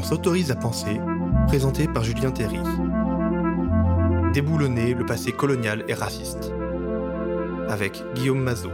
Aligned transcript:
On 0.00 0.02
s'autorise 0.02 0.50
à 0.50 0.56
penser, 0.56 0.98
présenté 1.46 1.86
par 1.86 2.02
Julien 2.04 2.30
Théry. 2.30 2.56
Déboulonner 4.32 4.94
le 4.94 5.04
passé 5.04 5.30
colonial 5.30 5.84
et 5.88 5.92
raciste. 5.92 6.54
Avec 7.68 8.02
Guillaume 8.14 8.40
Mazot. 8.40 8.70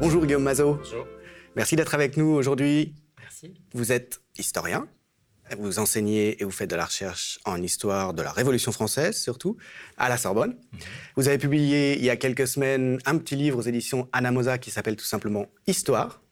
Bonjour 0.00 0.24
Guillaume 0.24 0.42
Mazot. 0.42 0.76
Bonjour. 0.76 1.06
Merci 1.54 1.76
d'être 1.76 1.94
avec 1.94 2.16
nous 2.16 2.28
aujourd'hui. 2.28 2.94
Merci. 3.20 3.52
Vous 3.74 3.92
êtes 3.92 4.22
historien. 4.38 4.88
Vous 5.58 5.78
enseignez 5.78 6.40
et 6.40 6.44
vous 6.46 6.50
faites 6.50 6.70
de 6.70 6.76
la 6.76 6.86
recherche 6.86 7.40
en 7.44 7.60
histoire 7.60 8.14
de 8.14 8.22
la 8.22 8.32
Révolution 8.32 8.72
française, 8.72 9.20
surtout, 9.20 9.58
à 9.98 10.08
la 10.08 10.16
Sorbonne. 10.16 10.56
Vous 11.16 11.28
avez 11.28 11.36
publié 11.36 11.98
il 11.98 12.04
y 12.06 12.08
a 12.08 12.16
quelques 12.16 12.48
semaines 12.48 12.98
un 13.04 13.18
petit 13.18 13.36
livre 13.36 13.58
aux 13.58 13.68
éditions 13.68 14.08
Anamosa 14.14 14.56
qui 14.56 14.70
s'appelle 14.70 14.96
tout 14.96 15.04
simplement 15.04 15.44
Histoire. 15.66 16.22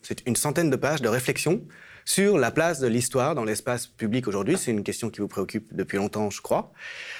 C'est 0.00 0.24
une 0.28 0.36
centaine 0.36 0.70
de 0.70 0.76
pages 0.76 1.02
de 1.02 1.08
réflexion 1.08 1.66
sur 2.06 2.38
la 2.38 2.50
place 2.50 2.80
de 2.80 2.86
l'histoire 2.86 3.34
dans 3.34 3.44
l'espace 3.44 3.86
public 3.86 4.26
aujourd'hui. 4.28 4.56
C'est 4.56 4.70
une 4.70 4.84
question 4.84 5.10
qui 5.10 5.20
vous 5.20 5.28
préoccupe 5.28 5.74
depuis 5.74 5.98
longtemps, 5.98 6.30
je 6.30 6.40
crois. 6.40 6.72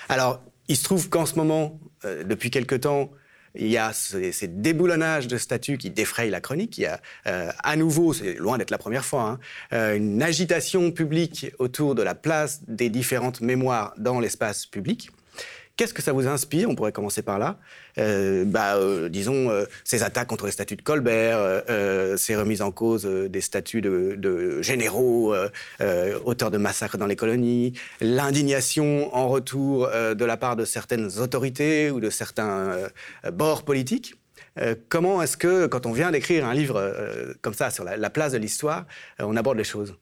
Alors, 0.09 0.41
il 0.69 0.77
se 0.77 0.85
trouve 0.85 1.11
qu'en 1.11 1.27
ce 1.27 1.35
moment, 1.35 1.79
euh, 2.05 2.25
depuis 2.25 2.51
quelque 2.51 2.77
temps, 2.77 3.11
il 3.59 3.69
y 3.69 3.79
a 3.79 3.93
ces, 3.93 4.49
déboulonnages 4.49 5.29
de 5.29 5.39
statuts 5.39 5.79
qui 5.79 5.91
défrayent 5.91 6.31
la 6.31 6.41
chronique. 6.41 6.79
Il 6.79 6.83
y 6.83 6.87
a 6.87 7.01
euh, 7.27 7.51
à 7.63 7.77
nouveau, 7.77 8.13
c'est 8.13 8.35
loin 8.35 8.59
d'être 8.59 8.71
la 8.71 8.79
première 8.79 9.05
fois, 9.05 9.23
hein, 9.23 9.39
euh, 9.73 9.97
une 9.97 10.23
agitation 10.23 10.91
publique 10.93 11.47
autour 11.59 11.95
de 11.95 12.03
la 12.03 12.15
place 12.15 12.61
des 12.69 12.91
différentes 12.91 13.41
mémoires 13.41 13.95
dans 13.97 14.21
l'espace 14.21 14.67
public. 14.67 15.11
Qu'est-ce 15.77 15.93
que 15.93 16.01
ça 16.01 16.13
vous 16.13 16.27
inspire? 16.27 16.71
On 16.71 16.75
pourrait 16.75 16.93
commencer 16.93 17.21
par 17.21 17.39
là. 17.39 17.59
Euh, 17.99 18.47
bah, 18.47 18.77
euh, 18.77 19.11
disons, 19.11 19.51
euh, 19.51 19.67
ces 19.85 20.03
attaques 20.03 20.27
contre 20.27 20.47
les 20.47 20.53
statuts 20.53 20.77
de 20.77 20.83
Colbert, 20.83 21.63
ces 22.17 22.35
remises 22.35 22.63
en 22.63 22.71
cause 22.71 23.05
des 23.05 23.41
statuts 23.43 23.83
de, 23.83 24.63
généraux, 24.63 25.35
auteurs 26.25 26.51
de 26.51 26.57
massacres 26.59 26.97
dans 26.97 27.07
les 27.07 27.17
colonies, 27.17 27.75
l'indignation 28.01 29.15
en 29.15 29.29
retour 29.29 29.89
de 29.89 30.25
la 30.25 30.37
part 30.39 30.57
de 30.57 30.65
certaines 30.65 31.19
autorités 31.19 31.91
ou 31.91 32.01
de 32.01 32.09
certains 32.09 32.89
bords 33.33 33.65
politiques. 33.65 34.15
Comment 34.89 35.21
est-ce 35.21 35.37
que, 35.37 35.67
quand 35.67 35.85
on 35.85 35.93
vient 35.93 36.11
d'écrire 36.11 36.47
un 36.47 36.55
livre 36.55 37.35
comme 37.43 37.55
ça 37.55 37.71
sur 37.71 37.85
la, 37.85 37.99
la 37.99 38.11
place 38.11 38.33
de 38.33 38.39
l'histoire, 38.39 38.87
on 39.19 39.37
aborde 39.37 39.59
les 39.59 39.65
choses? 39.65 39.95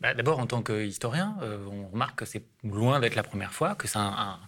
Bah, 0.00 0.12
D'abord, 0.12 0.38
en 0.38 0.46
tant 0.46 0.62
qu'historien, 0.62 1.36
on 1.70 1.88
remarque 1.88 2.18
que 2.18 2.24
c'est 2.26 2.42
loin 2.64 3.00
d'être 3.00 3.14
la 3.14 3.22
première 3.22 3.54
fois 3.54 3.74
que 3.74 3.88
c'est 3.88 3.98
un- 3.98 4.38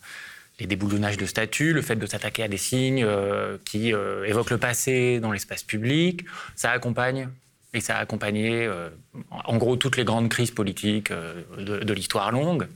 les 0.59 0.67
déboulonnages 0.67 1.17
de 1.17 1.27
statuts, 1.27 1.73
le 1.73 1.83
fait 1.83 1.97
de 1.97 2.07
s'attaquer 2.07 2.43
à 2.43 2.49
des 2.49 2.57
signes 2.57 3.05
euh, 3.05 3.59
qui 3.65 3.93
euh, 3.93 4.25
évoquent 4.27 4.51
le 4.51 4.59
passé 4.59 5.21
dans 5.21 5.33
l'espace 5.33 5.63
public, 5.63 6.25
ça 6.57 6.71
accompagne 6.71 7.29
et 7.75 7.81
ça 7.81 7.97
a 7.97 8.01
accompagné 8.01 8.67
euh, 8.67 8.89
en 9.31 9.57
gros 9.59 9.77
toutes 9.77 9.97
les 9.97 10.05
grandes 10.05 10.29
crises 10.29 10.51
politiques 10.51 11.13
de, 11.13 11.93
l'histoire 11.93 12.33
longue, 12.33 12.67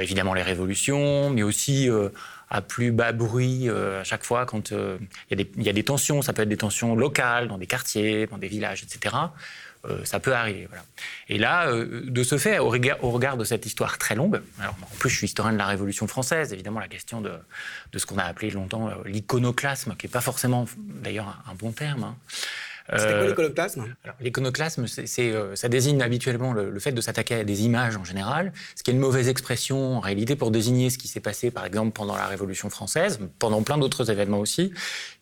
évidemment 0.00 0.32
les 0.32 0.42
révolutions, 0.42 1.28
mais 1.28 1.42
aussi 1.42 1.90
à 2.48 2.62
plus 2.62 2.90
bas 2.90 3.12
bruit 3.12 3.68
à 3.68 4.04
chaque 4.04 4.24
fois 4.24 4.46
quand 4.46 4.72
il 5.30 5.46
y 5.58 5.68
a 5.68 5.72
des 5.74 5.84
tensions, 5.84 6.22
ça 6.22 6.32
peut 6.32 6.40
être 6.40 6.48
des 6.48 6.56
tensions 6.56 6.96
locales 6.96 7.48
dans 7.48 7.58
des 7.58 7.66
quartiers, 7.66 8.26
dans 8.26 8.38
des 8.38 8.48
villages, 8.48 8.82
etc. 8.82 9.14
Euh, 9.88 10.04
ça 10.04 10.20
peut 10.20 10.34
arriver. 10.34 10.66
Voilà. 10.68 10.84
Et 11.28 11.38
là, 11.38 11.68
euh, 11.68 12.02
de 12.04 12.22
ce 12.22 12.36
fait, 12.36 12.58
au 12.58 12.68
regard, 12.68 13.02
au 13.02 13.10
regard 13.10 13.36
de 13.36 13.44
cette 13.44 13.64
histoire 13.64 13.96
très 13.98 14.14
longue, 14.14 14.40
alors 14.60 14.74
en 14.82 14.96
plus 14.98 15.08
je 15.10 15.16
suis 15.16 15.24
historien 15.26 15.52
de 15.52 15.58
la 15.58 15.66
Révolution 15.66 16.06
française, 16.06 16.52
évidemment 16.52 16.80
la 16.80 16.88
question 16.88 17.20
de, 17.20 17.32
de 17.92 17.98
ce 17.98 18.04
qu'on 18.06 18.18
a 18.18 18.24
appelé 18.24 18.50
longtemps 18.50 18.88
euh, 18.88 18.92
l'iconoclasme, 19.06 19.94
qui 19.96 20.06
n'est 20.06 20.10
pas 20.12 20.20
forcément 20.20 20.66
d'ailleurs 20.78 21.28
un, 21.46 21.52
un 21.52 21.54
bon 21.54 21.72
terme. 21.72 22.04
hein. 22.04 22.16
C'était 22.90 23.02
quoi 23.04 23.12
Euh, 23.18 23.28
l'iconoclasme? 23.28 23.94
L'iconoclasme, 24.20 24.86
ça 24.86 25.68
désigne 25.68 26.00
habituellement 26.02 26.54
le, 26.54 26.70
le 26.70 26.80
fait 26.80 26.92
de 26.92 27.00
s'attaquer 27.02 27.34
à 27.34 27.44
des 27.44 27.62
images 27.64 27.96
en 27.96 28.04
général, 28.04 28.50
ce 28.76 28.82
qui 28.82 28.90
est 28.90 28.94
une 28.94 29.00
mauvaise 29.00 29.28
expression 29.28 29.96
en 29.98 30.00
réalité 30.00 30.36
pour 30.36 30.50
désigner 30.50 30.88
ce 30.88 30.96
qui 30.96 31.06
s'est 31.06 31.20
passé, 31.20 31.50
par 31.50 31.66
exemple, 31.66 31.92
pendant 31.92 32.16
la 32.16 32.26
Révolution 32.26 32.70
française, 32.70 33.20
pendant 33.38 33.62
plein 33.62 33.76
d'autres 33.76 34.10
événements 34.10 34.38
aussi, 34.40 34.72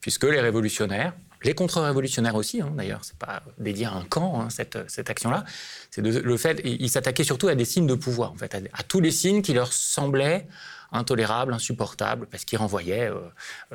puisque 0.00 0.24
les 0.24 0.40
révolutionnaires, 0.40 1.12
les 1.42 1.54
contre-révolutionnaires 1.54 2.34
aussi, 2.34 2.60
hein, 2.60 2.72
d'ailleurs, 2.76 3.00
c'est 3.02 3.18
pas 3.18 3.42
dédié 3.58 3.86
à 3.86 3.92
un 3.92 4.04
camp, 4.04 4.40
hein, 4.40 4.50
cette, 4.50 4.78
cette 4.88 5.10
action-là, 5.10 5.44
c'est 5.90 6.02
le 6.02 6.36
fait, 6.36 6.60
ils 6.64 6.90
s'attaquaient 6.90 7.24
surtout 7.24 7.48
à 7.48 7.54
des 7.54 7.64
signes 7.64 7.86
de 7.86 7.94
pouvoir, 7.94 8.32
en 8.32 8.36
fait, 8.36 8.54
à 8.72 8.82
tous 8.82 9.00
les 9.00 9.10
signes 9.10 9.42
qui 9.42 9.52
leur 9.52 9.72
semblaient 9.72 10.46
intolérables, 10.92 11.52
insupportables, 11.52 12.26
parce 12.26 12.44
qu'ils 12.44 12.58
renvoyaient 12.58 13.10
euh, 13.10 13.14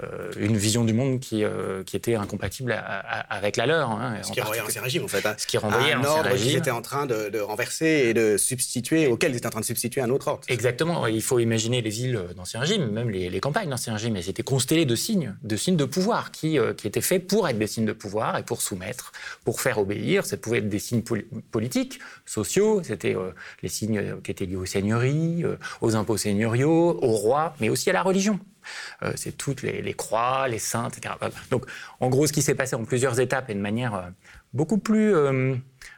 euh, 0.03 0.31
une 0.37 0.57
vision 0.57 0.83
du 0.83 0.93
monde 0.93 1.19
qui, 1.19 1.43
euh, 1.43 1.83
qui 1.83 1.95
était 1.95 2.15
incompatible 2.15 2.71
à- 2.71 2.79
à- 2.79 3.35
avec 3.35 3.57
la 3.57 3.65
leur. 3.65 3.91
hein, 3.91 4.17
Ce 4.23 4.31
qui 4.31 4.41
renvoyait 4.41 4.61
l'ancien 4.63 4.81
régime, 4.81 5.03
en 5.03 5.07
fait. 5.07 5.25
hein. 5.25 5.35
Ce 5.37 5.45
qui 5.47 5.57
renvoyait 5.57 5.93
un 5.93 6.03
ordre 6.03 6.29
qu'ils 6.35 6.55
étaient 6.55 6.71
en 6.71 6.81
train 6.81 7.05
de, 7.05 7.29
de 7.29 7.39
renverser 7.39 7.85
et 8.09 8.13
de 8.13 8.37
substituer, 8.37 9.07
auquel 9.07 9.31
ils 9.33 9.37
étaient 9.37 9.47
en 9.47 9.51
train 9.51 9.59
de 9.61 9.65
substituer 9.65 10.01
un 10.01 10.09
autre 10.09 10.27
ordre. 10.27 10.41
Exactement. 10.47 11.07
Il 11.07 11.21
faut 11.21 11.39
imaginer 11.39 11.81
les 11.81 11.89
villes 11.89 12.19
d'Ancien 12.35 12.59
Régime, 12.61 12.87
même 12.91 13.09
les, 13.09 13.29
les 13.29 13.39
campagnes 13.39 13.69
d'Ancien 13.69 13.93
Régime. 13.93 14.15
Elles 14.15 14.29
étaient 14.29 14.43
constellées 14.43 14.85
de 14.85 14.95
signes, 14.95 15.35
de 15.43 15.55
signes 15.55 15.77
de 15.77 15.85
pouvoir 15.85 16.31
qui, 16.31 16.57
euh, 16.59 16.73
qui 16.73 16.87
étaient 16.87 17.01
faits 17.01 17.27
pour 17.27 17.47
être 17.47 17.57
des 17.59 17.67
signes 17.67 17.85
de 17.85 17.93
pouvoir 17.93 18.37
et 18.37 18.43
pour 18.43 18.61
soumettre, 18.61 19.11
pour 19.43 19.61
faire 19.61 19.77
obéir. 19.79 20.25
Ça 20.25 20.37
pouvait 20.37 20.59
être 20.59 20.69
des 20.69 20.79
signes 20.79 21.01
poli- 21.01 21.25
politiques, 21.51 21.99
sociaux. 22.25 22.81
C'était 22.83 23.15
les 23.61 23.69
signes 23.69 24.15
qui 24.23 24.31
étaient 24.31 24.45
liés 24.45 24.55
aux 24.55 24.65
seigneuries, 24.65 25.43
aux 25.81 25.95
impôts 25.95 26.17
seigneuriaux, 26.17 26.99
aux 27.01 27.11
rois, 27.11 27.53
mais 27.59 27.69
aussi 27.69 27.89
à 27.89 27.93
la 27.93 28.03
religion. 28.03 28.39
Euh, 29.03 29.13
c'est 29.15 29.31
toutes 29.31 29.63
les, 29.63 29.81
les 29.81 29.93
croix, 29.93 30.47
les 30.47 30.59
saints, 30.59 30.87
etc. 30.87 31.15
Donc, 31.49 31.65
en 31.99 32.09
gros, 32.09 32.27
ce 32.27 32.33
qui 32.33 32.41
s'est 32.41 32.55
passé 32.55 32.75
en 32.75 32.85
plusieurs 32.85 33.19
étapes 33.19 33.49
et 33.49 33.53
de 33.53 33.59
manière 33.59 33.95
euh, 33.95 34.01
beaucoup 34.53 34.77
plus 34.77 35.13
euh, 35.15 35.55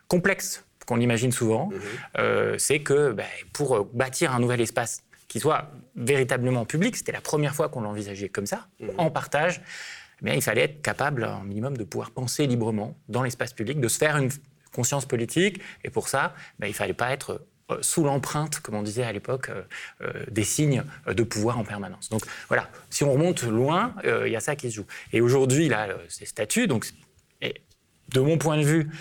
complexe 0.08 0.66
qu'on 0.86 0.96
l'imagine 0.98 1.32
souvent, 1.32 1.70
euh, 2.18 2.58
c'est 2.58 2.80
que 2.80 3.12
ben, 3.12 3.26
pour 3.54 3.86
bâtir 3.94 4.34
un 4.34 4.40
nouvel 4.40 4.62
espace 4.62 5.04
qui 5.28 5.40
soit 5.40 5.72
véritablement 5.96 6.66
public, 6.66 6.96
c'était 6.96 7.12
la 7.12 7.22
première 7.22 7.56
fois 7.56 7.70
qu'on 7.70 7.82
l'envisageait 7.82 8.30
comme 8.30 8.46
ça, 8.46 8.68
en 8.98 9.10
partage, 9.10 9.62
eh 10.22 10.26
bien, 10.26 10.34
il 10.36 10.42
fallait 10.42 10.64
être 10.64 10.82
capable, 10.82 11.24
un 11.24 11.44
minimum, 11.44 11.78
de 11.78 11.84
pouvoir 11.84 12.12
penser 12.12 12.46
librement 12.48 12.96
dans 13.08 13.24
l'espace 13.24 13.54
public, 13.54 13.80
de 13.80 13.88
se 13.88 13.98
faire 13.98 14.18
une 14.18 14.30
conscience 14.74 15.06
politique, 15.06 15.62
et 15.84 15.90
pour 15.90 16.08
ça, 16.08 16.34
ben, 16.60 16.68
il 16.68 16.72
ne 16.72 16.76
fallait 16.76 16.94
pas 16.94 17.12
être 17.12 17.42
sous 17.82 18.04
l'empreinte, 18.04 18.60
comme 18.60 18.76
on 18.76 18.84
disait 18.84 19.04
à 19.04 19.12
l'époque, 19.12 19.50
euh, 19.50 19.62
euh, 20.02 20.26
des 20.30 20.44
signes 20.44 20.84
euh, 21.08 21.14
de 21.14 21.24
pouvoir 21.24 21.58
en 21.58 21.64
permanence. 21.64 22.10
Donc 22.10 22.24
voilà, 22.48 22.70
si 22.90 23.04
on 23.04 23.14
remonte 23.14 23.44
loin, 23.44 23.94
euh, 24.06 24.28
il 24.28 24.34
y 24.34 24.36
a 24.36 24.40
ça 24.42 24.56
qui 24.56 24.70
se 24.70 24.76
joue. 24.76 24.86
Et 25.12 25.22
aujourd'hui, 25.22 25.70
là, 25.70 25.88
euh, 25.90 25.98
ces 26.10 26.26
statuts, 26.26 26.68
donc, 26.68 26.88
et 27.42 27.62
de 28.10 28.20
mon 28.20 28.38
point 28.38 28.58
de 28.58 28.64
vue, 28.64 28.90
euh, 28.90 28.94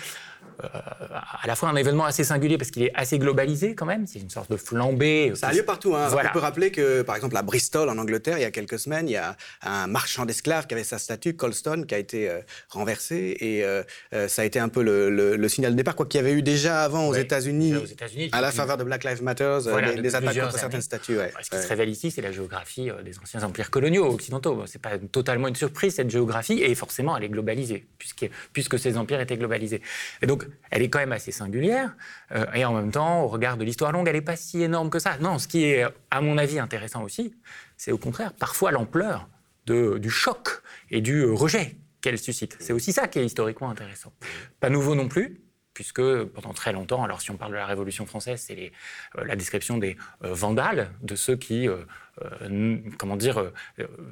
à 0.63 1.47
la 1.47 1.55
fois 1.57 1.69
un 1.69 1.77
événement 1.77 2.05
assez 2.05 2.25
singulier 2.25 2.59
parce 2.59 2.71
qu'il 2.71 2.83
est 2.83 2.93
assez 2.95 3.19
globalisé 3.19 3.75
quand 3.75 3.87
même, 3.87 4.07
c'est 4.07 4.19
une 4.19 4.31
sorte 4.31 4.51
de 4.51 4.57
flambée. 4.57 5.33
Ça 5.35 5.49
a 5.49 5.53
lieu 5.53 5.65
partout. 5.65 5.95
Hein. 5.97 6.09
Voilà. 6.09 6.31
On 6.31 6.33
peut 6.33 6.39
rappeler 6.39 6.71
que, 6.71 7.03
par 7.03 7.17
exemple, 7.17 7.37
à 7.37 7.43
Bristol, 7.43 7.89
en 7.89 7.99
Angleterre, 7.99 8.39
il 8.39 8.43
y 8.43 8.45
a 8.45 8.51
quelques 8.51 8.79
semaines, 8.79 9.09
il 9.09 9.13
y 9.13 9.17
a 9.17 9.37
un 9.63 9.87
marchand 9.87 10.25
d'esclaves 10.27 10.67
qui 10.67 10.75
avait 10.75 10.85
sa 10.85 10.99
statue, 10.99 11.35
Colston, 11.35 11.85
qui 11.87 11.95
a 11.95 11.99
été 11.99 12.29
euh, 12.29 12.41
renversé. 12.69 13.37
Et 13.41 13.65
euh, 13.65 13.83
euh, 14.15 14.29
ça 14.29 14.43
a 14.43 14.45
été 14.45 14.59
un 14.59 14.69
peu 14.69 14.83
le, 14.83 15.11
le- 15.11 15.37
le 15.37 15.49
signal 15.49 15.73
de 15.73 15.77
départ, 15.77 15.97
quoi 15.97 16.07
qu'il 16.07 16.21
y 16.21 16.25
avait 16.25 16.33
eu 16.33 16.43
déjà 16.43 16.83
avant 16.85 17.09
aux 17.09 17.13
Ouais, 17.13 17.23
États-Unis, 17.23 17.75
aux 17.77 17.83
à 18.33 18.41
la 18.41 18.53
faveur 18.53 18.77
de 18.77 18.85
Black 18.85 19.05
Lives 19.05 19.23
Matter, 19.23 19.45
euh, 19.45 19.61
Voilà, 19.61 19.93
des, 19.93 20.03
des 20.03 20.15
attaques 20.15 20.39
contre 20.39 20.59
certaines 20.59 20.83
statues. 20.83 21.19
ouais. 21.19 21.33
Ce 21.43 21.51
qui 21.51 21.57
Ouais. 21.57 21.63
se 21.63 21.69
révèle 21.69 21.89
ici, 21.89 22.11
c'est 22.11 22.23
la 22.23 22.33
géographie 22.33 22.91
euh, 22.91 23.03
des 23.03 23.19
anciens 23.19 23.43
empires 23.43 23.71
coloniaux 23.71 24.07
occidentaux. 24.07 24.63
C'est 24.67 24.81
pas 24.81 24.99
totalement 24.99 25.49
une 25.49 25.57
surprise 25.57 25.95
cette 25.97 26.11
géographie, 26.11 26.63
et 26.63 26.75
forcément 26.75 27.17
elle 27.17 27.25
est 27.25 27.29
globalisée, 27.29 27.87
puisque, 27.99 28.31
puisque 28.53 28.79
ces 28.79 28.97
empires 28.97 29.21
étaient 29.21 29.37
globalisés. 29.37 29.83
Et 30.23 30.27
donc 30.27 30.47
elle 30.71 30.83
est 30.83 30.89
quand 30.91 30.99
même 30.99 31.13
assez 31.13 31.33
singulière, 31.33 31.95
euh, 32.33 32.47
et 32.55 32.65
en 32.65 32.73
même 32.73 32.91
temps, 32.91 33.23
au 33.23 33.29
regard 33.29 33.57
de 33.57 33.65
l'histoire 33.65 33.93
longue, 33.93 34.09
elle 34.09 34.15
n'est 34.15 34.21
pas 34.23 34.37
si 34.37 34.63
énorme 34.63 34.91
que 34.91 34.99
ça. 34.99 35.19
Non, 35.19 35.39
ce 35.39 35.49
qui 35.49 35.65
est, 35.65 35.85
à 36.11 36.21
mon 36.21 36.39
avis, 36.39 36.59
intéressant 36.59 37.03
aussi, 37.03 37.35
c'est 37.77 37.93
au 37.93 37.99
contraire 37.99 38.33
parfois 38.33 38.71
l'ampleur 38.71 39.29
du 39.67 40.11
choc 40.11 40.63
et 40.91 41.01
du 41.01 41.25
rejet 41.25 41.77
qu'elle 42.01 42.19
suscite. 42.19 42.57
C'est 42.59 42.73
aussi 42.73 42.93
ça 42.93 43.07
qui 43.07 43.21
est 43.21 43.25
historiquement 43.25 43.71
intéressant. 43.71 44.13
Pas 44.59 44.71
nouveau 44.71 44.95
non 44.97 45.07
plus, 45.07 45.41
puisque 45.73 46.03
pendant 46.25 46.53
très 46.53 46.73
longtemps, 46.73 47.05
alors 47.05 47.21
si 47.21 47.31
on 47.31 47.37
parle 47.37 47.53
de 47.53 47.57
la 47.57 47.67
Révolution 47.67 48.05
française, 48.05 48.43
c'est 48.45 48.73
euh, 49.17 49.25
la 49.25 49.37
description 49.37 49.79
des 49.79 49.97
euh, 50.25 50.35
vandales, 50.35 50.91
de 51.03 51.15
ceux 51.15 51.37
qui, 51.37 51.69
comment 52.99 53.17
dire, 53.17 53.53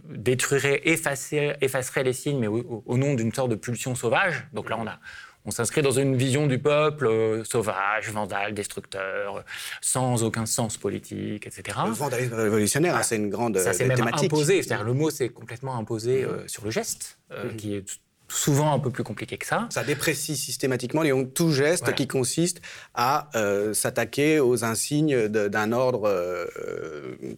détruiraient, 0.09 0.81
effaceraient, 0.85 2.05
les 2.05 2.13
signes, 2.13 2.39
mais 2.39 2.47
au- 2.47 2.83
au 2.87 2.97
nom 2.97 3.15
d'une 3.15 3.33
sorte 3.33 3.51
de 3.51 3.57
pulsion 3.57 3.95
sauvage. 3.95 4.47
Donc 4.53 4.71
là, 4.71 4.77
on 4.79 4.87
a... 4.87 4.99
On 5.47 5.51
s'inscrit 5.51 5.81
dans 5.81 5.91
une 5.91 6.17
vision 6.17 6.47
du 6.47 6.59
peuple 6.59 7.07
euh, 7.07 7.45
sauvage, 7.45 8.11
vandale, 8.11 8.53
destructeur, 8.53 9.37
euh, 9.37 9.43
sans 9.81 10.23
aucun 10.23 10.45
sens 10.45 10.77
politique, 10.77 11.47
etc. 11.47 11.79
Le 11.87 11.93
vandalisme 11.93 12.35
révolutionnaire, 12.35 12.97
hein, 12.97 13.03
c'est 13.03 13.17
une 13.17 13.31
grande 13.31 13.59
Ça 13.59 13.71
euh, 13.71 13.73
s'est 13.73 13.87
même 13.87 13.97
thématique. 13.97 14.33
imposé, 14.33 14.63
c'est-à-dire 14.63 14.85
le 14.85 14.93
mot 14.93 15.09
s'est 15.11 15.31
complètement 15.31 15.77
imposé 15.77 16.25
euh, 16.25 16.47
sur 16.47 16.65
le 16.65 16.71
geste, 16.71 17.19
euh, 17.33 17.55
qui 17.55 17.75
est 17.75 18.01
souvent 18.31 18.73
un 18.73 18.79
peu 18.79 18.91
plus 18.91 19.05
compliqué 19.05 19.37
que 19.37 19.47
ça. 19.47 19.69
Ça 19.71 19.85
déprécie 19.85 20.37
systématiquement 20.37 21.03
les 21.03 21.11
tout 21.35 21.51
geste 21.51 21.83
Voilà. 21.83 21.97
qui 21.97 22.07
consiste 22.09 22.61
à 22.95 23.29
euh, 23.35 23.75
s'attaquer 23.75 24.41
aux 24.41 24.65
insignes 24.65 25.29
d'un 25.29 25.73
ordre 25.73 26.09
euh, 26.09 26.47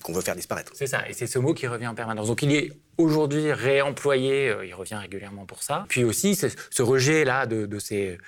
qu'on 0.03 0.12
veut 0.12 0.21
faire 0.21 0.37
disparaître. 0.37 0.73
C'est 0.75 0.87
ça, 0.87 1.09
et 1.09 1.12
c'est 1.12 1.27
ce 1.27 1.39
mot 1.39 1.55
qui 1.55 1.67
revient 1.67 1.87
en 1.87 1.94
permanence. 1.94 2.29
Donc 2.29 2.43
il 2.43 2.53
est 2.55 2.73
aujourd'hui 2.99 3.53
réemployé, 3.53 4.49
euh, 4.50 4.67
il 4.67 4.75
revient 4.75 4.97
régulièrement 4.97 5.47
pour 5.47 5.62
ça. 5.62 5.85
Puis 5.89 6.05
aussi, 6.05 6.37
ce 6.37 6.83
rejet-là 6.83 7.47
de, 7.47 7.67
de 7.67 7.79
ces 7.79 8.19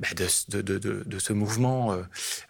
bah, 0.00 0.08
de, 0.16 0.60
de, 0.60 0.78
de, 0.78 1.04
de, 1.06 1.18
ce 1.20 1.32
mouvement 1.32 1.92
euh, 1.92 2.02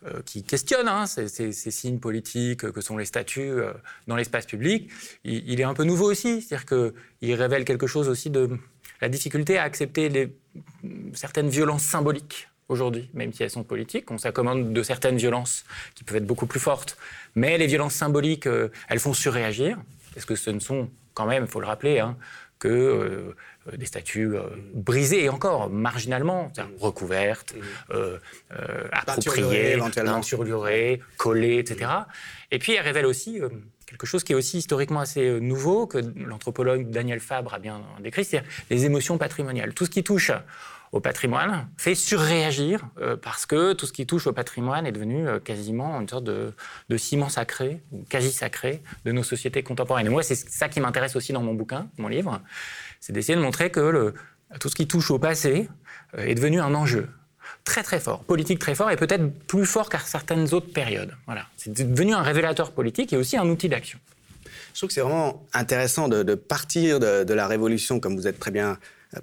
euh, 0.06 0.23
qui 0.25 0.43
questionne 0.43 0.88
hein, 0.88 1.06
ces, 1.06 1.29
ces, 1.29 1.53
ces, 1.53 1.71
signes 1.71 1.99
politiques 1.99 2.73
que 2.73 2.81
sont 2.81 2.97
les 2.97 3.05
statuts 3.05 3.43
euh, 3.43 3.75
dans 4.06 4.17
l'espace 4.17 4.47
public, 4.47 4.91
il, 5.25 5.47
il, 5.47 5.61
est 5.61 5.65
un 5.65 5.75
peu 5.75 5.85
nouveau 5.85 6.11
aussi. 6.11 6.41
C'est-à-dire 6.41 6.65
qu'il 6.65 7.35
révèle 7.35 7.67
quelque 7.67 7.87
chose 7.87 8.09
aussi 8.09 8.31
de 8.31 8.59
la 9.00 9.08
difficulté 9.08 9.58
à 9.58 9.62
accepter 9.64 10.08
les, 10.08 10.35
certaines 11.12 11.49
violences 11.49 11.82
symboliques 11.82 12.49
aujourd'hui, 12.69 13.11
même 13.12 13.32
si 13.32 13.43
elles 13.43 13.50
sont 13.50 13.64
politiques. 13.64 14.11
On 14.11 14.19
s'accommode 14.19 14.73
de 14.73 14.82
certaines 14.82 15.17
violences 15.17 15.64
qui 15.94 16.05
peuvent 16.05 16.17
être 16.17 16.26
beaucoup 16.26 16.46
plus 16.46 16.61
fortes. 16.61 16.96
Mais 17.35 17.58
les 17.58 17.67
violences 17.67 17.94
symboliques, 17.94 18.49
elles 18.88 19.00
font 19.00 19.12
surréagir, 19.12 19.79
parce 20.14 20.25
que 20.25 20.35
ce 20.35 20.50
ne 20.50 20.61
sont 20.61 20.88
quand 21.12 21.26
même, 21.26 21.44
il 21.44 21.50
faut 21.50 21.61
le 21.61 21.67
rappeler, 21.67 22.00
hein, 22.00 22.17
que 22.58 22.69
euh, 22.69 23.76
des 23.76 23.87
statues 23.87 24.37
euh, 24.37 24.43
brisées 24.73 25.25
et 25.25 25.29
encore 25.29 25.69
marginalement, 25.69 26.50
recouvertes, 26.79 27.55
euh, 27.90 28.19
appropriées, 28.90 29.76
peinturlurées, 29.76 31.00
collées, 31.17 31.58
etc. 31.58 31.90
Et 32.50 32.58
puis 32.58 32.75
elle 32.75 32.85
révèle 32.85 33.06
aussi 33.06 33.40
quelque 33.87 34.07
chose 34.07 34.25
qui 34.25 34.33
est 34.33 34.37
aussi 34.37 34.59
historiquement 34.59 35.01
assez 35.01 35.41
nouveau, 35.41 35.87
que 35.87 35.99
l'anthropologue 36.17 36.91
Daniel 36.91 37.21
Fabre 37.21 37.55
a 37.55 37.59
bien 37.59 37.83
décrit, 38.01 38.25
c'est 38.25 38.43
les 38.71 38.85
émotions 38.85 39.19
patrimoniales. 39.19 39.75
Tout 39.75 39.85
ce 39.85 39.91
qui 39.91 40.03
touche 40.03 40.33
au 40.95 41.01
patrimoine 41.01 41.67
fait 41.77 41.97
surréagir 41.97 42.87
euh, 43.01 43.17
parce 43.17 43.47
que 43.47 43.73
tout 43.73 43.85
ce 43.85 43.93
qui 43.93 44.07
touche 44.07 44.29
au 44.29 44.33
patrimoine 44.33 44.87
est 44.87 44.93
devenu 44.93 45.27
euh, 45.27 45.41
quasiment 45.41 46.01
une 46.01 46.09
sorte 46.09 46.23
de, 46.23 46.53
de, 46.89 46.97
ciment 46.97 47.29
sacré, 47.29 47.83
quasi 48.09 48.31
sacré, 48.31 48.81
de 49.05 49.11
nos 49.11 49.25
sociétés 49.25 49.65
contemporaines. 49.65 50.07
Et 50.07 50.11
moi, 50.11 50.23
c'est 50.23 50.37
ça 50.37 50.69
qui 50.69 50.79
m'intéresse 50.79 51.17
aussi 51.17 51.33
dans 51.33 51.43
mon 51.43 51.53
bouquin, 51.53 51.89
mon 51.99 52.07
livre, 52.07 52.41
c'est 53.01 53.13
d'essayer 53.13 53.35
de 53.35 53.43
montrer 53.43 53.71
que 53.71 54.15
tout 54.61 54.69
ce 54.69 54.77
qui 54.77 54.87
touche 54.87 55.11
au 55.11 55.19
passé 55.19 55.69
euh, 56.17 56.27
est 56.27 56.37
devenu 56.37 56.61
un 56.61 56.75
enjeu 56.75 57.09
très 57.65 57.83
très 57.83 58.01
fort, 58.01 58.25
politique 58.25 58.59
très 58.59 58.75
fort 58.75 58.91
et 58.91 58.97
peut-être 58.97 59.31
plus 59.47 59.67
fort 59.67 59.89
qu'à 59.89 59.99
certaines 59.99 60.53
autres 60.55 60.73
périodes. 60.73 61.15
Voilà, 61.27 61.47
c'est 61.56 61.73
devenu 61.73 62.15
un 62.15 62.23
révélateur 62.23 62.73
politique 62.73 63.12
et 63.12 63.17
aussi 63.17 63.37
un 63.37 63.49
outil 63.49 63.69
d'action. 63.69 63.99
Je 64.73 64.81
trouve 64.81 64.89
que 64.89 64.95
c'est 64.95 65.03
vraiment 65.03 65.47
intéressant 65.53 66.09
de, 66.09 66.35
partir 66.35 66.99
de, 66.99 67.33
la 67.33 67.47
révolution, 67.47 68.01
comme 68.01 68.17
vous 68.17 68.27
êtes 68.27 68.41
très 68.41 68.51
bien 68.51 68.79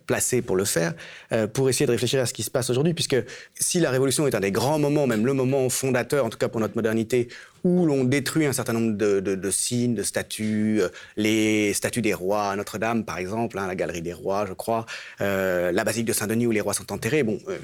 placé 0.06 0.42
pour 0.42 0.56
le 0.56 0.64
faire, 0.64 0.94
euh, 1.34 1.48
pour 1.48 1.70
essayer 1.70 1.86
de 1.86 1.92
réfléchir 1.92 2.22
à 2.22 2.26
ce 2.26 2.34
qui 2.34 2.44
se 2.44 2.52
passe 2.52 2.70
aujourd'hui, 2.70 2.94
puisque 2.94 3.18
si 3.56 3.82
la 3.82 3.92
Révolution 3.92 4.26
est 4.26 4.36
un 4.36 4.40
des 4.40 4.52
grands 4.52 4.80
moments, 4.80 5.08
même 5.08 5.26
le 5.26 5.34
moment 5.34 5.68
fondateur, 5.70 6.26
en 6.26 6.30
tout 6.30 6.38
cas 6.38 6.48
pour 6.48 6.62
notre 6.62 6.76
modernité, 6.76 7.28
où 7.64 7.86
l'on 7.86 8.04
détruit 8.04 8.46
un 8.46 8.54
certain 8.54 8.74
nombre 8.74 8.96
de, 8.96 9.52
signes, 9.52 9.96
de 9.96 10.04
statues, 10.04 10.82
euh, 10.82 10.90
les 11.18 11.74
statues 11.74 12.02
des 12.02 12.14
rois 12.14 12.50
à 12.52 12.56
Notre-Dame, 12.56 13.06
par 13.06 13.18
exemple, 13.18 13.60
hein, 13.60 13.68
la 13.68 13.76
galerie 13.76 14.02
des 14.02 14.14
rois, 14.14 14.46
je 14.48 14.54
crois, 14.54 14.86
euh, 15.22 15.72
la 15.72 15.84
basilique 15.84 16.08
de 16.08 16.14
Saint-Denis 16.14 16.48
où 16.48 16.52
les 16.52 16.62
rois 16.62 16.74
sont 16.74 16.92
enterrés, 16.92 17.24
bon, 17.24 17.40
euh, 17.50 17.58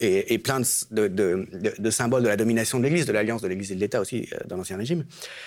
et, 0.00 0.38
plein 0.38 0.60
de, 0.60 1.90
symboles 1.90 2.22
de 2.22 2.28
la 2.28 2.36
domination 2.36 2.78
de 2.78 2.84
l'Église, 2.84 3.06
de 3.06 3.12
l'alliance 3.12 3.42
de 3.42 3.48
l'Église 3.48 3.72
et 3.72 3.74
de 3.74 3.80
l'État 3.80 4.00
aussi 4.00 4.28
dans 4.46 4.56
l'Ancien 4.56 4.76
Régime, 4.76 5.04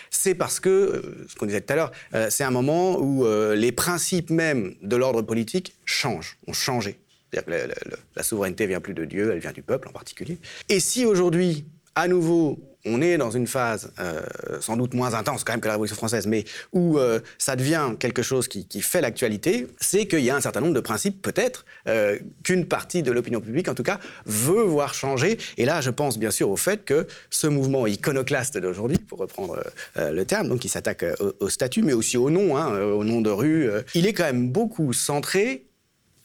c'est 0.10 0.36
parce 0.36 0.60
que, 0.60 1.25
ce 1.28 1.36
qu'on 1.36 1.46
disait 1.46 1.62
tout 1.62 1.74
à 1.74 1.75
l'heure, 1.75 1.92
c'est 2.30 2.44
un 2.44 2.51
moment 2.51 3.00
où 3.00 3.25
les 3.54 3.72
principes 3.72 4.30
même 4.30 4.75
de 4.81 4.96
l'ordre 4.96 5.22
politique 5.22 5.75
changent, 5.86 6.38
ont 6.48 6.54
changé. 6.54 7.00
La, 7.31 7.44
la, 7.48 7.68
la 8.16 8.24
souveraineté 8.24 8.66
vient 8.66 8.81
plus 8.81 8.96
de 8.96 9.06
Dieu, 9.06 9.31
elle 9.31 9.40
vient 9.40 9.51
du 9.51 9.62
peuple 9.62 9.88
en 9.88 9.92
particulier. 9.92 10.40
Et 10.68 10.80
si 10.80 11.06
aujourd'hui, 11.06 11.66
à 11.96 12.07
nouveau, 12.07 12.60
on 12.85 13.01
est 13.01 13.17
dans 13.17 13.31
une 13.31 13.47
phase 13.47 13.91
euh, 13.99 14.21
sans 14.61 14.77
doute 14.77 14.93
moins 14.93 15.13
intense 15.13 15.43
quand 15.43 15.53
même 15.53 15.61
que 15.61 15.67
la 15.67 15.73
Révolution 15.73 15.97
française, 15.97 16.27
mais 16.27 16.45
où 16.71 16.97
euh, 16.97 17.19
ça 17.37 17.55
devient 17.55 17.91
quelque 17.99 18.21
chose 18.21 18.47
qui, 18.47 18.81
fait 18.81 19.01
l'actualité, 19.01 19.67
c'est 19.81 20.07
qu'il 20.07 20.21
y 20.21 20.29
a 20.29 20.35
un 20.35 20.41
certain 20.41 20.61
nombre 20.61 20.73
de 20.73 20.79
principes, 20.79 21.21
peut-être, 21.21 21.65
euh, 21.87 22.17
qu'une 22.43 22.65
partie 22.65 23.03
de 23.03 23.11
l'opinion 23.11 23.41
publique, 23.41 23.67
en 23.67 23.75
tout 23.75 23.83
cas, 23.83 23.99
veut 24.25 24.61
voir 24.61 24.93
changer. 24.93 25.37
Et 25.57 25.65
là, 25.65 25.81
je 25.81 25.89
pense 25.89 26.17
bien 26.17 26.31
sûr 26.31 26.49
au 26.49 26.55
fait 26.55 26.85
que 26.85 27.07
ce 27.29 27.47
mouvement 27.47 27.85
iconoclaste 27.87 28.57
d'aujourd'hui, 28.57 28.97
pour 28.97 29.19
reprendre 29.19 29.61
le 29.95 30.23
terme, 30.23 30.47
donc 30.47 30.59
qui 30.59 30.69
s'attaque 30.69 31.05
au, 31.19 31.33
au, 31.45 31.49
statut, 31.49 31.81
mais 31.81 31.93
aussi 31.93 32.17
au 32.17 32.29
nom, 32.29 32.57
hein, 32.57 32.79
au 32.79 33.03
nom 33.03 33.21
de 33.21 33.29
rue, 33.29 33.69
il 33.93 34.07
est 34.07 34.13
quand 34.13 34.23
même 34.23 34.49
beaucoup 34.49 34.93
centré, 34.93 35.65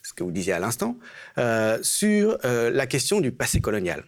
ce 0.02 0.12
que 0.12 0.22
vous 0.22 0.30
disiez 0.30 0.52
à 0.52 0.58
l'instant, 0.58 0.96
sur 1.82 2.38
la 2.42 2.86
question 2.86 3.20
du 3.20 3.32
passé 3.32 3.60
colonial. 3.60 4.04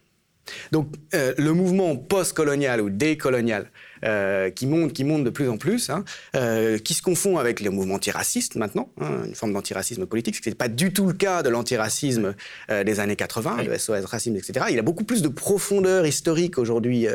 Donc 0.72 0.88
euh, 1.14 1.34
le 1.38 1.52
mouvement 1.52 1.96
post-colonial 1.96 2.80
ou 2.80 2.90
décolonial 2.90 3.70
euh, 4.04 4.50
qui 4.50 4.66
monte, 4.66 4.92
qui 4.92 5.04
monte 5.04 5.24
de 5.24 5.30
plus 5.30 5.48
en 5.48 5.56
plus, 5.56 5.90
hein, 5.90 6.04
euh, 6.34 6.78
qui 6.78 6.94
se 6.94 7.02
confond 7.02 7.38
avec 7.38 7.60
le 7.60 7.70
mouvement 7.70 7.94
antiraciste 7.94 8.56
maintenant, 8.56 8.90
hein, 9.00 9.22
une 9.26 9.34
forme 9.34 9.52
d'antiracisme 9.52 10.06
politique, 10.06 10.36
ce 10.36 10.40
qui 10.40 10.48
n'est 10.48 10.54
pas 10.54 10.68
du 10.68 10.92
tout 10.92 11.06
le 11.06 11.14
cas 11.14 11.42
de 11.42 11.48
l'antiracisme 11.48 12.34
des 12.68 13.00
années 13.00 13.16
80, 13.16 13.56
oui. 13.58 13.66
le 13.66 13.78
SOS 13.78 14.04
racisme, 14.04 14.36
etc. 14.36 14.66
Il 14.70 14.78
a 14.78 14.82
beaucoup 14.82 15.04
plus 15.04 15.22
de 15.22 15.28
profondeur 15.28 16.06
historique 16.06 16.58
aujourd'hui, 16.58 17.06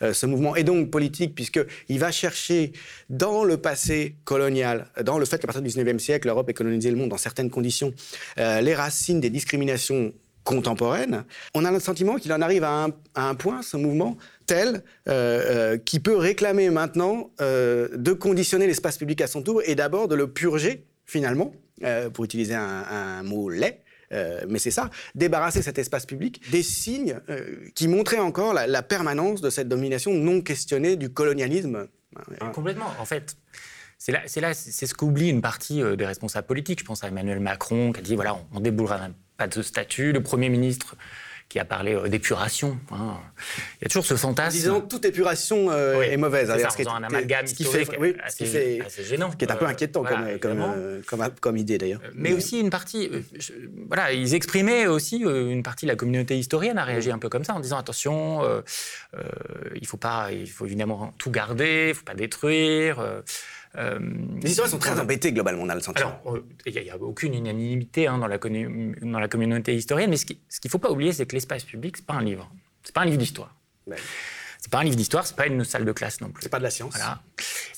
ce 0.00 0.26
mouvement, 0.26 0.56
et 0.56 0.64
donc 0.64 0.90
politique, 0.90 1.34
puisqu'il 1.34 1.98
va 1.98 2.10
chercher 2.10 2.72
dans 3.08 3.44
le 3.44 3.56
passé 3.56 4.16
colonial, 4.24 4.86
dans 5.02 5.18
le 5.18 5.24
fait 5.24 5.38
qu'à 5.38 5.46
partir 5.46 5.62
du 5.62 5.68
19e 5.68 5.98
siècle, 5.98 6.28
l'Europe 6.28 6.48
ait 6.48 6.54
colonisé 6.54 6.90
le 6.90 6.96
monde 6.96 7.10
dans 7.10 7.18
certaines 7.18 7.50
conditions, 7.50 7.92
les 8.36 8.74
racines 8.74 9.20
des 9.20 9.30
discriminations 9.30 10.12
contemporaine, 10.44 11.24
on 11.54 11.64
a 11.64 11.70
le 11.70 11.80
sentiment 11.80 12.16
qu'il 12.16 12.32
en 12.32 12.40
arrive 12.40 12.64
à 12.64 12.88
un, 13.14 13.34
point, 13.34 13.62
ce 13.62 13.76
mouvement, 13.76 14.16
tel 14.46 14.82
euh, 15.08 15.72
euh, 15.76 15.78
qui 15.78 16.00
peut 16.00 16.16
réclamer 16.16 16.70
maintenant 16.70 17.30
euh, 17.40 17.88
de 17.94 18.12
conditionner 18.12 18.66
l'espace 18.66 18.98
public 18.98 19.20
à 19.20 19.26
son 19.26 19.42
tour 19.42 19.62
et 19.64 19.74
d'abord 19.74 20.08
de 20.08 20.14
le 20.14 20.32
purger, 20.32 20.86
finalement, 21.06 21.52
euh, 21.84 22.10
pour 22.10 22.24
utiliser 22.24 22.54
un, 22.54 23.22
mot 23.22 23.48
laid, 23.48 23.80
mais 24.48 24.58
c'est 24.58 24.72
ça, 24.72 24.90
débarrasser 25.14 25.62
cet 25.62 25.78
espace 25.78 26.04
public 26.04 26.42
des 26.50 26.64
signes 26.64 27.20
qui 27.76 27.86
montraient 27.86 28.18
encore 28.18 28.52
la, 28.52 28.82
permanence 28.82 29.40
de 29.40 29.50
cette 29.50 29.68
domination 29.68 30.12
non 30.12 30.40
questionnée 30.40 30.96
du 30.96 31.10
colonialisme. 31.10 31.86
Complètement. 32.52 32.92
En 32.98 33.04
fait, 33.04 33.36
c'est 33.98 34.10
là, 34.12 34.52
c'est 34.54 34.86
ce 34.86 34.94
qu'oublie 34.94 35.28
une 35.28 35.42
partie 35.42 35.80
des 35.96 36.06
responsables 36.06 36.48
politiques. 36.48 36.80
Je 36.80 36.84
pense 36.84 37.04
à 37.04 37.08
Emmanuel 37.08 37.38
Macron 37.38 37.92
qui 37.92 38.00
a 38.00 38.02
dit 38.02 38.16
voilà, 38.16 38.34
on, 38.34 38.56
on 38.56 38.60
déboulera 38.60 38.98
pas 39.40 39.48
de 39.48 39.62
statut. 39.62 40.12
Le 40.12 40.22
Premier 40.22 40.50
ministre 40.50 40.96
qui 41.48 41.58
a 41.58 41.64
parlé 41.64 41.94
euh, 41.94 42.08
d'épuration. 42.08 42.78
Hein. 42.92 43.16
Il 43.80 43.82
y 43.82 43.86
a 43.86 43.88
toujours 43.88 44.04
ce 44.04 44.14
fantasme. 44.14 44.56
Disons 44.56 44.80
toute 44.82 45.04
épuration 45.04 45.70
euh, 45.70 45.98
oui, 45.98 46.06
est 46.06 46.16
mauvaise. 46.16 46.52
C'est 46.54 46.60
ça, 46.60 46.70
ce 46.70 46.88
un 46.88 47.02
amalgame 47.02 47.46
ce 47.46 47.54
qui 47.54 47.64
fait, 47.64 47.88
oui, 47.98 48.14
assez, 48.22 48.44
qui 48.44 48.50
fait, 48.50 48.80
assez 48.86 49.02
gênant. 49.02 49.32
Ce 49.32 49.36
qui 49.36 49.46
est 49.46 49.50
un 49.50 49.56
peu 49.56 49.66
inquiétant 49.66 50.02
voilà, 50.02 50.38
comme, 50.38 50.58
comme, 50.58 50.62
euh, 50.62 51.00
comme, 51.06 51.28
comme, 51.40 51.56
idée 51.56 51.78
d'ailleurs. 51.78 52.00
Mais, 52.14 52.30
Mais, 52.30 52.36
aussi 52.36 52.60
une 52.60 52.70
partie, 52.70 53.10
je, 53.36 53.52
voilà, 53.88 54.12
ils 54.12 54.34
exprimaient 54.34 54.86
aussi 54.86 55.16
une 55.18 55.64
partie 55.64 55.86
de 55.86 55.90
la 55.90 55.96
communauté 55.96 56.38
historienne 56.38 56.78
a 56.78 56.84
réagi 56.84 57.10
un 57.10 57.18
peu 57.18 57.28
comme 57.28 57.44
ça 57.44 57.54
en 57.54 57.60
disant 57.60 57.78
attention, 57.78 58.42
il 59.74 59.86
faut 59.86 59.96
pas, 59.96 60.30
il 60.30 60.48
faut 60.48 60.66
évidemment 60.66 61.12
tout 61.18 61.32
garder, 61.32 61.86
il 61.88 61.94
faut 61.94 62.04
pas 62.04 62.14
détruire. 62.14 63.22
Euh, 63.76 63.98
les 64.42 64.50
historiens 64.50 64.70
sont 64.70 64.78
très 64.78 64.98
embêtés 64.98 65.32
globalement, 65.32 65.62
on 65.62 65.68
a 65.68 65.74
le 65.74 65.80
sentiment. 65.80 66.20
Alors, 66.24 66.38
il 66.66 66.72
n'y 66.72 66.90
a, 66.90 66.94
a, 66.94 66.96
aucune 66.96 67.34
unanimité 67.34 68.08
hein, 68.08 68.18
dans, 68.18 68.26
la 68.26 68.38
dans, 68.38 69.18
la 69.18 69.28
communauté 69.28 69.74
historienne, 69.74 70.10
mais 70.10 70.16
ce 70.16 70.26
qu'il 70.26 70.38
ne 70.64 70.70
faut 70.70 70.78
pas 70.78 70.90
oublier, 70.90 71.12
c'est 71.12 71.26
que 71.26 71.36
l'espace 71.36 71.64
public, 71.64 71.96
ce 71.96 72.02
n'est 72.02 72.06
pas 72.06 72.14
un 72.14 72.22
livre. 72.22 72.50
Ce 72.82 72.88
n'est 72.88 72.92
pas 72.92 73.02
un 73.02 73.04
livre 73.04 73.18
d'histoire. 73.18 73.54
Ouais. 73.86 73.96
C'est 74.60 74.70
pas 74.70 74.80
un 74.80 74.84
livre 74.84 74.96
d'histoire, 74.96 75.26
c'est 75.26 75.36
pas 75.36 75.46
une 75.46 75.64
salle 75.64 75.86
de 75.86 75.92
classe 75.92 76.20
non 76.20 76.28
plus. 76.28 76.42
C'est 76.42 76.50
pas 76.50 76.58
de 76.58 76.64
la 76.64 76.70
science. 76.70 76.92
Voilà. 76.94 77.22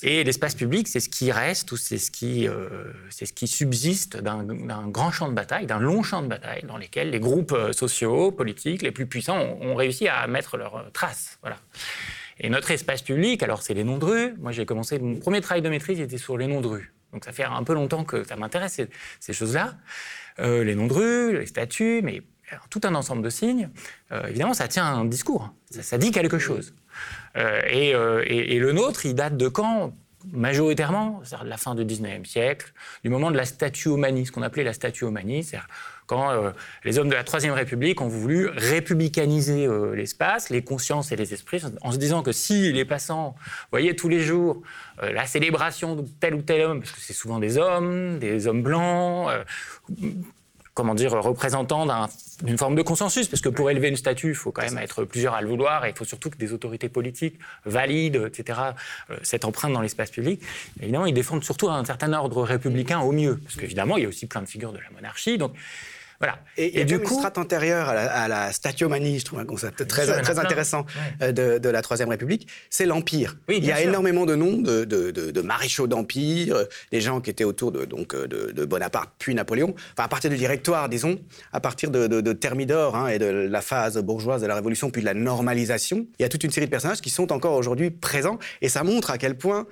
Et 0.02 0.24
l'espace 0.24 0.56
public, 0.56 0.88
c'est 0.88 0.98
ce 0.98 1.08
qui 1.08 1.30
reste 1.30 1.70
ou 1.70 1.76
c'est 1.76 1.98
ce 1.98 2.10
qui, 2.10 2.48
euh, 2.48 2.92
c'est 3.08 3.24
ce 3.24 3.32
qui 3.32 3.46
subsiste 3.46 4.16
d'un 4.16 4.88
grand 4.88 5.12
champ 5.12 5.28
de 5.28 5.34
bataille, 5.34 5.66
d'un 5.66 5.78
long 5.78 6.02
champ 6.02 6.22
de 6.22 6.26
bataille 6.26 6.64
dans 6.64 6.76
lesquels 6.76 7.10
les 7.10 7.20
groupes 7.20 7.52
euh, 7.52 7.72
sociaux, 7.72 8.32
politiques, 8.32 8.82
les 8.82 8.90
plus 8.90 9.06
puissants 9.06 9.38
ont, 9.38 9.70
ont 9.70 9.74
réussi 9.76 10.08
à 10.08 10.26
mettre 10.26 10.56
leurs 10.56 10.90
traces. 10.92 11.38
Voilà. 11.40 11.58
Et 12.38 12.48
notre 12.48 12.70
espace 12.70 13.02
public, 13.02 13.42
alors 13.42 13.62
c'est 13.62 13.74
les 13.74 13.84
noms 13.84 13.98
de 13.98 14.04
rue. 14.04 14.34
Moi, 14.38 14.52
j'ai 14.52 14.66
commencé, 14.66 14.98
mon 14.98 15.16
premier 15.16 15.40
travail 15.40 15.62
de 15.62 15.68
maîtrise 15.68 16.00
était 16.00 16.18
sur 16.18 16.38
les 16.38 16.46
noms 16.46 16.60
de 16.60 16.68
rue. 16.68 16.92
Donc 17.12 17.24
ça 17.24 17.32
fait 17.32 17.44
un 17.44 17.62
peu 17.62 17.74
longtemps 17.74 18.04
que 18.04 18.24
ça 18.24 18.36
m'intéresse, 18.36 18.80
ces, 19.20 19.32
choses-là. 19.32 19.74
Euh, 20.38 20.64
les 20.64 20.74
noms 20.74 20.86
de 20.86 20.94
rue, 20.94 21.38
les 21.38 21.46
statuts, 21.46 22.00
mais 22.02 22.22
tout 22.70 22.80
un 22.84 22.94
ensemble 22.94 23.22
de 23.22 23.30
signes. 23.30 23.70
Euh, 24.12 24.26
évidemment, 24.26 24.54
ça 24.54 24.68
tient 24.68 24.84
un 24.84 25.04
discours. 25.04 25.52
Ça, 25.70 25.98
dit 25.98 26.10
quelque 26.10 26.38
chose. 26.38 26.74
Euh, 27.36 28.22
et, 28.26 28.58
le 28.58 28.72
nôtre, 28.72 29.06
il 29.06 29.14
date 29.14 29.36
de 29.36 29.48
quand? 29.48 29.94
Majoritairement, 30.30 31.20
c'est-à-dire 31.24 31.46
de 31.46 31.50
la 31.50 31.56
fin 31.56 31.74
du 31.74 31.84
19e 31.84 32.24
siècle, 32.24 32.72
du 33.02 33.10
moment 33.10 33.32
de 33.32 33.36
la 33.36 33.44
statuomanie, 33.44 34.24
ce 34.24 34.30
qu'on 34.30 34.42
appelait 34.42 34.62
la 34.62 34.72
statuomanie, 34.72 35.42
c'est-à-dire 35.42 35.66
euh, 36.12 36.52
les 36.84 36.98
hommes 36.98 37.08
de 37.08 37.14
la 37.14 37.24
Troisième 37.24 37.54
République 37.54 38.00
ont 38.00 38.08
voulu 38.08 38.48
républicaniser 38.48 39.66
euh, 39.66 39.94
l'espace, 39.94 40.50
les 40.50 40.62
consciences 40.62 41.12
et 41.12 41.16
les 41.16 41.32
esprits, 41.32 41.62
en 41.80 41.92
se 41.92 41.98
disant 41.98 42.22
que 42.22 42.32
si 42.32 42.72
les 42.72 42.84
passants 42.84 43.34
voyaient 43.70 43.94
tous 43.94 44.08
les 44.08 44.20
jours 44.20 44.62
euh, 45.02 45.12
la 45.12 45.26
célébration 45.26 45.96
de 45.96 46.04
tel 46.20 46.34
ou 46.34 46.42
tel 46.42 46.62
homme, 46.62 46.80
parce 46.80 46.92
que 46.92 47.00
c'est 47.00 47.12
souvent 47.12 47.38
des 47.38 47.58
hommes, 47.58 48.18
des 48.18 48.46
hommes 48.46 48.62
blancs, 48.62 49.28
comment 50.74 50.94
dire, 50.94 51.12
représentant 51.12 51.84
d'une 52.42 52.54
un, 52.54 52.56
forme 52.56 52.74
de 52.74 52.82
consensus, 52.82 53.28
parce 53.28 53.42
que 53.42 53.50
pour 53.50 53.70
élever 53.70 53.88
une 53.88 53.96
statue, 53.96 54.30
il 54.30 54.34
faut 54.34 54.52
quand 54.52 54.62
même 54.62 54.78
être 54.78 55.04
plusieurs 55.04 55.34
à 55.34 55.42
le 55.42 55.48
vouloir, 55.48 55.84
et 55.84 55.90
il 55.90 55.96
faut 55.96 56.04
surtout 56.04 56.30
que 56.30 56.38
des 56.38 56.52
autorités 56.52 56.88
politiques 56.88 57.38
valident, 57.66 58.26
etc., 58.26 58.58
cette 59.22 59.44
empreinte 59.44 59.72
dans 59.74 59.82
l'espace 59.82 60.10
public. 60.10 60.40
Évidemment, 60.80 61.04
ils 61.04 61.14
défendent 61.14 61.44
surtout 61.44 61.68
un 61.68 61.84
certain 61.84 62.12
ordre 62.14 62.42
républicain 62.42 63.00
au 63.00 63.12
mieux, 63.12 63.36
parce 63.36 63.56
qu'évidemment, 63.56 63.98
il 63.98 64.04
y 64.04 64.06
a 64.06 64.08
aussi 64.08 64.26
plein 64.26 64.40
de 64.40 64.48
figures 64.48 64.72
de 64.72 64.78
la 64.78 64.90
monarchie. 64.94 65.36
Donc, 65.36 65.52
Voilà. 66.22 66.38
Et, 66.56 66.84
du 66.84 67.00
coup, 67.00 67.14
une 67.14 67.18
strate 67.18 67.36
antérieure 67.36 67.88
à 67.88 67.94
la, 67.94 68.12
à 68.12 68.28
la 68.28 68.52
statiomanie, 68.52 69.18
je 69.18 69.24
trouve 69.24 69.40
un 69.40 69.44
concept 69.44 69.88
très, 69.88 70.06
très 70.22 70.38
intéressant 70.38 70.86
euh, 71.20 71.32
de, 71.32 71.58
de, 71.58 71.68
la 71.68 71.82
Troisième 71.82 72.10
République, 72.10 72.46
c'est 72.70 72.86
l'Empire. 72.86 73.36
il 73.48 73.64
y 73.64 73.72
a 73.72 73.82
énormément 73.82 74.24
de 74.24 74.36
noms 74.36 74.58
de, 74.58 74.84
de, 74.84 75.10
de 75.10 75.40
maréchaux 75.40 75.88
d'Empire, 75.88 76.54
euh, 76.54 76.64
des 76.92 77.00
gens 77.00 77.20
qui 77.20 77.30
étaient 77.30 77.42
autour 77.42 77.72
de, 77.72 77.84
donc, 77.84 78.14
euh, 78.14 78.28
de, 78.28 78.64
Bonaparte 78.64 79.10
puis 79.18 79.34
Napoléon, 79.34 79.74
enfin 79.94 80.04
à 80.04 80.08
partir 80.08 80.30
du 80.30 80.36
directoire, 80.36 80.88
disons, 80.88 81.18
à 81.52 81.58
partir 81.58 81.90
de, 81.90 82.32
Thermidor 82.34 82.94
hein, 82.94 83.08
et 83.08 83.18
de 83.18 83.26
la 83.26 83.60
phase 83.60 83.98
bourgeoise 83.98 84.42
de 84.42 84.46
la 84.46 84.54
Révolution, 84.54 84.90
puis 84.90 85.00
de 85.00 85.06
la 85.06 85.14
normalisation, 85.14 86.06
il 86.20 86.22
y 86.22 86.24
a 86.24 86.28
toute 86.28 86.44
une 86.44 86.52
série 86.52 86.66
de 86.66 86.70
personnages 86.70 87.00
qui 87.00 87.10
sont 87.10 87.32
encore 87.32 87.56
aujourd'hui 87.56 87.90
présents, 87.90 88.38
et 88.60 88.68
ça 88.68 88.84
montre 88.84 89.10
à 89.10 89.18
quel 89.18 89.36
point 89.36 89.66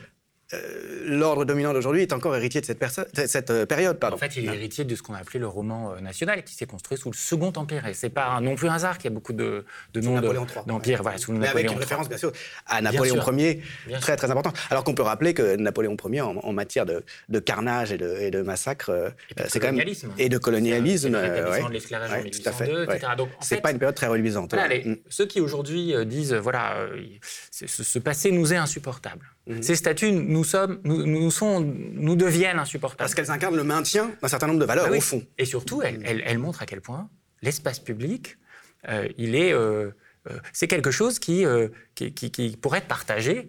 euh, 0.52 1.02
l'ordre 1.04 1.44
dominant 1.44 1.72
d'aujourd'hui 1.72 2.02
est 2.02 2.12
encore 2.12 2.34
héritier 2.34 2.60
de 2.60 2.66
cette, 2.66 3.28
cette 3.28 3.50
euh, 3.50 3.66
période. 3.66 3.98
Pardon. 3.98 4.16
En 4.16 4.18
fait, 4.18 4.36
il 4.36 4.48
est 4.48 4.54
héritier 4.54 4.84
de 4.84 4.96
ce 4.96 5.02
qu'on 5.02 5.14
a 5.14 5.18
appelé 5.18 5.38
le 5.38 5.46
roman 5.46 5.92
euh, 5.92 6.00
national, 6.00 6.42
qui 6.42 6.54
s'est 6.54 6.66
construit 6.66 6.98
sous 6.98 7.10
le 7.10 7.16
Second 7.16 7.52
Empire. 7.54 7.86
Et 7.86 7.94
c'est 7.94 8.10
pas 8.10 8.40
non 8.40 8.56
plus 8.56 8.68
un 8.68 8.74
hasard 8.74 8.98
qu'il 8.98 9.10
y 9.10 9.12
a 9.12 9.14
beaucoup 9.14 9.32
de, 9.32 9.64
de 9.94 10.00
noms 10.00 10.20
d'empire. 10.66 11.02
Voilà, 11.02 11.18
sous 11.18 11.32
Mais 11.32 11.48
avec 11.48 11.70
une 11.70 11.78
référence, 11.78 12.08
bien 12.08 12.18
sûr, 12.18 12.32
à 12.66 12.80
Napoléon 12.82 13.16
Ier, 13.32 13.62
très 14.00 14.16
très 14.16 14.30
important. 14.30 14.52
Alors 14.70 14.82
qu'on 14.82 14.94
peut 14.94 15.02
rappeler 15.02 15.34
que 15.34 15.56
Napoléon 15.56 15.96
Ier, 16.08 16.22
en, 16.22 16.52
matière 16.52 16.84
de, 16.84 17.04
de, 17.28 17.38
carnage 17.38 17.92
et 17.92 17.96
de, 17.96 18.16
et 18.18 18.30
de 18.30 18.42
massacre, 18.42 19.12
c'est 19.46 19.60
quand 19.60 19.72
même 19.72 19.86
et 20.18 20.28
de 20.28 20.38
colonialisme, 20.38 21.14
ouais, 21.14 21.62
de 21.62 21.72
l'esclavage 21.72 22.10
ouais, 22.10 22.30
fait. 22.32 22.70
C'est 23.40 23.60
pas 23.60 23.70
une 23.70 23.78
période 23.78 23.94
très 23.94 24.08
reluisante. 24.08 24.52
Mm. 24.54 24.94
Ceux 25.08 25.26
qui 25.26 25.40
aujourd'hui 25.40 25.94
disent 26.06 26.34
voilà, 26.34 26.88
ce 27.50 27.98
passé 27.98 28.32
nous 28.32 28.52
est 28.52 28.56
insupportable. 28.56 29.26
Mhm. 29.50 29.62
Ces 29.62 29.74
statues 29.74 30.12
nous, 30.12 30.44
sommes, 30.44 30.80
nous, 30.84 31.04
nous, 31.06 31.30
sont, 31.30 31.60
nous 31.60 32.16
deviennent 32.16 32.58
insupportables. 32.58 32.98
Parce 32.98 33.14
qu'elles 33.14 33.30
incarnent 33.30 33.56
le 33.56 33.64
maintien 33.64 34.10
d'un 34.22 34.28
certain 34.28 34.46
nombre 34.46 34.60
de 34.60 34.64
valeurs, 34.64 34.88
ah 34.88 34.96
au 34.96 35.00
fond. 35.00 35.22
Et 35.38 35.44
surtout, 35.44 35.82
elles, 35.82 36.22
elles, 36.24 36.38
montrent 36.38 36.62
à 36.62 36.66
quel 36.66 36.80
point 36.80 37.08
l'espace 37.42 37.78
public, 37.78 38.38
euh, 38.88 39.08
il 39.18 39.34
est, 39.34 39.52
euh, 39.52 39.90
euh, 40.28 40.38
c'est 40.52 40.68
quelque 40.68 40.90
chose 40.90 41.18
qui, 41.18 41.44
qui, 41.94 42.12
qui, 42.12 42.30
qui, 42.30 42.56
pour 42.56 42.76
être 42.76 42.86
partagé, 42.86 43.48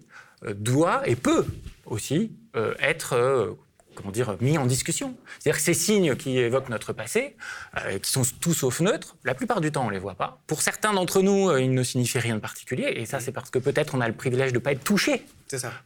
doit 0.56 1.08
et 1.08 1.16
peut 1.16 1.46
aussi 1.86 2.32
être 2.80 3.56
comment 3.96 4.12
dire, 4.12 4.36
mis 4.40 4.58
en 4.58 4.66
discussion. 4.66 5.16
C'est-à-dire 5.40 5.58
que 5.58 5.64
ces 5.64 5.74
signes 5.74 6.16
qui 6.16 6.38
évoquent 6.38 6.70
notre 6.70 6.94
passé, 6.94 7.36
euh, 7.78 8.00
qui 8.00 8.10
sont 8.10 8.24
tous 8.40 8.54
sauf 8.54 8.80
neutres, 8.80 9.16
la 9.24 9.36
plupart 9.36 9.62
du 9.62 9.72
temps, 9.72 9.84
on 9.84 9.88
ne 9.88 9.94
les 9.94 10.00
voit 10.00 10.16
pas. 10.16 10.40
Pour 10.48 10.62
certains 10.62 10.94
d'entre 10.94 11.22
nous, 11.22 11.50
euh, 11.50 11.62
ils 11.62 11.74
ne 11.74 11.84
signifient 11.84 12.20
rien 12.20 12.36
de 12.36 12.40
particulier, 12.40 12.94
et 12.96 13.06
ça, 13.06 13.20
c'est 13.20 13.32
parce 13.32 13.50
que 13.50 13.60
peut-être 13.60 13.96
on 13.96 14.02
a 14.02 14.08
le 14.08 14.14
privilège 14.14 14.52
de 14.52 14.58
ne 14.58 14.64
pas 14.64 14.72
être 14.72 14.84
touché 14.84 15.26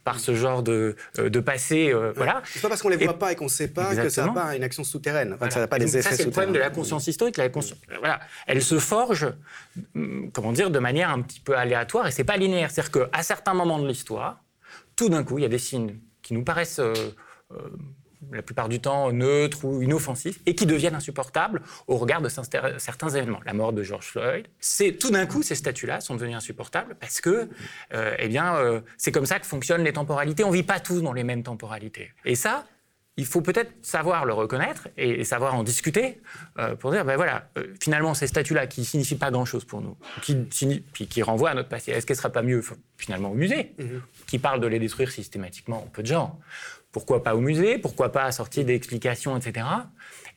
par 0.03 0.19
ce 0.19 0.35
genre 0.35 0.62
de, 0.62 0.95
euh, 1.17 1.29
de 1.29 1.39
passé. 1.39 1.91
voilà. 2.15 2.43
C'est 2.45 2.62
pas 2.62 2.69
parce 2.69 2.81
qu'on 2.83 2.89
ne 2.89 2.95
les 2.95 3.05
voit 3.05 3.17
pas 3.17 3.31
et 3.31 3.35
qu'on 3.35 3.45
ne 3.45 3.50
sait 3.50 3.69
pas 3.69 3.95
que 3.95 4.09
ça 4.09 4.25
n'a 4.25 4.31
pas 4.31 4.55
une 4.55 4.63
action 4.63 4.83
souterraine. 4.83 5.35
ça 5.50 5.59
n'a 5.59 5.67
pas 5.67 5.79
des 5.79 5.97
effets 5.97 6.09
Ça, 6.09 6.15
c'est 6.15 6.25
le 6.25 6.31
problème 6.31 6.53
de 6.53 6.59
la 6.59 6.69
conscience 6.69 7.07
historique. 7.07 7.38
La 7.38 7.50
conscience, 7.50 7.79
voilà. 8.00 8.19
Elle 8.45 8.62
se 8.62 8.77
forge, 8.77 9.27
hum, 9.95 10.29
comment 10.31 10.51
dire, 10.51 10.69
de 10.69 10.79
manière 10.79 11.09
un 11.09 11.21
petit 11.21 11.39
peu 11.39 11.57
aléatoire, 11.57 12.07
et 12.07 12.12
c'est 12.12 12.24
pas 12.24 12.38
linéaire. 12.38 12.69
C'est-à-dire 12.69 13.09
qu'à 13.12 13.24
certains 13.24 13.55
moments 13.55 13.79
de 13.79 13.88
l'histoire, 13.88 14.41
tout 14.95 15.09
d'un 15.09 15.24
coup, 15.24 15.39
il 15.39 15.41
y 15.41 15.45
a 15.45 15.50
des 15.50 15.57
signes 15.57 15.97
qui 16.21 16.33
nous 16.33 16.43
paraissent 16.43 16.81
la 18.31 18.41
plupart 18.41 18.69
du 18.69 18.79
temps 18.79 19.12
neutres 19.12 19.65
ou 19.65 19.81
inoffensifs, 19.81 20.39
et 20.45 20.55
qui 20.55 20.65
deviennent 20.65 20.95
insupportables 20.95 21.62
au 21.88 21.97
regard 21.97 22.21
de 22.21 22.29
certains 22.29 23.09
événements. 23.09 23.39
La 23.45 23.53
mort 23.53 23.74
de 23.74 23.83
George 23.83 24.05
Floyd, 24.07 24.47
c'est 24.59 24.93
tout 24.93 25.12
d'un 25.12 25.25
coup 25.25 25.43
ces 25.43 25.55
statuts-là 25.55 26.01
sont 26.01 26.15
devenus 26.15 26.35
insupportables 26.35 26.95
parce 27.00 27.21
que, 27.21 27.50
euh, 27.93 28.15
eh 28.17 28.27
bien, 28.27 28.55
euh, 28.55 28.81
c'est 28.97 29.12
comme 29.12 29.25
ça 29.25 29.39
que 29.39 29.45
fonctionnent 29.45 29.83
les 29.83 29.93
temporalités. 29.93 30.43
On 30.43 30.51
vit 30.51 30.63
pas 30.63 30.79
tous 30.79 31.01
dans 31.01 31.13
les 31.13 31.24
mêmes 31.24 31.43
temporalités. 31.43 32.12
Et 32.25 32.35
ça, 32.35 32.65
il 33.17 33.25
faut 33.25 33.41
peut-être 33.41 33.71
savoir 33.81 34.25
le 34.25 34.33
reconnaître 34.33 34.89
et, 34.97 35.24
savoir 35.24 35.55
en 35.55 35.63
discuter 35.63 36.21
pour 36.79 36.91
dire, 36.91 37.05
ben 37.05 37.15
voilà, 37.15 37.50
finalement, 37.79 38.13
ces 38.13 38.27
statuts-là 38.27 38.67
qui 38.67 38.83
signifient 38.83 39.15
pas 39.15 39.31
grand-chose 39.31 39.63
pour 39.63 39.79
nous, 39.79 39.95
qui, 40.21 40.35
puis 40.91 41.07
qui 41.07 41.24
renvoient 41.24 41.51
à 41.51 41.53
notre 41.53 41.69
passé, 41.69 41.91
est-ce 41.93 42.05
qu'elle 42.05 42.17
ne 42.17 42.19
serait 42.19 42.33
pas 42.33 42.41
mieux 42.41 42.62
finalement 42.97 43.31
au 43.31 43.33
musée, 43.33 43.74
mm-hmm. 43.79 44.01
qui 44.27 44.38
parle 44.38 44.59
de 44.59 44.67
les 44.67 44.79
détruire 44.79 45.12
systématiquement 45.12 45.88
peu 45.93 46.01
de 46.01 46.07
gens? 46.07 46.38
Pourquoi 46.95 47.21
pas 47.23 47.35
au 47.35 47.41
musée 47.41 47.77
Pourquoi 47.77 48.13
pas 48.13 48.23
assortir 48.23 48.63
d'explications, 48.63 49.35
etc. 49.35 49.65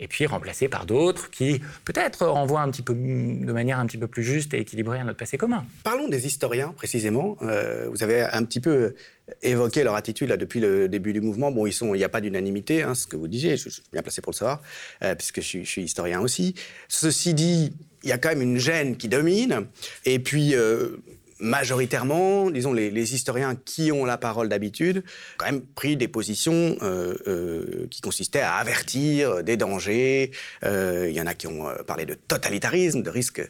Et 0.00 0.08
puis 0.08 0.26
remplacer 0.26 0.66
par 0.66 0.86
d'autres 0.86 1.30
qui 1.30 1.60
peut-être 1.84 2.26
renvoient 2.26 2.66
de 2.66 3.52
manière 3.52 3.78
un 3.78 3.86
petit 3.86 3.96
peu 3.96 4.08
plus 4.08 4.24
juste 4.24 4.52
et 4.54 4.58
équilibrée 4.58 4.98
à 4.98 5.04
notre 5.04 5.18
passé 5.18 5.38
commun. 5.38 5.64
Parlons 5.84 6.08
des 6.08 6.26
historiens 6.26 6.74
précisément. 6.76 7.36
Euh, 7.42 7.86
vous 7.92 8.02
avez 8.02 8.22
un 8.22 8.42
petit 8.42 8.58
peu 8.58 8.96
évoqué 9.42 9.84
leur 9.84 9.94
attitude 9.94 10.30
là, 10.30 10.36
depuis 10.36 10.58
le 10.58 10.88
début 10.88 11.12
du 11.12 11.20
mouvement. 11.20 11.52
Bon, 11.52 11.64
il 11.64 11.92
n'y 11.92 12.02
a 12.02 12.08
pas 12.08 12.20
d'unanimité, 12.20 12.82
hein, 12.82 12.96
ce 12.96 13.06
que 13.06 13.14
vous 13.14 13.28
disiez, 13.28 13.56
je, 13.56 13.68
suis 13.68 13.82
bien 13.92 14.02
placé 14.02 14.20
pour 14.20 14.32
le 14.32 14.36
savoir, 14.36 14.60
euh, 15.04 15.14
puisque 15.14 15.40
je 15.40 15.62
suis, 15.62 15.82
historien 15.82 16.20
aussi. 16.20 16.56
Ceci 16.88 17.34
dit, 17.34 17.72
il 18.02 18.08
y 18.08 18.12
a 18.12 18.18
quand 18.18 18.30
même 18.30 18.42
une 18.42 18.58
gêne 18.58 18.96
qui 18.96 19.06
domine. 19.06 19.68
Et 20.04 20.18
puis, 20.18 20.56
euh, 20.56 20.96
majoritairement, 21.40 22.50
disons, 22.50 22.72
les, 22.72 23.14
historiens 23.14 23.56
qui 23.64 23.92
ont 23.92 24.04
la 24.04 24.18
parole 24.18 24.48
d'habitude, 24.48 25.02
quand 25.36 25.46
même 25.46 25.62
pris 25.62 25.96
des 25.96 26.08
positions 26.08 26.76
euh, 26.82 27.14
euh, 27.26 27.86
qui 27.90 28.00
consistaient 28.00 28.40
à 28.40 28.54
avertir 28.54 29.42
des 29.44 29.56
dangers. 29.56 30.32
Euh, 30.64 31.06
il 31.08 31.14
y 31.14 31.20
en 31.20 31.26
a 31.26 31.34
qui 31.34 31.46
ont 31.46 31.66
parlé 31.86 32.06
de 32.06 32.14
totalitarisme, 32.14 33.02
de 33.02 33.10
risques 33.10 33.48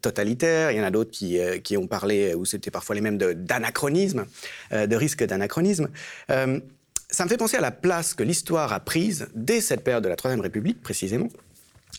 totalitaires. 0.00 0.72
Il 0.72 0.78
y 0.78 0.80
en 0.80 0.84
a 0.84 0.90
d'autres 0.90 1.10
qui, 1.10 1.38
qui 1.62 1.76
ont 1.76 1.86
parlé, 1.86 2.34
ou 2.34 2.44
c'était 2.44 2.70
parfois 2.70 2.94
les 2.94 3.00
mêmes, 3.00 3.18
d'anachronisme, 3.18 4.26
de, 4.72 4.96
risques 4.96 5.24
d'anachronisme. 5.24 5.88
ça 6.28 7.24
me 7.24 7.28
fait 7.28 7.36
penser 7.36 7.56
à 7.56 7.60
la 7.60 7.70
place 7.70 8.14
que 8.14 8.22
l'histoire 8.22 8.72
a 8.72 8.80
prise 8.80 9.28
dès 9.34 9.60
cette 9.60 9.84
période 9.84 10.04
de 10.04 10.08
la 10.08 10.16
Troisième 10.16 10.40
République, 10.40 10.82
précisément, 10.82 11.28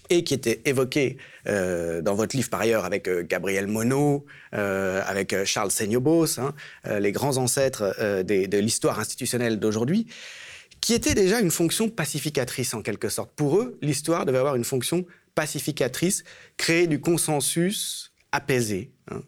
et 0.10 0.24
qui 0.24 0.34
était 0.34 0.62
évoqué 0.66 1.18
euh, 1.48 2.02
dans 2.02 2.16
votre 2.16 2.36
livre 2.36 2.50
par 2.50 2.62
ailleurs 2.62 2.86
avec 2.86 3.08
euh, 3.08 3.24
Gabriel 3.28 3.68
Monod, 3.68 4.24
euh, 4.54 5.02
avec 5.06 5.46
Charles 5.46 5.72
Seignobos, 5.72 6.40
hein, 6.40 6.54
les 7.00 7.12
grands 7.12 7.38
ancêtres 7.38 7.96
de 8.24 8.58
l'histoire 8.58 9.00
institutionnelle 9.00 9.60
d'aujourd'hui, 9.60 10.08
qui 10.82 10.94
était 10.94 11.14
déjà 11.14 11.40
une 11.40 11.52
fonction 11.52 11.90
pacificatrice 11.90 12.74
en 12.74 12.82
quelque 12.82 13.10
sorte. 13.10 13.32
Pour 13.36 13.58
eux, 13.58 13.78
l'histoire 13.82 14.26
devait 14.26 14.40
avoir 14.40 14.56
une 14.56 14.64
fonction 14.64 15.06
pacificatrice, 15.36 16.24
créer 16.58 16.88
du 16.88 17.00
consensus 17.00 18.11
apaisé. 18.32 18.92
Hein. 19.10 19.22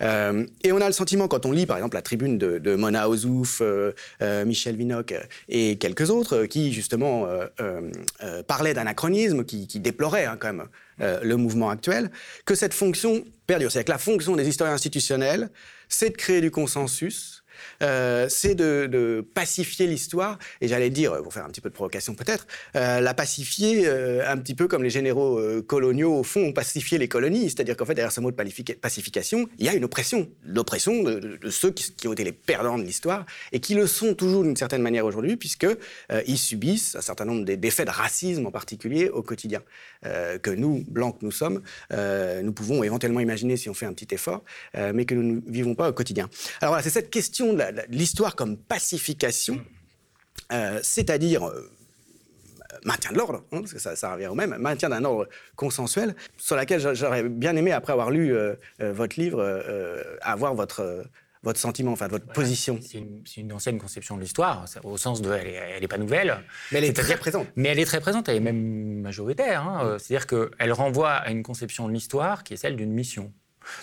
Euh, 0.00 0.46
et 0.64 0.72
on 0.72 0.80
a 0.80 0.86
le 0.86 0.92
sentiment, 0.92 1.28
quand 1.28 1.46
on 1.46 1.52
lit 1.52 1.66
par 1.66 1.76
exemple 1.76 1.94
la 1.94 2.02
tribune 2.02 2.38
de, 2.38 2.74
Mona 2.74 3.08
Ozouf, 3.08 3.60
euh, 3.60 3.92
euh, 4.22 4.44
Michel 4.44 4.76
Vinocq 4.76 5.14
et 5.48 5.76
quelques 5.78 6.10
autres, 6.10 6.44
qui 6.46 6.72
justement 6.72 7.26
parlaient 8.46 8.74
d'anachronisme, 8.74 9.44
qui, 9.44 9.66
qui 9.66 9.80
déploraient 9.80 10.26
hein, 10.26 10.36
quand 10.38 10.52
même 10.52 10.68
le 10.98 11.36
mouvement 11.36 11.70
actuel, 11.70 12.10
que 12.44 12.54
cette 12.54 12.74
fonction 12.74 13.24
perdure. 13.46 13.70
C'est-à-dire 13.70 13.86
que 13.86 13.92
la 13.92 13.98
fonction 13.98 14.36
des 14.36 14.48
historiens 14.48 14.74
institutionnels, 14.74 15.50
c'est 15.88 16.10
de 16.10 16.16
créer 16.16 16.40
du 16.40 16.50
consensus, 16.50 17.37
euh, 17.82 18.26
c'est 18.28 18.54
de, 18.54 19.24
pacifier 19.34 19.86
l'histoire, 19.86 20.38
et 20.60 20.68
j'allais 20.68 20.90
dire, 20.90 21.22
pour 21.22 21.32
faire 21.32 21.44
un 21.44 21.48
petit 21.48 21.60
peu 21.60 21.68
de 21.68 21.74
provocation 21.74 22.14
peut-être, 22.14 22.46
euh, 22.76 23.00
la 23.00 23.14
pacifier 23.14 23.86
euh, 23.86 24.28
un 24.28 24.36
petit 24.36 24.54
peu 24.54 24.68
comme 24.68 24.82
les 24.82 24.90
généraux 24.90 25.40
coloniaux, 25.62 26.14
au 26.14 26.22
fond, 26.22 26.40
ont 26.46 26.52
pacifié 26.52 26.98
les 26.98 27.08
colonies, 27.08 27.44
c'est-à-dire 27.44 27.76
qu'en 27.76 27.84
fait, 27.84 27.94
derrière 27.94 28.12
ce 28.12 28.20
mot 28.20 28.30
de 28.30 28.74
pacification, 28.74 29.48
il 29.58 29.66
y 29.66 29.68
a 29.68 29.74
une 29.74 29.84
oppression, 29.84 30.28
l'oppression 30.44 31.02
de, 31.02 31.38
ceux 31.50 31.70
qui, 31.70 32.08
ont 32.08 32.12
été 32.12 32.24
les 32.24 32.32
perdants 32.32 32.78
de 32.78 32.84
l'histoire, 32.84 33.26
et 33.52 33.60
qui 33.60 33.74
le 33.74 33.86
sont 33.86 34.14
toujours 34.14 34.42
d'une 34.42 34.56
certaine 34.56 34.82
manière 34.82 35.04
aujourd'hui, 35.04 35.36
puisqu'ils 35.36 36.38
subissent 36.38 36.96
un 36.96 37.00
certain 37.00 37.24
nombre 37.24 37.44
d'effets 37.44 37.84
de 37.84 37.90
racisme 37.90 38.46
en 38.46 38.50
particulier 38.50 39.08
au 39.08 39.22
quotidien, 39.22 39.62
que 40.02 40.50
nous, 40.50 40.84
blancs 40.88 41.18
que 41.18 41.24
nous 41.24 41.32
sommes, 41.32 41.62
nous 41.90 42.52
pouvons 42.52 42.82
éventuellement 42.82 43.20
imaginer 43.20 43.56
si 43.56 43.68
on 43.68 43.74
fait 43.74 43.86
un 43.86 43.92
petit 43.92 44.14
effort, 44.14 44.44
mais 44.74 45.04
que 45.04 45.14
nous 45.14 45.22
ne 45.22 45.40
vivons 45.46 45.74
pas 45.74 45.88
au 45.88 45.92
quotidien. 45.92 46.28
Alors 46.60 46.72
voilà, 46.72 46.82
c'est 46.82 46.90
cette 46.90 47.10
question 47.10 47.54
de 47.54 47.62
l'histoire 47.90 48.36
comme 48.36 48.56
pacification, 48.56 49.60
euh, 50.52 50.80
c'est-à-dire 50.82 51.46
euh, 51.46 51.70
maintien 52.84 53.12
de 53.12 53.18
l'ordre, 53.18 53.44
hein, 53.52 53.60
parce 53.60 53.72
que 53.72 53.78
ça, 53.78 54.12
revient 54.12 54.28
au 54.28 54.34
même, 54.34 54.56
maintien 54.58 54.88
d'un 54.88 55.04
ordre 55.04 55.28
consensuel, 55.56 56.14
sur 56.36 56.56
laquelle 56.56 56.94
j'aurais 56.94 57.24
bien 57.24 57.56
aimé, 57.56 57.72
après 57.72 57.92
avoir 57.92 58.10
lu 58.10 58.34
euh, 58.34 58.54
votre 58.80 59.18
livre, 59.18 59.42
avoir 60.22 60.54
votre 60.54 61.04
votre 61.48 61.58
sentiment, 61.58 61.92
enfin 61.92 62.08
votre 62.08 62.26
position 62.26 62.78
C'est 62.82 63.40
une, 63.40 63.52
ancienne 63.52 63.78
conception 63.78 64.16
de 64.16 64.20
l'histoire, 64.20 64.66
au 64.84 64.98
sens 64.98 65.22
de, 65.22 65.32
elle 65.32 65.80
n'est 65.80 65.88
pas 65.88 65.98
nouvelle. 65.98 66.38
Mais 66.72 66.78
elle 66.78 66.84
est, 66.84 66.92
très 66.92 67.16
présente. 67.16 67.48
Mais 67.56 67.70
elle 67.70 67.78
est 67.78 67.86
très 67.86 68.00
présente, 68.00 68.28
elle 68.28 68.36
est 68.36 68.40
même 68.40 69.00
majoritaire. 69.00 69.66
Hein, 69.66 69.96
C'est-à-dire 69.98 70.26
qu'elle 70.26 70.72
renvoie 70.72 71.12
à 71.12 71.30
une 71.30 71.42
conception 71.42 71.88
de 71.88 71.92
l'histoire 71.94 72.44
qui 72.44 72.54
est 72.54 72.58
celle 72.58 72.76
d'une 72.76 72.92
mission 72.92 73.32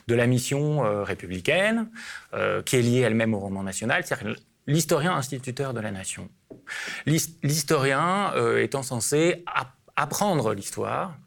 de 0.07 0.15
la 0.15 0.27
mission 0.27 0.85
euh, 0.85 1.03
républicaine, 1.03 1.89
euh, 2.33 2.61
qui 2.61 2.75
est 2.77 2.81
liée 2.81 2.99
elle-même 2.99 3.33
au 3.33 3.39
roman 3.39 3.63
national, 3.63 4.03
c'est-à-dire 4.05 4.35
l'historien 4.67 5.13
instituteur 5.13 5.73
de 5.73 5.79
la 5.79 5.91
nation. 5.91 6.29
L'historien 7.05 8.31
euh, 8.35 8.63
étant 8.63 8.83
censé 8.83 9.43
apprendre 9.95 10.53
l'histoire 10.53 11.17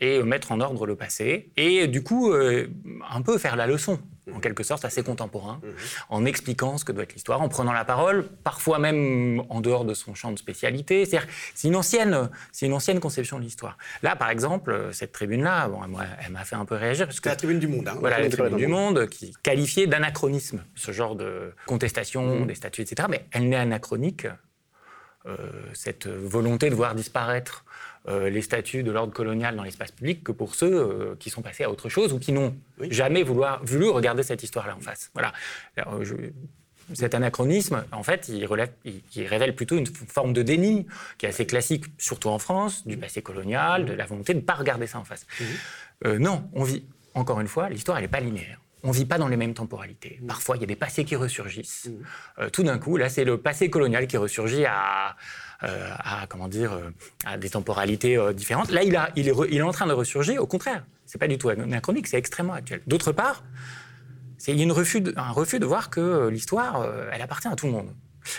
et 0.00 0.20
mettre 0.24 0.50
en 0.50 0.60
ordre 0.60 0.84
le 0.84 0.96
passé, 0.96 1.52
et 1.56 1.86
du 1.86 2.02
coup, 2.02 2.32
un 2.32 3.22
peu 3.22 3.38
faire 3.38 3.54
la 3.54 3.68
leçon. 3.68 4.00
En 4.34 4.40
quelque 4.40 4.62
sorte 4.62 4.84
assez 4.84 5.02
contemporain, 5.02 5.60
en 6.08 6.24
expliquant 6.24 6.78
ce 6.78 6.84
que 6.84 6.92
doit 6.92 7.04
être 7.04 7.14
l'histoire, 7.14 7.42
en 7.42 7.48
prenant 7.48 7.72
la 7.72 7.84
parole, 7.84 8.28
parfois 8.44 8.78
même 8.78 9.42
en 9.48 9.60
dehors 9.60 9.84
de 9.84 9.94
son 9.94 10.14
champ 10.14 10.32
de 10.32 10.38
spécialité. 10.38 11.04
C'est 11.06 11.68
une 11.68 11.76
ancienne, 11.76 12.30
c'est 12.52 12.66
une 12.66 12.72
ancienne 12.72 13.00
conception 13.00 13.38
de 13.38 13.44
l'histoire. 13.44 13.78
Là, 14.02 14.16
par 14.16 14.30
exemple, 14.30 14.88
cette 14.92 15.12
tribune-là, 15.12 15.68
bon, 15.68 15.80
elle 16.24 16.32
m'a 16.32 16.44
fait 16.44 16.56
un 16.56 16.64
peu 16.64 16.74
réagir 16.74 17.06
parce 17.06 17.20
que 17.20 17.28
la 17.28 17.36
tribune 17.36 17.58
du 17.58 17.68
Monde, 17.68 17.88
hein, 17.88 17.96
voilà, 18.00 18.20
la 18.20 18.28
tribune 18.28 18.56
du 18.56 18.66
Monde, 18.66 19.08
qui 19.08 19.32
qualifiait 19.42 19.86
d'anachronisme 19.86 20.62
ce 20.74 20.92
genre 20.92 21.16
de 21.16 21.52
contestation 21.66 22.46
des 22.46 22.54
statuts, 22.54 22.82
etc. 22.82 23.08
Mais 23.10 23.26
elle 23.32 23.48
n'est 23.48 23.56
anachronique. 23.56 24.26
Euh, 25.26 25.36
cette 25.74 26.06
volonté 26.06 26.70
de 26.70 26.76
voir 26.76 26.94
disparaître 26.94 27.64
euh, 28.08 28.30
les 28.30 28.42
statuts 28.42 28.82
de 28.82 28.90
l'ordre 28.90 29.12
colonial 29.12 29.56
dans 29.56 29.62
l'espace 29.62 29.90
public 29.90 30.22
que 30.22 30.32
pour 30.32 30.54
ceux 30.54 30.72
euh, 30.72 31.16
qui 31.18 31.30
sont 31.30 31.42
passés 31.42 31.64
à 31.64 31.70
autre 31.70 31.88
chose 31.88 32.12
ou 32.12 32.18
qui 32.18 32.32
n'ont 32.32 32.56
jamais 32.90 33.22
vouloir, 33.22 33.64
voulu 33.64 33.88
regarder 33.88 34.22
cette 34.22 34.42
histoire-là 34.42 34.76
en 34.76 34.80
face. 34.80 35.10
Voilà. 35.14 35.32
cet 36.94 37.14
anachronisme, 37.14 37.84
en 37.92 38.02
fait, 38.02 38.28
il, 38.28 38.46
relève, 38.46 38.70
il, 38.84 39.26
révèle 39.26 39.54
plutôt 39.54 39.76
une 39.76 39.86
forme 39.86 40.32
de 40.32 40.42
déni 40.42 40.86
qui 41.18 41.26
est 41.26 41.30
assez 41.30 41.46
classique, 41.46 41.84
surtout 41.98 42.28
en 42.28 42.38
France, 42.38 42.86
du 42.86 42.96
passé 42.96 43.22
colonial, 43.22 43.84
de 43.84 43.92
la 43.92 44.06
volonté 44.06 44.34
de 44.34 44.38
ne 44.38 44.44
pas 44.44 44.54
regarder 44.54 44.86
ça 44.86 44.98
en 44.98 45.04
face. 45.04 45.26
non, 46.04 46.48
on 46.52 46.64
vit, 46.64 46.84
encore 47.14 47.40
une 47.40 47.48
fois, 47.48 47.68
l'histoire, 47.68 47.98
elle 47.98 48.04
n'est 48.04 48.08
pas 48.08 48.20
linéaire 48.20 48.60
on 48.86 48.90
ne 48.90 48.94
vit 48.94 49.04
pas 49.04 49.18
dans 49.18 49.28
les 49.28 49.36
mêmes 49.36 49.54
temporalités. 49.54 50.20
Parfois, 50.28 50.56
il 50.56 50.60
y 50.60 50.62
a 50.62 50.66
des 50.66 50.76
passés 50.76 51.04
qui 51.04 51.16
ressurgissent. 51.16 51.90
Euh, 52.38 52.50
tout 52.50 52.62
d'un 52.62 52.78
coup, 52.78 52.96
là, 52.96 53.08
c'est 53.08 53.24
le 53.24 53.36
passé 53.36 53.68
colonial 53.68 54.06
qui 54.06 54.16
ressurgit 54.16 54.64
à, 54.64 55.16
euh, 55.62 55.90
comment 56.28 56.48
dire, 56.48 56.72
euh, 56.72 56.90
à 57.24 57.38
des 57.38 57.50
temporalités 57.50 58.18
différentes. 58.34 58.70
Là, 58.70 58.82
il, 58.82 59.28
est, 59.28 59.62
en 59.62 59.72
train 59.72 59.86
de 59.86 59.92
ressurgir. 59.92 60.42
Au 60.42 60.46
contraire, 60.46 60.84
c'est 61.06 61.18
pas 61.18 61.28
du 61.28 61.38
tout 61.38 61.48
anachronique, 61.48 62.08
c'est 62.08 62.18
extrêmement 62.18 62.54
actuel. 62.54 62.82
D'autre 62.86 63.12
part, 63.12 63.44
il 64.48 64.60
y 64.60 64.64
a 64.64 64.68
un 64.68 65.30
refus 65.32 65.58
de 65.58 65.66
voir 65.66 65.90
que 65.90 66.28
l'histoire, 66.28 66.86
elle 67.12 67.22
appartient 67.22 67.48
à 67.48 67.56
tout 67.56 67.66
le 67.66 67.72
monde. 67.72 67.92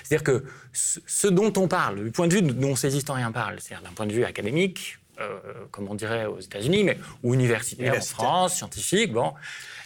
C'est-à-dire 0.04 0.24
que 0.24 0.44
ce 0.74 1.28
dont 1.28 1.54
on 1.58 1.68
parle, 1.68 2.04
du 2.04 2.12
point 2.12 2.28
de 2.28 2.34
vue 2.34 2.42
dont 2.42 2.76
ces 2.76 2.96
historiens 2.96 3.32
parlent, 3.32 3.60
c'est-à-dire 3.60 3.88
d'un 3.88 3.94
point 3.94 4.06
de 4.06 4.14
vue 4.14 4.26
académique, 4.26 5.00
euh, 5.20 5.40
comme 5.72 5.90
on 5.90 5.96
dirait 5.96 6.28
aux 6.28 6.40
États-Unis, 6.40 6.84
mais 6.84 7.00
ou 7.24 7.34
universitaire, 7.34 7.96
en 7.96 8.02
France, 8.02 8.58
scientifique, 8.58 9.12
bon, 9.12 9.34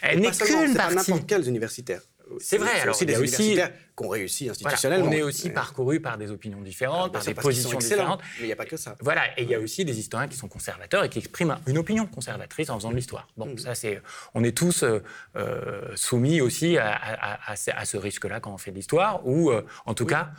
elle 0.02 0.20
n'est 0.20 0.30
qu'une 0.30 0.74
partie. 0.74 0.74
Pas 0.74 0.94
n'importe 0.94 1.26
quels 1.26 1.48
universitaires. 1.48 2.02
C'est 2.38 2.58
vrai. 2.58 2.80
Alors, 2.80 2.94
aussi 2.94 3.06
des 3.06 3.14
universitaires 3.14 3.70
qui 3.96 4.04
ont 4.04 4.08
réussi 4.08 4.48
institutionnellement. 4.48 5.08
on 5.08 5.12
est 5.12 5.22
aussi 5.22 5.50
parcouru 5.50 6.00
par 6.00 6.18
des 6.18 6.30
opinions 6.30 6.60
différentes, 6.60 7.12
par 7.12 7.24
des 7.24 7.34
positions 7.34 7.78
différentes. 7.78 8.20
Mais 8.38 8.44
il 8.44 8.46
n'y 8.46 8.52
a 8.52 8.56
pas 8.56 8.64
que 8.64 8.76
ça. 8.76 8.96
Voilà. 9.00 9.38
Et 9.38 9.42
il 9.42 9.50
y 9.50 9.54
a 9.54 9.60
aussi 9.60 9.84
des 9.84 9.98
historiens 9.98 10.28
qui 10.28 10.36
sont 10.36 10.48
conservateurs 10.48 11.04
et 11.04 11.08
qui 11.08 11.18
expriment 11.18 11.58
une 11.66 11.78
opinion 11.78 12.06
conservatrice 12.06 12.70
en 12.70 12.76
faisant 12.76 12.90
de 12.90 12.96
l'histoire. 12.96 13.28
Bon, 13.36 13.46
mm. 13.46 13.58
ça 13.58 13.74
c'est. 13.74 14.02
On 14.34 14.44
est 14.44 14.56
tous 14.56 14.82
euh, 14.82 15.02
euh, 15.36 15.82
soumis 15.94 16.40
aussi 16.40 16.78
à, 16.78 17.54
ce 17.56 17.96
risque-là 17.96 18.40
quand 18.40 18.52
on 18.52 18.58
fait 18.58 18.70
de 18.70 18.76
l'histoire, 18.76 19.26
ou 19.26 19.50
euh, 19.50 19.62
en 19.86 19.94
tout 19.94 20.06
cas, 20.06 20.30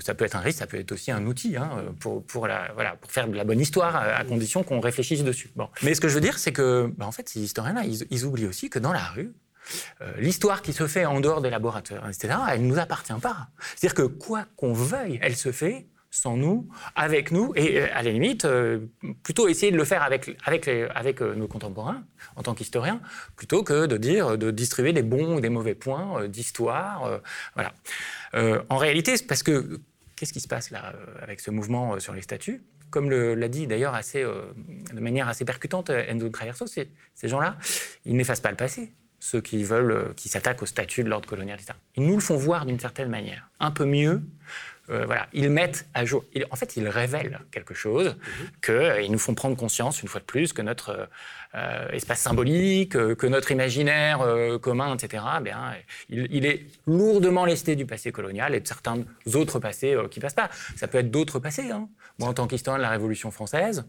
ça 0.00 0.14
peut 0.14 0.24
être 0.24 0.36
un 0.36 0.40
risque, 0.40 0.58
ça 0.58 0.66
peut 0.66 0.78
être 0.78 0.92
aussi 0.92 1.10
un 1.10 1.26
outil 1.26 1.56
hein, 1.56 1.84
pour, 2.00 2.24
pour, 2.24 2.46
la, 2.46 2.72
voilà, 2.74 2.96
pour 2.96 3.10
faire 3.10 3.28
de 3.28 3.36
la 3.36 3.44
bonne 3.44 3.60
histoire 3.60 3.96
à, 3.96 4.24
condition 4.24 4.62
qu'on 4.62 4.80
réfléchisse 4.80 5.24
dessus. 5.24 5.50
Bon. 5.56 5.68
Mais 5.82 5.94
ce 5.94 6.00
que 6.00 6.08
je 6.08 6.14
veux 6.14 6.20
dire, 6.20 6.38
c'est 6.38 6.52
que, 6.52 6.92
bah, 6.96 7.06
en 7.06 7.12
fait, 7.12 7.28
ces 7.28 7.40
historiens-là, 7.40 7.82
ils 7.84 8.24
oublient 8.24 8.46
aussi 8.46 8.70
que 8.70 8.78
dans 8.78 8.92
la 8.92 9.04
rue, 9.04 9.32
l'histoire 10.18 10.62
qui 10.62 10.72
se 10.72 10.86
fait 10.86 11.04
en 11.04 11.20
dehors 11.20 11.40
des 11.40 11.50
laboratoires, 11.50 12.08
etc., 12.08 12.34
elle 12.50 12.62
ne 12.62 12.68
nous 12.68 12.78
appartient 12.78 13.12
pas. 13.20 13.48
C'est-à-dire 13.76 13.94
que 13.94 14.02
quoi 14.02 14.44
qu'on 14.56 14.72
veuille, 14.72 15.18
elle 15.22 15.36
se 15.36 15.52
fait 15.52 15.86
sans 16.12 16.36
nous, 16.36 16.68
avec 16.94 17.32
nous, 17.32 17.54
et 17.56 17.80
euh, 17.80 17.86
à 17.94 18.02
la 18.02 18.10
limite, 18.10 18.44
euh, 18.44 18.80
plutôt 19.22 19.48
essayer 19.48 19.72
de 19.72 19.78
le 19.78 19.84
faire 19.84 20.02
avec, 20.02 20.36
avec, 20.44 20.68
avec 20.68 21.22
nos 21.22 21.48
contemporains, 21.48 22.04
en 22.36 22.42
tant 22.42 22.54
qu'historiens, 22.54 23.00
plutôt 23.34 23.64
que 23.64 23.86
de 23.86 23.96
dire, 23.96 24.36
de 24.36 24.50
distribuer 24.50 24.92
des 24.92 25.02
bons 25.02 25.36
ou 25.36 25.40
des 25.40 25.48
mauvais 25.48 25.74
points 25.74 26.28
d'histoire. 26.28 27.20
voilà. 27.54 27.72
en 28.68 28.76
réalité, 28.76 29.14
parce 29.26 29.42
que, 29.42 29.80
qu'est-ce 30.14 30.34
qui 30.34 30.40
se 30.40 30.48
passe 30.48 30.70
là, 30.70 30.92
avec 31.22 31.40
ce 31.40 31.50
mouvement 31.50 31.98
sur 31.98 32.14
les 32.14 32.22
statuts 32.22 32.62
comme 32.90 33.10
l'a 33.10 33.48
dit 33.48 33.66
d'ailleurs 33.66 33.94
assez, 33.94 34.22
de 34.22 35.00
manière 35.00 35.26
assez 35.26 35.46
percutante 35.46 35.88
Enzo 35.88 36.28
Traverso, 36.28 36.66
ces 36.66 36.88
gens-là, 37.22 37.56
ils 38.04 38.14
n'effacent 38.14 38.42
pas 38.42 38.50
le 38.50 38.56
passé 38.58 38.92
ceux 39.22 39.40
qui 39.40 39.62
veulent, 39.62 39.92
euh, 39.92 40.12
qui 40.16 40.28
s'attaquent 40.28 40.62
au 40.62 40.66
statut 40.66 41.04
de 41.04 41.08
l'ordre 41.08 41.28
colonial, 41.28 41.56
etc. 41.56 41.78
Ils 41.94 42.04
nous 42.04 42.16
le 42.16 42.20
font 42.20 42.36
voir 42.36 42.66
d'une 42.66 42.80
certaine 42.80 43.08
manière, 43.08 43.48
un 43.60 43.70
peu 43.70 43.84
mieux. 43.84 44.20
Euh, 44.90 45.06
voilà, 45.06 45.28
ils 45.32 45.48
mettent 45.48 45.86
à 45.94 46.04
jour. 46.04 46.24
en 46.50 46.56
fait, 46.56 46.76
ils 46.76 46.88
révèlent 46.88 47.38
quelque 47.52 47.72
chose, 47.72 48.08
mhm. 48.08 48.48
qu'ils 48.64 48.74
euh, 48.74 49.08
nous 49.08 49.20
font 49.20 49.36
prendre 49.36 49.56
conscience 49.56 50.02
une 50.02 50.08
fois 50.08 50.20
de 50.20 50.26
plus 50.26 50.52
que 50.52 50.60
notre 50.60 51.08
espace 51.92 52.20
symbolique, 52.20 52.92
que 52.92 53.26
notre 53.26 53.52
imaginaire 53.52 54.26
commun, 54.62 54.94
etc. 54.94 55.22
Eh 55.38 55.42
bien, 55.42 55.74
il, 56.08 56.46
est 56.46 56.64
lourdement 56.86 57.44
lesté 57.44 57.76
du 57.76 57.84
passé 57.84 58.10
colonial 58.10 58.54
et 58.54 58.60
de 58.60 58.66
certains 58.66 59.04
autres 59.34 59.58
passés 59.58 59.94
qui 60.10 60.18
passent 60.18 60.32
pas. 60.32 60.48
Ça 60.76 60.88
peut 60.88 60.96
être 60.96 61.10
d'autres 61.10 61.40
passés. 61.40 61.70
Hein. 61.70 61.90
Moi, 62.18 62.30
en 62.30 62.32
tant 62.32 62.46
qu'historien 62.46 62.78
de 62.78 62.82
la 62.82 62.88
Révolution 62.88 63.30
française. 63.30 63.84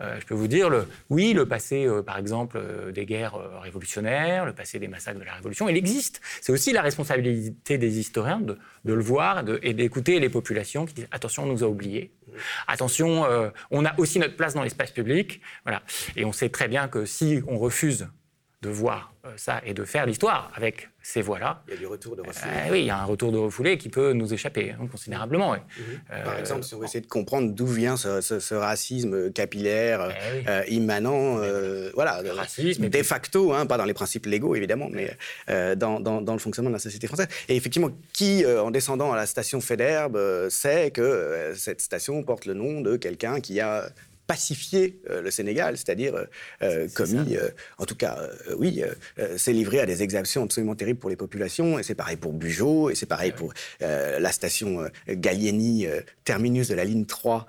Euh, 0.00 0.18
je 0.20 0.26
peux 0.26 0.34
vous 0.34 0.48
dire, 0.48 0.70
le, 0.70 0.88
oui, 1.08 1.32
le 1.34 1.46
passé, 1.46 1.86
euh, 1.86 2.02
par 2.02 2.18
exemple, 2.18 2.58
euh, 2.60 2.90
des 2.90 3.06
guerres 3.06 3.36
révolutionnaires, 3.60 4.44
le 4.44 4.52
passé 4.52 4.78
des 4.78 4.88
massacres 4.88 5.20
de 5.20 5.24
la 5.24 5.34
Révolution, 5.34 5.68
il 5.68 5.76
existe. 5.76 6.20
C'est 6.40 6.52
aussi 6.52 6.72
la 6.72 6.82
responsabilité 6.82 7.78
des 7.78 7.98
historiens 7.98 8.40
de, 8.40 8.58
le 8.84 9.02
voir 9.02 9.44
et 9.62 9.72
d'écouter 9.72 10.20
les 10.20 10.28
populations 10.28 10.84
qui 10.84 10.94
disent 10.94 11.08
attention, 11.10 11.44
on 11.44 11.46
nous 11.46 11.64
a 11.64 11.68
oubliés. 11.68 12.12
Attention, 12.66 13.24
on 13.70 13.84
a 13.84 13.98
aussi 13.98 14.18
notre 14.18 14.36
place 14.36 14.54
dans 14.54 14.62
l'espace 14.62 14.90
public. 14.90 15.40
Voilà. 15.64 15.82
Et 16.16 16.24
on 16.24 16.32
sait 16.32 16.48
très 16.48 16.68
bien 16.68 16.88
que 16.88 17.04
si 17.04 17.42
on 17.46 17.58
refuse 17.58 18.08
de 18.64 18.70
voir 18.70 19.12
ça 19.36 19.60
et 19.64 19.74
de 19.74 19.84
faire 19.84 20.06
l'histoire 20.06 20.50
avec 20.54 20.88
ces 21.02 21.20
voies-là. 21.20 21.62
Il 21.68 21.74
y 21.74 21.76
a 21.76 21.80
du 21.80 21.86
retour 21.86 22.16
de 22.16 22.22
refoulé. 22.22 22.52
Euh, 22.54 22.72
oui, 22.72 22.80
il 22.80 22.86
y 22.86 22.90
a 22.90 22.98
un 22.98 23.04
retour 23.04 23.30
de 23.30 23.38
refoulé 23.38 23.76
qui 23.76 23.88
peut 23.88 24.12
nous 24.12 24.32
échapper 24.32 24.72
hein, 24.72 24.86
considérablement. 24.90 25.52
Mhm. 25.52 25.60
Euh, 26.12 26.24
Par 26.24 26.38
exemple, 26.38 26.62
si 26.62 26.74
on 26.74 26.78
veut 26.78 26.86
essayer 26.86 27.00
de 27.00 27.06
comprendre 27.06 27.52
d'où 27.52 27.66
vient 27.66 27.96
ce, 27.96 28.54
racisme 28.54 29.32
capillaire, 29.32 30.10
eh 30.10 30.48
euh, 30.48 30.64
immanent, 30.68 31.36
voilà, 31.94 32.22
racisme, 32.34 32.88
de 32.88 33.02
facto, 33.02 33.52
hein, 33.52 33.66
pas 33.66 33.76
dans 33.76 33.84
les 33.84 33.94
principes 33.94 34.26
légaux 34.26 34.54
évidemment, 34.54 34.88
mais 34.90 35.16
dans, 35.76 36.00
dans, 36.00 36.32
le 36.32 36.38
fonctionnement 36.38 36.70
de 36.70 36.76
la 36.76 36.80
société 36.80 37.06
française. 37.06 37.28
Et 37.48 37.56
effectivement, 37.56 37.90
qui, 38.12 38.44
en 38.46 38.70
descendant 38.70 39.12
à 39.12 39.16
la 39.16 39.26
station 39.26 39.60
Fédherbe, 39.60 40.18
sait 40.48 40.90
que 40.90 41.52
cette 41.56 41.80
station 41.80 42.22
porte 42.22 42.46
le 42.46 42.54
nom 42.54 42.80
de 42.80 42.96
quelqu'un 42.96 43.40
qui 43.40 43.60
a 43.60 43.88
pacifier 44.26 45.00
euh, 45.10 45.20
le 45.22 45.30
Sénégal, 45.30 45.76
c'est-à-dire 45.76 46.14
euh, 46.14 46.24
euh, 46.62 46.88
commis, 46.94 47.36
en 47.78 47.84
tout 47.84 47.94
cas, 47.94 48.18
oui, 48.56 48.82
s'est 49.36 49.52
livré 49.52 49.80
à 49.80 49.86
des 49.86 50.02
exactions 50.02 50.44
absolument 50.44 50.74
terribles 50.74 50.98
pour 50.98 51.10
les 51.10 51.16
populations, 51.16 51.78
et 51.78 51.82
c'est 51.82 51.94
pareil 51.94 52.16
pour 52.16 52.32
Bugeaud, 52.32 52.90
et 52.90 52.94
c'est 52.94 53.06
pareil 53.06 53.32
pour 53.32 53.52
la 53.80 54.32
station 54.32 54.88
Gallieni, 55.08 55.86
terminus 56.24 56.68
de 56.68 56.74
la 56.74 56.84
ligne 56.84 57.06
3, 57.06 57.46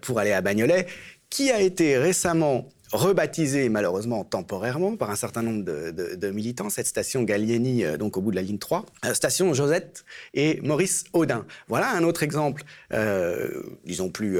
pour 0.00 0.18
aller 0.18 0.32
à 0.32 0.40
Bagnolet, 0.40 0.86
qui 1.30 1.50
a 1.50 1.60
été 1.60 1.98
récemment 1.98 2.68
rebaptisée 2.92 3.68
malheureusement 3.68 4.24
temporairement 4.24 4.96
par 4.96 5.10
un 5.10 5.16
certain 5.16 5.42
nombre 5.42 5.64
de, 5.64 6.30
militants, 6.30 6.70
cette 6.70 6.86
station 6.86 7.22
Gallieni, 7.22 7.84
euh, 7.84 7.96
donc 7.96 8.16
au 8.16 8.20
bout 8.20 8.30
de 8.30 8.36
la 8.36 8.42
ligne 8.42 8.58
3, 8.58 8.84
euh, 9.04 9.14
station 9.14 9.54
Josette 9.54 10.04
et 10.34 10.60
Maurice 10.62 11.04
Audin. 11.12 11.44
Voilà 11.68 11.90
un 11.90 12.02
autre 12.02 12.22
exemple, 12.22 12.62
euh, 12.92 13.62
disons 13.84 14.10
plus, 14.10 14.38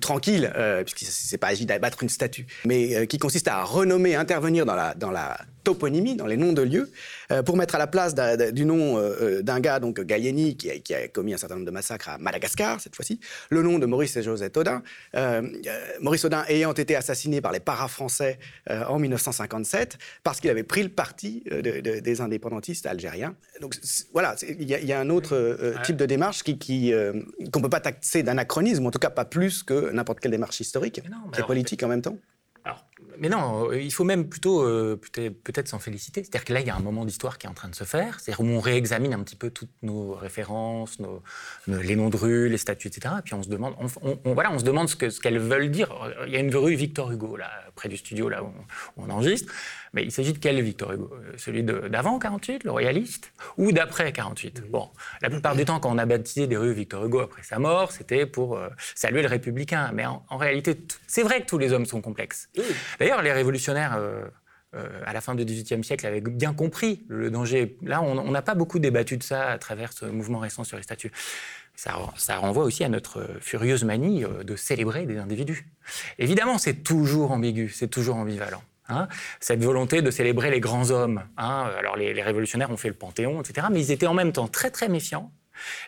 tranquille, 0.00 0.52
puisqu'il 0.84 1.06
ne 1.06 1.10
s'est 1.10 1.38
pas 1.38 1.48
agi 1.48 1.66
d'abattre 1.66 2.02
une 2.02 2.08
statue, 2.08 2.46
mais 2.64 3.06
qui 3.06 3.18
consiste 3.18 3.48
à 3.48 3.62
renommer, 3.64 4.14
intervenir 4.14 4.64
dans 4.64 4.78
dans 4.96 5.10
la 5.10 5.38
toponymie, 5.64 6.16
dans 6.16 6.26
les 6.26 6.36
noms 6.36 6.52
de 6.52 6.62
lieux, 6.62 6.90
euh, 7.30 7.42
pour 7.42 7.56
mettre 7.56 7.74
à 7.74 7.78
la 7.78 7.86
place 7.86 8.14
du 8.14 8.64
nom 8.64 8.98
euh, 8.98 9.16
euh, 9.20 9.42
d'un 9.42 9.60
gars, 9.60 9.80
donc 9.80 10.00
Gallieni, 10.00 10.56
qui 10.56 10.94
a, 10.94 11.08
commis 11.08 11.34
un 11.34 11.36
certain 11.36 11.56
nombre 11.56 11.66
de 11.66 11.70
massacres 11.70 12.08
à 12.08 12.18
Madagascar, 12.18 12.80
cette 12.80 12.96
fois-ci, 12.96 13.20
le 13.50 13.62
nom 13.62 13.78
de 13.78 13.86
Maurice 13.86 14.16
et 14.16 14.22
Josette 14.22 14.56
Audin. 14.56 14.82
Maurice 16.00 16.24
Audin 16.24 16.44
ayant 16.48 16.72
été 16.72 16.96
assassiné 16.96 17.40
par 17.40 17.52
les 17.52 17.60
para-français 17.60 18.38
en 18.68 18.98
1957, 18.98 19.98
parce 20.22 20.40
qu'il 20.40 20.50
avait 20.50 20.62
pris 20.62 20.82
le 20.82 20.88
parti 20.88 21.44
des 21.50 22.20
indépendantistes 22.20 22.86
algériens. 22.86 23.34
Donc 23.60 23.76
voilà, 24.12 24.36
il 24.46 24.68
y, 24.68 24.92
a 24.92 25.00
un 25.00 25.10
autre 25.10 25.74
type 25.84 25.96
de 25.96 26.06
démarche 26.06 26.42
qui, 26.42 26.58
qui 26.58 26.92
qu'on 27.52 27.58
ne 27.58 27.64
peut 27.64 27.70
pas 27.70 27.80
taxer 27.80 28.22
d'anachronisme, 28.22 28.86
en 28.86 28.90
tout 28.90 28.98
cas 28.98 29.10
pas 29.10 29.24
plus 29.24 29.62
que 29.62 29.90
n'importe 29.90 30.20
quelle 30.20 30.32
démarche 30.32 30.60
historique, 30.60 31.02
qui 31.32 31.40
est 31.40 31.46
politique 31.46 31.82
en 31.82 31.88
même 31.88 32.02
temps 32.02 32.16
mais 33.20 33.28
non, 33.28 33.70
euh, 33.70 33.80
il 33.80 33.92
faut 33.92 34.04
même 34.04 34.28
plutôt 34.28 34.62
euh, 34.62 34.96
peut-être 34.96 35.68
s'en 35.68 35.78
féliciter. 35.78 36.22
C'est-à-dire 36.22 36.44
que 36.44 36.52
là, 36.52 36.60
il 36.60 36.66
y 36.66 36.70
a 36.70 36.76
un 36.76 36.80
moment 36.80 37.04
d'histoire 37.04 37.38
qui 37.38 37.46
est 37.46 37.50
en 37.50 37.54
train 37.54 37.68
de 37.68 37.74
se 37.74 37.84
faire, 37.84 38.20
c'est-à-dire 38.20 38.44
où 38.44 38.48
on 38.48 38.60
réexamine 38.60 39.12
un 39.12 39.20
petit 39.20 39.36
peu 39.36 39.50
toutes 39.50 39.70
nos 39.82 40.14
références, 40.14 40.98
nos, 41.00 41.22
les 41.66 41.96
noms 41.96 42.10
de 42.10 42.16
rues, 42.16 42.48
les 42.48 42.58
statuts, 42.58 42.88
etc. 42.88 43.14
Et 43.18 43.22
puis 43.22 43.34
on 43.34 43.42
se 43.42 43.48
demande, 43.48 43.74
on, 44.02 44.34
voilà, 44.34 44.52
on 44.52 44.58
se 44.58 44.64
demande 44.64 44.88
ce 44.88 45.20
qu'elles 45.20 45.38
veulent 45.38 45.70
dire. 45.70 45.94
Il 46.26 46.32
y 46.32 46.36
a 46.36 46.40
une 46.40 46.54
rue 46.54 46.74
Victor 46.74 47.10
Hugo, 47.10 47.36
là, 47.36 47.50
près 47.78 47.88
du 47.88 47.96
studio, 47.96 48.28
là 48.28 48.42
où 48.42 48.52
on, 48.96 49.08
enregistre. 49.08 49.52
Mais 49.94 50.02
il 50.02 50.12
s'agit 50.12 50.32
de 50.32 50.38
quel 50.38 50.60
Victor 50.60 50.92
Hugo? 50.92 51.10
Euh, 51.14 51.32
Celui 51.36 51.62
d'avant 51.62 52.18
48, 52.18 52.64
le 52.64 52.70
royaliste, 52.70 53.32
ou 53.56 53.72
d'après 53.72 54.12
48 54.12 54.70
Bon, 54.70 54.90
la 55.22 55.30
plupart 55.30 55.56
du 55.56 55.64
temps, 55.64 55.80
quand 55.80 55.90
on 55.90 55.98
a 55.98 56.06
baptisé 56.06 56.46
des 56.46 56.56
rues 56.56 56.72
Victor 56.72 57.04
Hugo 57.04 57.20
après 57.20 57.42
sa 57.42 57.58
mort, 57.58 57.92
c'était 57.92 58.26
pour 58.26 58.58
saluer 58.94 59.22
le 59.22 59.28
républicain. 59.28 59.90
Mais 59.94 60.04
en, 60.06 60.36
réalité, 60.36 60.76
c'est 61.06 61.22
vrai 61.22 61.40
que 61.40 61.46
tous 61.46 61.58
les 61.58 61.72
hommes 61.72 61.86
sont 61.86 62.00
complexes. 62.00 62.48
D'ailleurs, 62.98 63.22
les 63.22 63.32
révolutionnaires, 63.32 63.96
euh, 63.96 64.24
à 64.74 65.12
la 65.12 65.20
fin 65.20 65.34
du 65.34 65.44
XVIIIe 65.44 65.82
siècle, 65.82 66.06
avait 66.06 66.20
bien 66.20 66.52
compris 66.52 67.04
le 67.08 67.30
danger. 67.30 67.76
Là, 67.82 68.02
on 68.02 68.30
n'a 68.30 68.42
pas 68.42 68.54
beaucoup 68.54 68.78
débattu 68.78 69.16
de 69.16 69.22
ça 69.22 69.50
à 69.50 69.58
travers 69.58 69.92
ce 69.92 70.04
mouvement 70.04 70.38
récent 70.38 70.64
sur 70.64 70.76
les 70.76 70.82
statuts. 70.82 71.12
Ça, 71.74 72.36
renvoie 72.36 72.64
aussi 72.64 72.82
à 72.82 72.88
notre 72.88 73.24
furieuse 73.40 73.84
manie 73.84 74.24
de 74.44 74.56
célébrer 74.56 75.06
des 75.06 75.16
individus. 75.18 75.66
Évidemment, 76.18 76.58
c'est 76.58 76.82
toujours 76.82 77.30
ambigu, 77.30 77.68
c'est 77.68 77.88
toujours 77.88 78.16
ambivalent. 78.16 78.62
Hein. 78.90 79.06
cette 79.38 79.62
volonté 79.62 80.00
de 80.00 80.10
célébrer 80.10 80.50
les 80.50 80.60
grands 80.60 80.90
hommes. 80.90 81.22
Hein. 81.36 81.70
Alors 81.78 81.96
les, 81.96 82.22
révolutionnaires 82.22 82.70
ont 82.70 82.78
fait 82.78 82.88
le 82.88 82.94
Panthéon, 82.94 83.42
etc. 83.42 83.66
Mais 83.70 83.80
ils 83.80 83.92
étaient 83.92 84.06
en 84.06 84.14
même 84.14 84.32
temps 84.32 84.48
très 84.48 84.70
très 84.70 84.88
méfiants 84.88 85.30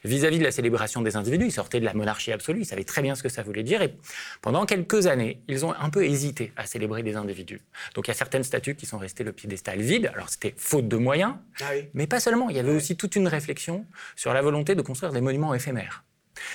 vis-à-vis 0.04 0.38
de 0.38 0.44
la 0.44 0.50
célébration 0.50 1.02
des 1.02 1.16
individus. 1.16 1.46
Ils 1.46 1.52
sortaient 1.52 1.80
de 1.80 1.84
la 1.84 1.94
monarchie 1.94 2.32
absolue, 2.32 2.60
ils 2.60 2.66
savaient 2.66 2.84
très 2.84 3.02
bien 3.02 3.14
ce 3.14 3.22
que 3.22 3.28
ça 3.28 3.42
voulait 3.42 3.62
dire. 3.62 3.82
Et 3.82 3.94
pendant 4.42 4.66
quelques 4.66 5.06
années, 5.06 5.42
ils 5.48 5.64
ont 5.64 5.74
un 5.74 5.90
peu 5.90 6.04
hésité 6.04 6.52
à 6.56 6.66
célébrer 6.66 7.02
des 7.02 7.16
individus. 7.16 7.60
Donc 7.94 8.06
il 8.06 8.10
y 8.10 8.12
a 8.12 8.14
certaines 8.14 8.44
statues 8.44 8.74
qui 8.74 8.86
sont 8.86 8.98
restées 8.98 9.24
le 9.24 9.32
piédestal 9.32 9.80
vide. 9.80 10.10
Alors 10.14 10.28
c'était 10.28 10.54
faute 10.56 10.88
de 10.88 10.96
moyens, 10.96 11.34
ah 11.60 11.70
mais 11.94 12.06
pas 12.06 12.20
seulement. 12.20 12.50
Il 12.50 12.56
y 12.56 12.60
avait 12.60 12.74
aussi 12.74 12.96
toute 12.96 13.16
une 13.16 13.28
réflexion 13.28 13.86
sur 14.16 14.32
la 14.32 14.42
volonté 14.42 14.74
de 14.74 14.82
construire 14.82 15.12
des 15.12 15.20
monuments 15.20 15.54
éphémères. 15.54 16.04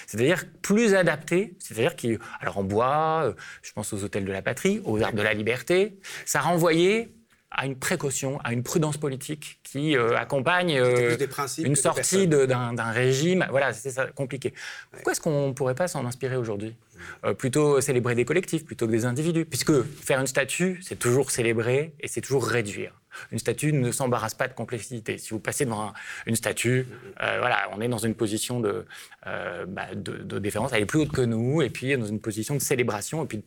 C'est-à-dire 0.08 0.45
plus 0.62 0.95
adaptés, 0.95 1.56
c'est-à-dire 1.60 1.95
qui, 1.95 2.17
alors 2.39 2.58
en 2.58 2.63
bois, 2.63 3.23
euh, 3.25 3.34
je 3.62 3.71
pense 3.73 3.93
aux 3.93 4.04
hôtels 4.04 4.25
de 4.25 4.32
la 4.32 4.41
patrie, 4.41 4.82
aux 4.84 5.01
arts 5.01 5.13
de 5.13 5.21
la 5.21 5.34
liberté, 5.34 5.99
ça 6.25 6.39
renvoyait 6.39 7.12
à 7.55 7.65
une 7.65 7.77
précaution, 7.77 8.39
à 8.43 8.53
une 8.53 8.63
prudence 8.63 8.97
politique 8.97 9.59
qui 9.63 9.97
euh, 9.97 10.17
accompagne 10.17 10.77
euh, 10.77 11.17
une 11.59 11.75
sortie 11.75 12.27
d'un 12.27 12.91
régime. 12.91 13.45
Voilà, 13.49 13.73
c'est 13.73 13.91
ça, 13.91 14.07
compliqué. 14.07 14.53
Pourquoi 14.91 15.13
est-ce 15.13 15.21
qu'on 15.21 15.47
ne 15.47 15.53
pourrait 15.53 15.75
pas 15.75 15.87
s'en 15.87 16.05
inspirer 16.05 16.35
aujourd'hui? 16.35 16.75
Euh, 17.23 17.33
Plutôt 17.33 17.79
célébrer 17.81 18.15
des 18.15 18.25
collectifs 18.25 18.65
plutôt 18.65 18.87
que 18.87 18.91
des 18.91 19.05
individus. 19.05 19.45
Puisque 19.45 19.83
faire 19.83 20.19
une 20.19 20.27
statue, 20.27 20.81
c'est 20.83 20.99
toujours 20.99 21.31
célébrer 21.31 21.93
et 22.01 22.07
c'est 22.07 22.21
toujours 22.21 22.45
réduire. 22.45 22.91
Une 23.31 23.39
statue 23.39 23.71
ne 23.71 23.91
s'embarrasse 23.91 24.33
pas 24.33 24.49
de 24.49 24.53
complexité. 24.53 25.17
Si 25.17 25.29
vous 25.29 25.39
passez 25.39 25.63
devant 25.63 25.93
une 26.25 26.35
statue, 26.35 26.85
voilà, 27.17 27.69
on 27.73 27.79
est 27.79 27.87
dans 27.87 27.97
une 27.97 28.13
position 28.13 28.59
de, 28.59 28.85
bah, 29.23 29.95
de, 29.95 30.17
de, 30.17 30.37
déférence. 30.37 30.71
Elle 30.73 30.83
est 30.83 30.85
plus 30.85 30.99
haute 30.99 31.13
que 31.13 31.21
nous, 31.21 31.61
et 31.61 31.69
puis 31.69 31.97
dans 31.97 32.05
une 32.05 32.19
position 32.19 32.55
de 32.55 32.59
célébration, 32.59 33.23
et 33.23 33.27
puis 33.27 33.41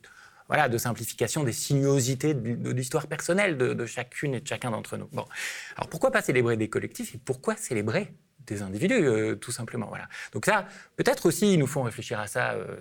voilà, 0.48 0.68
de 0.68 0.78
simplification 0.78 1.44
des 1.44 1.52
sinuosités 1.52 2.34
de, 2.34 2.70
l'histoire 2.70 3.06
personnelle 3.06 3.56
de, 3.58 3.86
chacune 3.86 4.34
et 4.34 4.40
de 4.40 4.46
chacun 4.46 4.70
d'entre 4.70 4.96
nous. 4.96 5.08
Bon. 5.12 5.26
Alors 5.76 5.88
pourquoi 5.88 6.10
pas 6.10 6.22
célébrer 6.22 6.56
des 6.56 6.68
collectifs 6.68 7.14
et 7.14 7.18
pourquoi 7.18 7.56
célébrer 7.56 8.14
des 8.48 8.62
individus, 8.62 9.06
euh, 9.06 9.34
tout 9.34 9.52
simplement. 9.52 9.86
Voilà. 9.88 10.08
Donc 10.32 10.46
ça, 10.46 10.66
peut-être 10.96 11.26
aussi, 11.26 11.54
ils 11.54 11.58
nous 11.58 11.66
font 11.66 11.82
réfléchir 11.82 12.18
à 12.18 12.26
ça. 12.26 12.52
Euh, 12.52 12.76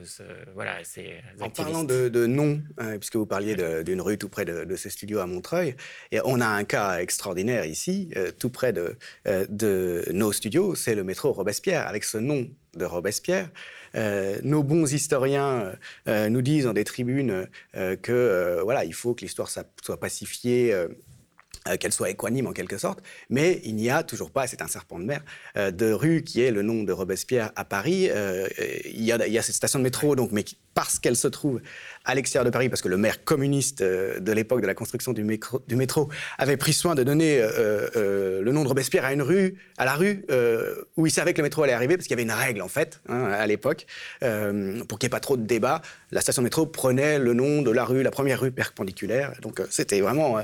voilà, 0.53 0.84
ces 0.84 1.15
en 1.39 1.49
parlant 1.49 1.84
de, 1.84 2.10
de 2.10 2.25
nom, 2.25 2.62
euh, 2.80 2.97
puisque 2.97 3.15
vous 3.15 3.25
parliez 3.25 3.56
d'une 3.84 4.01
rue 4.01 4.17
tout 4.17 4.30
près 4.30 4.45
de, 4.45 4.75
ces 4.75 4.89
studios 4.89 5.19
à 5.19 5.27
Montreuil, 5.27 5.75
et 6.12 6.19
on 6.23 6.39
a 6.39 6.47
un 6.47 6.63
cas 6.63 6.99
extraordinaire 6.99 7.65
ici, 7.65 8.12
tout 8.39 8.49
près 8.49 8.73
de, 8.73 8.95
de 9.25 10.06
nos 10.12 10.32
studios, 10.32 10.75
c'est 10.75 10.95
le 10.95 11.03
métro 11.03 11.32
Robespierre, 11.32 11.88
avec 11.88 12.03
ce 12.03 12.17
nom 12.17 12.47
de 12.75 12.86
Robespierre. 12.86 13.49
Euh, 13.95 14.38
nos 14.43 14.63
bons 14.63 14.91
historiens 14.93 15.73
euh, 16.08 16.30
nous 16.30 16.41
disent 16.41 16.65
dans 16.65 16.73
des 16.73 16.84
tribunes 16.84 17.47
euh, 17.75 17.95
que 17.95 18.60
voilà, 18.63 18.86
il 18.86 18.93
faut 18.93 19.13
que 19.13 19.21
l'histoire 19.21 19.49
soit 19.49 19.99
pacifiée 19.99 20.75
qu'elle 21.79 21.93
soit 21.93 22.09
équanime 22.09 22.47
en 22.47 22.53
quelque 22.53 22.77
sorte, 22.77 22.99
mais 23.29 23.61
il 23.63 23.75
n'y 23.75 23.89
a 23.89 24.03
toujours 24.03 24.31
pas, 24.31 24.47
c'est 24.47 24.61
un 24.61 24.67
serpent 24.67 24.99
de 24.99 25.05
mer, 25.05 25.21
de 25.55 25.91
rue 25.91 26.23
qui 26.23 26.41
est 26.41 26.51
le 26.51 26.61
nom 26.61 26.83
de 26.83 26.91
Robespierre 26.91 27.51
à 27.55 27.65
Paris. 27.65 28.09
il, 28.85 29.03
y 29.03 29.11
a, 29.11 29.27
il, 29.27 29.33
y 29.33 29.37
a, 29.37 29.41
cette 29.41 29.55
station 29.55 29.79
de 29.79 29.83
métro, 29.83 30.15
donc, 30.15 30.31
mais 30.31 30.45
parce 30.73 30.99
qu'elle 30.99 31.15
se 31.15 31.27
trouve 31.27 31.59
à 32.07 32.15
l'extérieur 32.15 32.45
de 32.45 32.49
Paris, 32.49 32.69
parce 32.69 32.81
que 32.81 32.87
le 32.87 32.97
maire 32.97 33.23
communiste 33.25 33.81
euh, 33.81 34.19
de 34.19 34.31
l'époque 34.31 34.61
de 34.61 34.67
la 34.67 34.73
construction 34.73 35.11
du, 35.11 35.23
métro 35.23 36.09
avait 36.37 36.55
pris 36.55 36.71
soin 36.71 36.95
de 36.95 37.03
donner 37.03 37.39
euh, 37.39 37.89
euh, 37.97 38.41
le 38.41 38.51
nom 38.53 38.63
de 38.63 38.69
Robespierre 38.69 39.03
à 39.03 39.11
une 39.11 39.21
rue, 39.21 39.55
à 39.77 39.83
la 39.83 39.93
rue 39.93 40.25
où 40.95 41.05
il 41.05 41.11
savait 41.11 41.33
que 41.33 41.39
le 41.39 41.43
métro 41.43 41.63
allait 41.63 41.73
arriver, 41.73 41.97
parce 41.97 42.07
qu'il 42.07 42.17
y 42.17 42.19
avait 42.19 42.23
une 42.23 42.31
règle 42.31 42.61
en 42.61 42.69
fait 42.69 43.01
hein, 43.09 43.25
à 43.25 43.45
l'époque 43.45 43.85
pour 44.21 44.99
qu'il 44.99 45.05
n'y 45.05 45.07
ait 45.07 45.09
pas 45.09 45.19
trop 45.19 45.35
de 45.35 45.43
débats. 45.43 45.81
La 46.11 46.21
station 46.21 46.41
de 46.41 46.45
métro 46.45 46.65
prenait 46.65 47.19
le 47.19 47.33
nom 47.33 47.61
de 47.61 47.71
la 47.71 47.83
rue, 47.83 48.01
la 48.01 48.11
première 48.11 48.39
rue 48.39 48.51
perpendiculaire. 48.51 49.33
Donc 49.41 49.61
c'était 49.69 49.99
vraiment, 49.99 50.37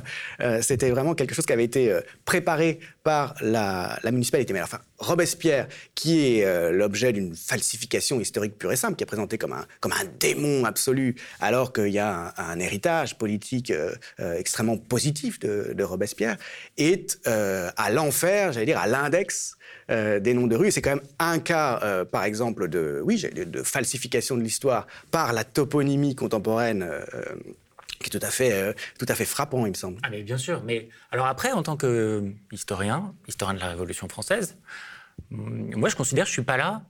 c'était 0.61 0.89
vraiment 0.89 1.15
quelque 1.15 1.33
chose 1.33 1.45
qui 1.45 1.53
avait 1.53 1.63
été 1.63 1.97
préparé 2.25 2.79
par 3.03 3.35
la, 3.41 3.99
municipalité. 4.11 4.53
Mais 4.53 4.61
enfin, 4.61 4.79
Robespierre, 4.97 5.67
qui 5.95 6.39
est 6.39 6.71
l'objet 6.71 7.13
d'une 7.13 7.35
falsification 7.35 8.19
historique 8.19 8.57
pure 8.57 8.71
et 8.71 8.75
simple, 8.75 8.95
qui 8.95 9.03
est 9.03 9.07
présenté 9.07 9.37
comme 9.37 9.53
un, 9.53 9.65
comme 9.79 9.93
un 9.93 10.05
démon 10.19 10.65
absolu 10.65 11.15
alors 11.53 11.71
qu'il 11.71 11.89
y 11.89 11.99
a 11.99 12.33
un, 12.35 12.59
héritage 12.59 13.15
politique 13.15 13.69
euh, 13.69 13.93
euh, 14.19 14.35
extrêmement 14.37 14.77
positif 14.77 15.39
de, 15.39 15.83
Robespierre, 15.83 16.37
est 16.77 17.19
euh, 17.27 17.69
à 17.77 17.91
l'enfer, 17.91 18.53
j'allais 18.53 18.65
dire, 18.65 18.79
à 18.79 18.87
l'index 18.87 19.55
des 19.89 20.33
noms 20.33 20.47
de 20.47 20.55
rues. 20.55 20.71
C'est 20.71 20.81
quand 20.81 20.95
même 20.95 21.07
un 21.19 21.39
cas, 21.39 22.05
par 22.05 22.23
exemple, 22.23 22.69
de, 22.69 23.01
oui, 23.03 23.21
de 23.21 23.63
falsification 23.63 24.37
de 24.37 24.41
l'histoire 24.41 24.87
par 25.11 25.33
la 25.33 25.43
toponymie 25.43 26.15
contemporaine 26.15 26.89
qui 27.99 28.07
est 28.07 28.17
tout 28.17 28.25
à 28.25 28.31
fait, 28.31 28.73
tout 28.97 29.05
à 29.09 29.13
fait 29.13 29.25
frappant, 29.25 29.65
il 29.65 29.69
me 29.69 29.75
semble. 29.75 29.99
Ah 30.03 30.09
mais 30.09 30.23
bien 30.23 30.37
sûr. 30.37 30.63
Mais 30.63 30.87
alors 31.11 31.27
après, 31.27 31.51
en 31.51 31.63
tant 31.63 31.75
que 31.75 32.23
historien, 32.51 33.13
historien 33.27 33.55
de 33.55 33.59
la 33.59 33.67
Révolution 33.67 34.07
française, 34.07 34.57
moi 35.29 35.89
je 35.89 35.95
considère 35.97 36.23
que 36.23 36.29
je 36.29 36.33
suis 36.33 36.43
pas 36.43 36.57
là 36.57 36.83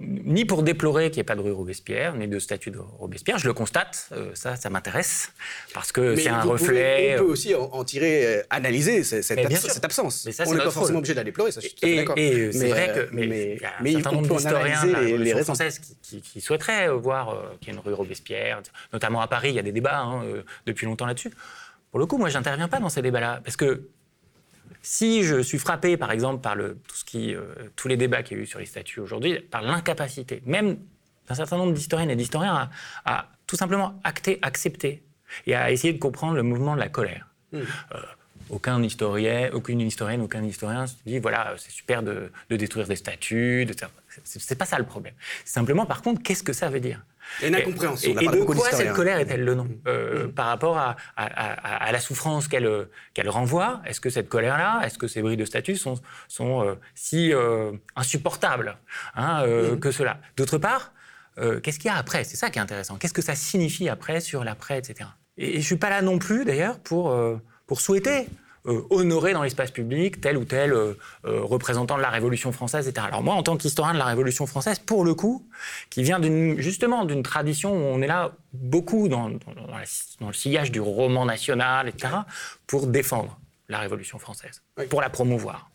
ni 0.00 0.44
pour 0.44 0.62
déplorer 0.62 1.10
qu'il 1.10 1.18
n'y 1.18 1.20
ait 1.22 1.24
pas 1.24 1.34
de 1.34 1.40
rue 1.40 1.52
Robespierre, 1.52 2.14
ni 2.14 2.28
de 2.28 2.38
statue 2.38 2.70
de 2.70 2.78
Robespierre. 2.78 3.38
Je 3.38 3.46
le 3.46 3.52
constate, 3.52 4.08
euh, 4.12 4.30
ça, 4.34 4.56
ça 4.56 4.70
m'intéresse, 4.70 5.32
parce 5.74 5.92
que 5.92 6.16
c'est 6.16 6.28
un 6.28 6.42
reflet. 6.42 7.16
on 7.16 7.24
peut 7.24 7.32
aussi 7.32 7.54
en, 7.54 7.84
tirer, 7.84 8.38
euh, 8.38 8.42
analyser 8.50 9.02
cette, 9.02 9.24
cette, 9.24 9.84
absence. 9.84 10.24
Mais 10.26 10.32
ça, 10.32 10.44
on 10.46 10.54
n'est 10.54 10.62
pas 10.62 10.70
forcément 10.70 10.98
obligé 10.98 11.14
de 11.14 11.18
la 11.18 11.24
déplorer, 11.24 11.52
ça, 11.52 11.60
je 11.60 11.68
suis 11.68 11.96
d'accord. 11.96 12.16
Et, 12.16 12.52
c'est 12.52 12.68
vrai 12.68 12.92
que 12.94 13.14
mais, 13.14 13.58
il 13.84 13.92
y 13.92 13.96
a 13.96 13.98
un 13.98 14.02
certain 14.02 14.12
nombre 14.12 14.36
d'historiens 14.36 14.84
les, 14.86 15.18
les 15.18 15.42
françaises 15.42 15.80
qui, 16.02 16.20
qui, 16.22 16.40
souhaiteraient 16.40 16.88
voir 16.88 17.30
euh, 17.30 17.42
qu'il 17.60 17.68
y 17.68 17.76
ait 17.76 17.78
une 17.78 17.84
rue 17.84 17.94
Robespierre, 17.94 18.62
notamment 18.92 19.20
à 19.20 19.28
Paris, 19.28 19.50
il 19.50 19.54
y 19.54 19.58
a 19.58 19.62
des 19.62 19.72
débats 19.72 20.00
hein, 20.00 20.22
depuis 20.66 20.86
longtemps 20.86 21.06
là-dessus. 21.06 21.32
Pour 21.90 21.98
le 21.98 22.06
coup, 22.06 22.18
moi, 22.18 22.28
j'interviens 22.28 22.68
pas 22.68 22.80
dans 22.80 22.90
ces 22.90 23.02
débats-là, 23.02 23.40
parce 23.42 23.56
que 23.56 23.88
si 24.90 25.22
je 25.22 25.42
suis 25.42 25.58
frappé, 25.58 25.98
par 25.98 26.10
exemple, 26.12 26.40
par 26.40 26.54
le, 26.54 26.78
tout 26.88 26.96
ce 26.96 27.04
qui, 27.04 27.34
euh, 27.34 27.42
tous 27.76 27.88
les 27.88 27.98
débats 27.98 28.22
qu'il 28.22 28.38
y 28.38 28.40
a 28.40 28.42
eu 28.42 28.46
sur 28.46 28.58
les 28.58 28.64
statuts 28.64 29.00
aujourd'hui, 29.00 29.38
par 29.38 29.60
l'incapacité, 29.60 30.42
même 30.46 30.78
d'un 31.28 31.34
certain 31.34 31.58
nombre 31.58 31.74
d'historiennes 31.74 32.10
et 32.10 32.16
d'historiens, 32.16 32.70
à, 33.04 33.28
tout 33.46 33.56
simplement 33.56 34.00
acter, 34.02 34.38
accepter 34.40 35.02
et 35.46 35.54
à 35.54 35.70
essayer 35.70 35.92
de 35.92 35.98
comprendre 35.98 36.36
le 36.36 36.42
mouvement 36.42 36.74
de 36.74 36.80
la 36.80 36.88
colère. 36.88 37.28
Mmh. 37.52 37.58
Euh, 37.58 37.98
aucun 38.48 38.82
historien, 38.82 39.50
aucune 39.52 39.82
historienne, 39.82 40.22
aucun 40.22 40.42
historien 40.42 40.86
se 40.86 40.94
dit 41.04 41.18
voilà, 41.18 41.54
c'est 41.58 41.70
super 41.70 42.02
de, 42.02 42.32
détruire 42.48 42.88
des 42.88 42.96
statues. 42.96 43.66
De... 43.66 43.74
C'est 44.24 44.56
pas 44.56 44.64
ça 44.64 44.78
le 44.78 44.86
problème. 44.86 45.12
Simplement, 45.44 45.84
par 45.84 46.00
contre, 46.00 46.22
qu'est-ce 46.22 46.42
que 46.42 46.54
ça 46.54 46.70
veut 46.70 46.80
dire? 46.80 47.04
Il 47.40 47.42
y 47.42 47.44
a 47.46 47.48
une 47.48 47.54
incompréhension. 47.56 48.18
Et, 48.18 48.26
de 48.26 48.44
quoi 48.44 48.70
cette 48.70 48.92
colère 48.92 49.18
est-elle 49.18 49.44
le 49.44 49.54
nom 49.54 49.68
euh, 49.86 50.26
mm. 50.26 50.32
par 50.32 50.46
rapport 50.46 50.78
à, 50.78 50.96
à, 51.16 51.92
la 51.92 52.00
souffrance 52.00 52.48
qu'elle 52.48 52.88
qu'elle 53.14 53.28
renvoie 53.28 53.80
Est-ce 53.86 54.00
que 54.00 54.10
cette 54.10 54.28
colère-là, 54.28 54.80
est-ce 54.84 54.98
que 54.98 55.06
ces 55.06 55.22
bris 55.22 55.36
de 55.36 55.44
statut 55.44 55.76
sont, 55.76 55.94
sont 56.28 56.64
euh, 56.64 56.74
si 56.94 57.32
euh, 57.32 57.72
insupportables 57.96 58.76
hein, 59.14 59.46
mm. 59.46 59.80
que 59.80 59.90
cela? 59.90 60.18
D'autre 60.36 60.58
part, 60.58 60.92
qu'est-ce 61.62 61.78
qu'il 61.78 61.90
y 61.90 61.94
a 61.94 61.96
après? 61.96 62.24
C'est 62.24 62.36
ça 62.36 62.50
qui 62.50 62.58
est 62.58 62.62
intéressant. 62.62 62.96
Qu'est-ce 62.96 63.14
que 63.14 63.22
ça 63.22 63.34
signifie 63.34 63.88
après, 63.88 64.20
sur 64.20 64.44
l'après, 64.44 64.78
etc. 64.78 65.10
Et, 65.36 65.52
je 65.52 65.56
ne 65.58 65.62
suis 65.62 65.76
pas 65.76 65.90
là 65.90 66.02
non 66.02 66.18
plus, 66.18 66.44
d'ailleurs, 66.44 66.80
pour, 66.80 67.16
pour 67.66 67.80
souhaiter 67.80 68.26
euh, 68.68 68.82
honorer 68.90 69.32
dans 69.32 69.42
l'espace 69.42 69.70
public 69.70 70.20
tel 70.20 70.36
ou 70.36 70.44
tel 70.44 70.72
euh, 70.72 70.92
euh, 71.24 71.40
représentant 71.42 71.96
de 71.96 72.02
la 72.02 72.10
Révolution 72.10 72.52
française, 72.52 72.86
etc. 72.86 73.06
Alors 73.08 73.22
moi, 73.22 73.34
en 73.34 73.42
tant 73.42 73.56
qu'historien 73.56 73.94
de 73.94 73.98
la 73.98 74.04
Révolution 74.04 74.46
française, 74.46 74.78
pour 74.78 75.04
le 75.04 75.14
coup, 75.14 75.46
qui 75.88 76.02
vient 76.02 76.20
justement 76.58 77.04
d'une 77.06 77.22
tradition 77.22 77.72
où 77.72 77.80
on 77.80 78.02
est 78.02 78.06
là 78.06 78.32
beaucoup 78.52 79.08
dans, 79.08 79.30
dans 79.30 80.26
le 80.26 80.32
sillage 80.34 80.70
du 80.70 80.80
roman 80.80 81.24
national, 81.24 81.88
etc., 81.88 82.12
pour 82.66 82.86
défendre 82.86 83.38
la 83.68 83.78
Révolution 83.78 84.18
française, 84.18 84.62
pour 84.90 85.00
la 85.00 85.08
promouvoir. 85.08 85.67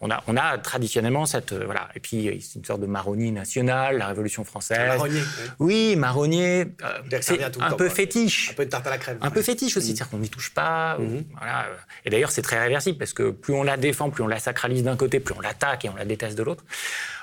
On 0.00 0.10
a, 0.10 0.22
on 0.26 0.36
a 0.36 0.58
traditionnellement 0.58 1.26
cette. 1.26 1.52
Euh, 1.52 1.64
voilà. 1.64 1.88
Et 1.94 2.00
puis, 2.00 2.40
c'est 2.42 2.58
une 2.58 2.64
sorte 2.64 2.80
de 2.80 2.86
marronnier 2.86 3.30
national, 3.30 3.98
la 3.98 4.08
Révolution 4.08 4.44
française. 4.44 4.88
Marronnier. 4.88 5.22
Oui, 5.58 5.96
marronnier. 5.96 6.66
Euh, 6.82 7.18
c'est 7.20 7.42
un 7.42 7.72
peu 7.72 7.88
fétiche. 7.88 8.50
Un 8.50 8.54
peu 8.54 8.64
de 8.64 8.70
tarte 8.70 8.86
à 8.86 8.90
la 8.90 8.98
crème. 8.98 9.18
Un 9.20 9.30
peu 9.30 9.42
fétiche 9.42 9.76
aussi, 9.76 9.92
mm. 9.92 9.96
c'est-à-dire 9.96 10.10
qu'on 10.10 10.18
n'y 10.18 10.30
touche 10.30 10.52
pas. 10.54 10.98
Voilà. 11.38 11.66
Et 12.04 12.10
d'ailleurs, 12.10 12.30
c'est 12.30 12.42
très 12.42 12.60
réversible 12.60 12.98
parce 12.98 13.12
que 13.12 13.30
plus 13.30 13.54
on 13.54 13.62
la 13.62 13.76
défend, 13.76 14.10
plus 14.10 14.22
on 14.22 14.28
la 14.28 14.38
sacralise 14.38 14.82
d'un 14.82 14.96
côté, 14.96 15.20
plus 15.20 15.34
on 15.36 15.40
l'attaque 15.40 15.84
et 15.84 15.88
on 15.88 15.96
la 15.96 16.04
déteste 16.04 16.36
de 16.36 16.42
l'autre. 16.42 16.64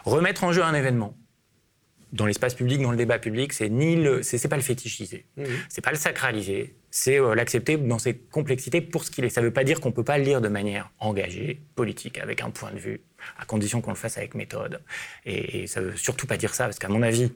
Remettre 0.06 0.44
en 0.44 0.54
jeu 0.54 0.63
un 0.63 0.74
événement, 0.74 1.15
dans 2.12 2.26
l'espace 2.26 2.56
public, 2.56 2.82
dans 2.82 2.91
le 2.91 2.98
débat 2.98 3.19
public, 3.19 3.54
c'est 3.54 3.69
ni 3.69 3.95
le, 3.95 4.24
c'est, 4.24 4.48
pas 4.48 4.56
le 4.56 4.62
fétichiser, 4.62 5.26
mmh. 5.38 5.43
c'est 5.69 5.82
pas 5.82 5.91
le 5.91 5.98
sacraliser, 5.98 6.76
c'est 6.89 7.19
euh, 7.19 7.36
l'accepter 7.36 7.78
dans 7.78 8.00
ses 8.00 8.15
complexités 8.17 8.82
pour 8.82 9.04
ce 9.04 9.12
qu'il 9.12 9.26
est. 9.26 9.30
Ça 9.30 9.41
ne 9.41 9.48
veut 9.48 9.54
pas 9.54 9.63
dire 9.63 9.80
qu'on 9.80 9.91
peut 9.91 10.04
pas 10.04 10.17
le 10.17 10.24
lire 10.24 10.41
de 10.41 10.48
manière 10.48 10.91
engagée, 11.00 11.62
politique, 11.76 12.17
avec 12.17 12.41
un 12.41 12.50
point 12.50 12.72
de 12.72 12.80
vue, 12.80 13.02
à 13.38 13.45
condition 13.45 13.82
qu'on 13.82 13.91
le 13.91 13.95
fasse 13.95 14.17
avec 14.17 14.34
méthode. 14.34 14.82
Et, 15.26 15.62
et 15.63 15.67
ça 15.67 15.82
veut 15.82 15.95
surtout 15.95 16.26
pas 16.26 16.38
dire 16.38 16.56
ça, 16.56 16.65
parce 16.65 16.80
qu'à 16.80 16.89
mon 16.89 17.04
avis, 17.04 17.32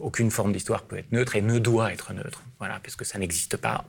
aucune 0.00 0.30
forme 0.30 0.52
d'histoire 0.52 0.82
peut 0.82 0.98
être 0.98 1.12
neutre 1.12 1.36
et 1.36 1.42
ne 1.42 1.58
doit 1.58 1.92
être 1.92 2.12
neutre, 2.12 2.42
voilà, 2.58 2.78
puisque 2.82 3.04
ça 3.04 3.18
n'existe 3.18 3.56
pas. 3.56 3.84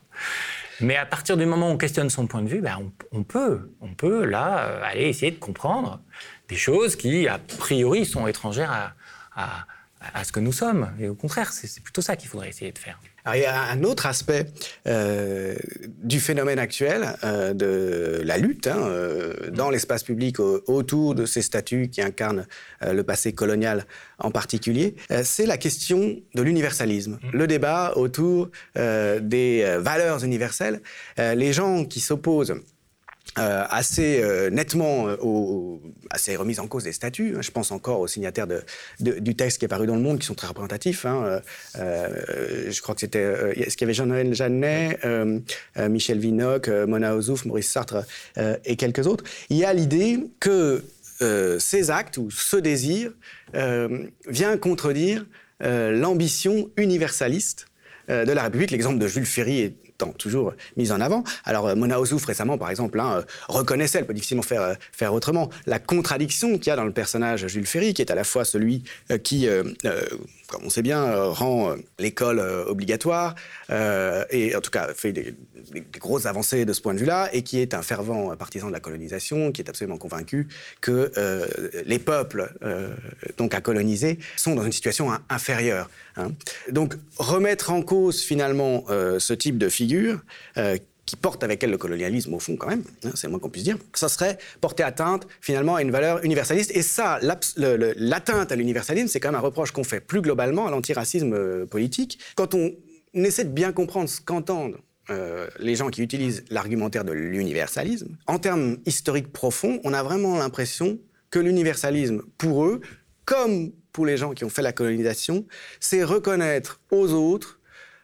Mais 0.82 0.96
à 0.96 1.06
partir 1.06 1.38
du 1.38 1.46
moment 1.46 1.70
où 1.70 1.74
on 1.74 1.78
questionne 1.78 2.10
son 2.10 2.28
point 2.28 2.42
de 2.42 2.50
vue, 2.50 2.62
ben 2.62 2.92
on, 3.12 3.24
peut, 3.24 3.72
on 3.82 3.94
peut 3.94 4.26
là 4.26 4.68
euh, 4.68 4.82
aller 4.84 5.04
essayer 5.04 5.32
de 5.32 5.40
comprendre 5.40 6.02
des 6.50 6.56
choses 6.56 6.96
qui, 6.96 7.28
a 7.28 7.38
priori, 7.40 8.06
sont 8.06 8.28
étrangères 8.28 8.72
à, 8.72 8.94
à 9.36 10.24
ce 10.24 10.32
que 10.32 10.40
nous 10.40 10.54
sommes. 10.54 10.92
Et 11.00 11.08
au 11.08 11.16
contraire, 11.16 11.52
c'est 11.54 11.82
plutôt 11.82 12.02
ça 12.02 12.16
qu'il 12.16 12.30
faudrait 12.30 12.50
essayer 12.50 12.72
de 12.72 12.78
faire. 12.78 13.00
Alors, 13.26 13.36
il 13.38 13.42
y 13.42 13.46
a 13.46 13.62
un 13.64 13.84
autre 13.84 14.06
aspect 14.06 14.48
euh, 14.86 15.56
du 15.88 16.20
phénomène 16.20 16.60
actuel 16.60 17.16
euh, 17.24 17.54
de 17.54 18.22
la 18.26 18.38
lutte 18.38 18.68
hein, 18.68 18.80
euh, 18.80 19.50
dans 19.52 19.70
l'espace 19.70 20.04
public 20.04 20.40
autour 20.40 21.16
de 21.16 21.26
ces 21.26 21.42
statuts 21.42 21.90
qui 21.90 22.02
incarnent 22.02 22.46
le 22.82 23.02
passé 23.04 23.34
colonial 23.34 23.86
en 24.20 24.32
particulier, 24.32 24.96
c'est 25.24 25.46
la 25.46 25.58
question 25.58 26.18
de 26.36 26.42
l'universalisme, 26.42 27.20
mmh. 27.22 27.38
le 27.38 27.48
débat 27.48 27.94
autour 27.96 28.50
des 28.76 29.78
valeurs 29.80 30.24
universelles. 30.24 30.82
les 31.18 31.54
gens 31.54 31.86
qui 31.86 32.00
s'opposent 32.00 32.56
euh, 33.40 33.64
assez 33.68 34.22
euh, 34.22 34.52
nettement 34.52 35.08
euh, 35.08 35.16
au, 35.20 35.82
à 36.12 36.20
ces 36.20 36.36
remises 36.36 36.60
en 36.60 36.68
cause 36.68 36.84
des 36.84 36.92
statuts. 36.92 37.34
Hein. 37.36 37.42
Je 37.42 37.50
pense 37.50 37.72
encore 37.72 38.00
aux 38.00 38.08
signataires 38.08 38.46
du 39.00 39.36
texte 39.36 39.58
qui 39.58 39.66
est 39.66 39.68
paru 39.68 39.88
dans 39.88 39.96
le 39.96 40.02
Monde, 40.02 40.20
qui 40.20 40.28
sont 40.28 40.36
très 40.36 40.46
représentatifs. 40.48 41.06
Hein. 41.06 41.42
je 41.76 42.82
crois 42.82 42.94
que 42.94 43.02
c'était... 43.02 43.56
Est-ce 43.56 43.76
qu'il 43.76 43.86
y 43.86 43.88
avait 43.88 43.96
Jean-Noël 43.96 44.36
Jeannet, 44.36 45.00
Michel 45.90 46.20
Vinocq, 46.20 46.68
Mona 46.68 47.16
Ozouf, 47.16 47.46
Maurice 47.46 47.72
Sartre 47.72 48.06
et 48.66 48.76
quelques 48.76 49.08
autres 49.08 49.24
Il 49.50 49.58
y 49.58 49.66
a 49.66 49.74
l'idée 49.74 50.20
que 50.40 50.84
ces 51.60 51.90
actes 51.90 52.18
ou 52.18 52.30
ce 52.30 52.58
désir 52.58 53.14
vient 54.28 54.58
contredire 54.58 55.26
l'ambition 55.60 56.70
universaliste 56.78 57.66
de 58.10 58.32
la 58.32 58.44
République. 58.44 58.70
L'exemple 58.70 59.00
de 59.00 59.08
Jules 59.08 59.26
Ferry 59.26 59.62
est 59.62 59.83
toujours 60.12 60.54
mise 60.78 60.92
en 60.92 61.02
avant. 61.02 61.24
Alors, 61.46 61.68
euh, 61.68 61.76
Mona 61.76 62.00
Ozouf, 62.00 62.26
récemment, 62.26 62.58
par 62.58 62.70
exemple, 62.70 63.00
hein, 63.00 63.18
euh, 63.18 63.22
reconnaissait, 63.48 64.00
elle 64.00 64.06
peut 64.06 64.14
difficilement 64.14 64.44
faire, 64.44 64.62
euh, 64.62 64.74
faire 64.92 65.14
autrement, 65.14 65.50
la 65.66 65.80
contradiction 65.80 66.58
qu'il 66.58 66.68
y 66.68 66.72
a 66.72 66.76
dans 66.76 66.86
le 66.86 66.92
personnage 66.92 67.48
Jules 67.48 67.66
Ferry, 67.66 67.94
qui 67.94 68.02
est 68.02 68.12
à 68.12 68.16
la 68.16 68.24
fois 68.24 68.46
celui 68.46 68.84
qui, 69.24 69.48
comme 70.48 70.64
on 70.66 70.70
sait 70.70 70.82
bien, 70.82 71.16
rend 71.16 71.76
l'école 72.00 72.40
obligatoire, 72.40 73.36
et 73.70 74.56
en 74.56 74.62
tout 74.62 74.72
cas 74.72 74.94
fait 74.94 75.12
des, 75.12 75.36
grosses 76.00 76.26
avancées 76.26 76.66
de 76.66 76.74
ce 76.74 76.82
point 76.82 76.94
de 76.94 77.00
vue-là, 77.00 77.30
et 77.34 77.42
qui 77.44 77.60
est 77.60 77.74
un 77.74 77.82
fervent 77.82 78.36
partisan 78.36 78.68
de 78.68 78.74
la 78.74 78.80
colonisation, 78.80 79.52
qui 79.52 79.62
est 79.62 79.70
absolument 79.70 79.98
convaincu 79.98 80.48
que 80.82 81.12
les 81.86 82.00
peuples 82.00 82.54
donc 83.38 83.54
à 83.54 83.62
coloniser 83.62 84.20
sont 84.36 84.56
dans 84.56 84.66
une 84.66 84.72
situation 84.72 85.10
inférieure. 85.30 85.90
Hein. 86.18 86.32
Donc, 86.72 86.96
remettre 87.18 87.72
en 87.72 87.82
cause 87.82 88.22
finalement 88.22 88.86
ce 89.18 89.34
type 89.34 89.58
de 89.58 89.70
figure 89.70 90.20
euh, 90.58 90.78
qui 91.06 91.16
porte 91.16 91.44
avec 91.44 91.64
elle 91.64 91.72
le 91.72 91.78
colonialisme 91.78 92.34
au 92.34 92.40
fond 92.40 92.56
quand 92.56 92.68
même, 92.68 92.84
hein, 93.04 93.12
c'est 93.16 93.28
le 93.28 93.32
moins 93.32 93.40
qu'on 93.40 93.50
puisse 93.50 93.64
dire, 93.64 93.78
ça 93.94 94.10
serait 94.10 94.38
porter 94.62 94.84
atteinte 94.84 95.28
finalement 95.42 95.76
à 95.76 95.82
une 95.82 95.92
valeur 95.92 96.24
universaliste. 96.24 96.72
Et 96.76 96.82
ça, 96.82 97.20
l'atteinte 97.58 98.52
à 98.52 98.56
l'universalisme, 98.56 99.08
c'est 99.08 99.20
quand 99.20 99.30
même 99.30 99.40
un 99.40 99.44
reproche 99.44 99.72
qu'on 99.72 99.84
fait 99.84 100.00
plus 100.00 100.22
globalement 100.22 100.68
à 100.68 100.72
l'antiracisme 100.72 101.34
euh, 101.34 101.66
politique. 101.66 102.20
Quand 102.36 102.54
on 102.54 102.72
essaie 103.14 103.44
de 103.44 103.50
bien 103.50 103.72
comprendre 103.72 104.10
ce 104.10 104.22
qu'entendent 104.22 104.78
euh, 105.10 105.48
les 105.60 105.76
gens 105.76 105.90
qui 105.90 106.02
utilisent 106.02 106.46
l'argumentaire 106.50 107.04
de 107.04 107.12
l'universalisme, 107.12 108.16
en 108.28 108.40
termes 108.40 108.78
historiques 108.86 109.34
profonds, 109.34 109.82
on 109.84 109.94
a 109.94 110.04
vraiment 110.04 110.38
l'impression 110.38 111.00
que 111.30 111.40
l'universalisme, 111.40 112.22
pour 112.38 112.66
eux, 112.66 112.80
comme 113.26 113.72
pour 113.92 114.06
les 114.06 114.18
gens 114.18 114.34
qui 114.34 114.46
ont 114.46 114.50
fait 114.50 114.62
la 114.62 114.72
colonisation, 114.72 115.46
c'est 115.80 116.04
reconnaître 116.04 116.80
aux 116.92 117.12
autres 117.12 117.60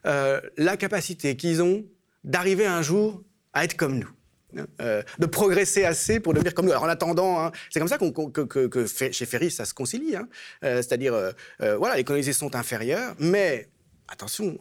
euh, 0.06 0.42
la 0.58 0.78
capacité 0.78 1.36
qu'ils 1.36 1.62
ont 1.62 1.86
d'arriver 2.24 2.66
un 2.66 2.82
jour 2.82 3.24
à 3.54 3.64
être 3.64 3.76
comme 3.76 3.98
nous. 4.00 4.10
Hein, 4.58 4.66
euh, 4.82 5.04
de 5.20 5.26
progresser 5.28 5.86
assez 5.86 6.20
pour 6.20 6.34
devenir 6.34 6.54
comme 6.54 6.66
nous. 6.66 6.72
Alors 6.72 6.84
en 6.84 6.90
attendant, 6.90 7.40
hein, 7.40 7.52
c'est 7.70 7.80
comme 7.80 7.88
ça 7.88 7.98
que, 7.98 9.12
chez 9.12 9.26
Ferry 9.26 9.52
ça 9.52 9.66
se 9.66 9.74
concilie. 9.74 10.16
Hein. 10.16 10.28
Euh, 10.64 10.78
c'est-à-dire, 10.78 11.14
voilà, 11.60 11.96
les 11.96 12.04
colonisés 12.04 12.34
sont 12.34 12.56
inférieurs, 12.56 13.16
mais 13.20 13.70
attention, 14.08 14.58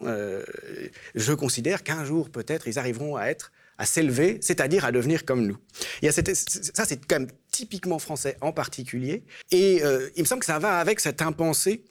je 1.15 1.33
considère 1.33 1.83
qu'un 1.83 2.05
jour 2.05 2.29
peut-être 2.29 2.67
ils 2.67 2.77
arriveront 2.77 3.15
à 3.15 3.25
être 3.25 3.51
à 3.79 3.85
s'élever, 3.85 4.39
c'est-à-dire 4.41 4.83
à 4.83 4.91
devenir 4.91 5.23
comme 5.23 5.47
nous. 5.47 5.57
Il 6.01 6.09
y 6.09 6.11
ça, 6.11 6.85
c'est 6.85 7.05
quand 7.07 7.19
même 7.19 7.29
typiquement 7.49 7.97
français 7.97 8.35
en 8.41 8.51
particulier. 8.51 9.23
Et 9.51 9.81
il 10.15 10.21
me 10.21 10.25
semble 10.25 10.41
que 10.41 10.45
ça 10.45 10.59
va 10.59 10.79
avec 10.79 10.99
cette 10.99 11.21
impensée 11.21 11.83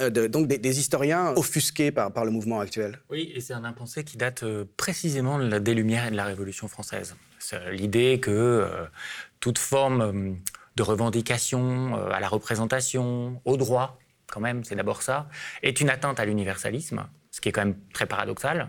euh, 0.00 0.28
donc 0.28 0.46
des, 0.46 0.78
historiens 0.78 1.32
offusqués 1.36 1.90
par, 1.90 2.12
par, 2.12 2.24
le 2.24 2.30
mouvement 2.30 2.60
actuel. 2.60 3.00
Oui, 3.10 3.32
et 3.34 3.40
c'est 3.40 3.54
un 3.54 3.64
impensé 3.64 4.04
qui 4.04 4.16
date 4.16 4.42
euh, 4.42 4.64
précisément 4.76 5.38
des 5.38 5.74
Lumières 5.74 6.06
et 6.06 6.10
de 6.10 6.16
la 6.16 6.24
Révolution 6.24 6.68
française. 6.68 7.16
L'idée 7.70 8.18
que 8.20 8.30
euh, 8.30 8.86
toute 9.40 9.58
forme 9.58 10.36
de 10.74 10.82
revendication 10.82 11.94
à 12.10 12.20
la 12.20 12.28
représentation, 12.28 13.40
au 13.44 13.56
droit, 13.56 13.98
quand 14.26 14.40
même, 14.40 14.64
c'est 14.64 14.74
d'abord 14.74 15.02
ça, 15.02 15.28
est 15.62 15.80
une 15.80 15.88
atteinte 15.88 16.20
à 16.20 16.24
l'universalisme 16.24 17.06
ce 17.36 17.40
qui 17.42 17.50
est 17.50 17.52
quand 17.52 17.66
même 17.66 17.76
très 17.92 18.06
paradoxal. 18.06 18.68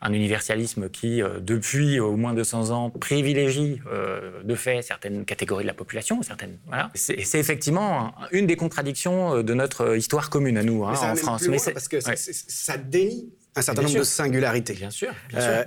Un 0.00 0.14
universalisme 0.14 0.88
qui, 0.88 1.20
euh, 1.20 1.38
depuis 1.38 2.00
au 2.00 2.16
moins 2.16 2.32
200 2.32 2.70
ans, 2.70 2.88
privilégie 2.88 3.82
euh, 3.92 4.42
de 4.42 4.54
fait 4.54 4.80
certaines 4.80 5.26
catégories 5.26 5.64
de 5.64 5.68
la 5.68 5.74
population. 5.74 6.22
Certaines, 6.22 6.56
voilà. 6.66 6.90
C'est 6.94 7.38
effectivement 7.38 8.14
une 8.32 8.46
des 8.46 8.56
contradictions 8.56 9.36
euh, 9.36 9.42
de 9.42 9.52
notre 9.52 9.98
histoire 9.98 10.30
commune 10.30 10.56
à 10.56 10.62
nous, 10.62 10.86
hein, 10.86 10.94
en 10.98 11.14
France. 11.14 11.46
Mais 11.46 11.58
parce 11.74 11.88
que 11.88 11.98
ça 12.00 12.78
dénie 12.78 13.28
un 13.54 13.60
certain 13.60 13.82
nombre 13.82 13.98
de 13.98 14.02
singularités. 14.02 14.72
Bien 14.72 14.90
sûr. 14.90 15.12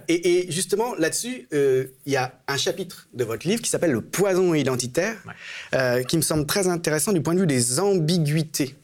et, 0.07 0.51
justement, 0.51 0.95
là-dessus, 0.95 1.47
il 1.51 2.11
y 2.11 2.17
a 2.17 2.33
un 2.47 2.57
chapitre 2.57 3.09
de 3.13 3.23
votre 3.23 3.47
livre 3.47 3.61
qui 3.61 3.69
s'appelle 3.69 3.91
Le 3.91 4.01
poison 4.01 4.55
identitaire, 4.55 5.17
qui 6.07 6.17
me 6.17 6.23
semble 6.23 6.47
très 6.47 6.67
intéressant 6.67 7.13
du 7.13 7.21
point 7.21 7.35
de 7.35 7.41
vue 7.41 7.47
des 7.47 7.79
ambiguïtés 7.79 8.75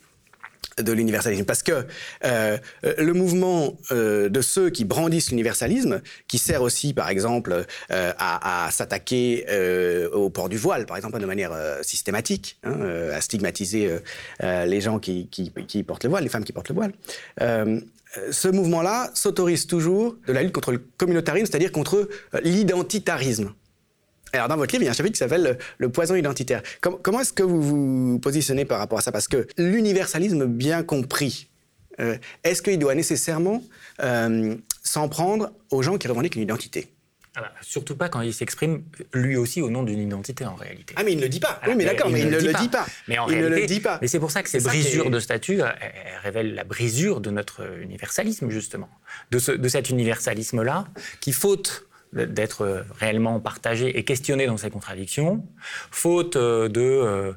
de 0.81 0.91
l'universalisme. 0.91 1.45
Parce 1.45 1.63
que 1.63 1.85
euh, 2.25 2.57
le 2.97 3.13
mouvement 3.13 3.77
euh, 3.91 4.29
de 4.29 4.41
ceux 4.41 4.69
qui 4.69 4.85
brandissent 4.85 5.29
l'universalisme, 5.29 6.01
qui 6.27 6.37
sert 6.37 6.61
aussi, 6.61 6.93
par 6.93 7.09
exemple, 7.09 7.65
euh, 7.91 8.13
à, 8.17 8.69
s'attaquer 8.71 9.45
au 10.11 10.29
port 10.29 10.49
du 10.49 10.57
voile, 10.57 10.85
par 10.85 10.97
exemple, 10.97 11.19
de 11.19 11.25
manière 11.25 11.53
systématique, 11.81 12.57
hein, 12.63 12.77
à 13.13 13.21
stigmatiser 13.21 13.89
les 14.41 14.81
gens 14.81 14.99
qui, 14.99 15.27
qui, 15.29 15.83
portent 15.83 16.03
le 16.03 16.09
voile, 16.09 16.23
les 16.23 16.29
femmes 16.29 16.43
qui 16.43 16.53
portent 16.53 16.69
le 16.69 16.75
voile. 16.75 16.93
ce 18.31 18.47
mouvement-là 18.47 19.11
s'autorise 19.13 19.67
toujours 19.67 20.15
de 20.27 20.33
la 20.33 20.43
lutte 20.43 20.53
contre 20.53 20.71
le 20.71 20.81
communautarisme, 20.97 21.45
c'est-à-dire 21.45 21.71
contre 21.71 22.09
l'identitarisme. 22.43 23.53
Alors, 24.35 24.49
dans 24.49 24.57
votre 24.57 24.71
livre, 24.73 24.83
il 24.83 24.85
y 24.85 24.89
a 24.89 24.91
un 24.91 24.95
chapitre 24.95 25.13
qui 25.13 25.19
s'appelle 25.19 25.57
le, 25.77 25.89
poison 25.89 26.15
identitaire. 26.15 26.61
comment 26.81 27.21
est-ce 27.21 27.33
que 27.33 27.43
vous 27.43 27.61
vous 27.61 28.19
positionnez 28.19 28.65
par 28.65 28.79
rapport 28.79 28.99
à 28.99 29.01
ça? 29.01 29.11
Parce 29.11 29.27
que 29.27 29.47
l'universalisme 29.57 30.45
bien 30.45 30.83
compris, 30.83 31.49
euh, 31.99 32.17
est-ce 32.43 32.61
qu'il 32.61 32.79
doit 32.79 32.95
nécessairement 32.95 33.63
euh, 34.03 34.55
s'en 34.83 35.07
prendre 35.07 35.51
aux 35.71 35.81
gens 35.81 35.97
qui 35.97 36.07
revendiquent 36.07 36.35
une 36.35 36.41
identité? 36.41 36.91
Ah 37.37 37.41
bah, 37.41 37.51
surtout 37.61 37.97
pas 37.97 38.07
quand 38.07 38.21
il 38.21 38.33
s'exprime 38.33 38.83
lui 39.13 39.35
aussi 39.35 39.61
au 39.61 39.69
nom 39.69 39.83
d'une 39.83 39.99
identité 39.99 40.45
en 40.45 40.55
réalité. 40.55 40.93
Ah 40.97 41.03
mais 41.03 41.11
il 41.11 41.17
ne 41.17 41.23
le 41.23 41.29
dit 41.29 41.41
pas. 41.41 41.59
oui 41.67 41.73
mais 41.75 41.83
d'accord, 41.83 42.09
mais, 42.09 42.21
il, 42.21 42.29
ne 42.29 42.39
le 42.39 42.53
dit 42.53 42.69
pas. 42.69 42.85
Mais 43.09 43.17
en 43.17 43.27
il 43.27 43.33
réalité, 43.33 43.55
ne 43.55 43.61
le 43.61 43.65
dit 43.65 43.79
pas. 43.81 43.99
Mais 44.01 44.07
c'est 44.07 44.19
pour 44.19 44.31
ça 44.31 44.41
que 44.41 44.47
ces 44.47 44.61
brisures 44.61 45.09
de 45.09 45.19
statut 45.19 45.59
révèlent 46.23 46.55
la 46.55 46.63
brisure 46.63 47.19
de 47.19 47.31
notre 47.31 47.79
universalisme 47.81 48.49
justement, 48.49 48.89
de, 49.31 49.39
ce, 49.39 49.51
de 49.51 49.67
cet 49.67 49.89
universalisme 49.89 50.61
là 50.61 50.87
qui 51.19 51.33
faute 51.33 51.87
d'être 52.15 52.85
réellement 52.97 53.39
partagé 53.39 53.97
et 53.97 54.03
questionné 54.03 54.47
dans 54.47 54.57
ses 54.57 54.69
contradictions, 54.69 55.45
faute 55.91 56.35
euh, 56.37 56.69
de, 56.69 56.81
euh, 56.81 57.33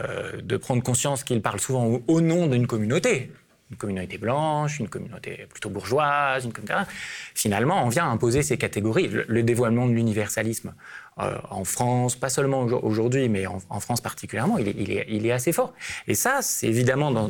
euh, 0.00 0.40
de 0.42 0.56
prendre 0.56 0.82
conscience 0.82 1.22
qu'il 1.22 1.42
parle 1.42 1.60
souvent 1.60 2.00
au, 2.06 2.20
nom 2.20 2.46
d'une 2.46 2.66
communauté, 2.66 3.30
une 3.70 3.76
communauté 3.76 4.18
blanche, 4.18 4.80
une 4.80 4.88
communauté 4.88 5.46
plutôt 5.50 5.70
bourgeoise, 5.70 6.44
une 6.44 6.52
communauté... 6.52 6.90
Finalement, 7.34 7.84
on 7.84 7.88
vient 7.88 8.10
imposer 8.10 8.42
ces 8.42 8.56
catégories. 8.56 9.08
Le, 9.08 9.42
dévoilement 9.42 9.86
de 9.86 9.92
l'universalisme 9.92 10.74
en 11.16 11.64
France, 11.64 12.16
pas 12.16 12.30
seulement 12.30 12.62
aujourd'hui, 12.62 13.28
mais 13.28 13.46
en, 13.46 13.80
France 13.80 14.00
particulièrement, 14.00 14.56
il 14.58 15.26
est, 15.26 15.32
assez 15.32 15.52
fort. 15.52 15.72
Et 16.06 16.14
ça, 16.14 16.40
c'est 16.42 16.68
évidemment 16.68 17.10
dans, 17.10 17.28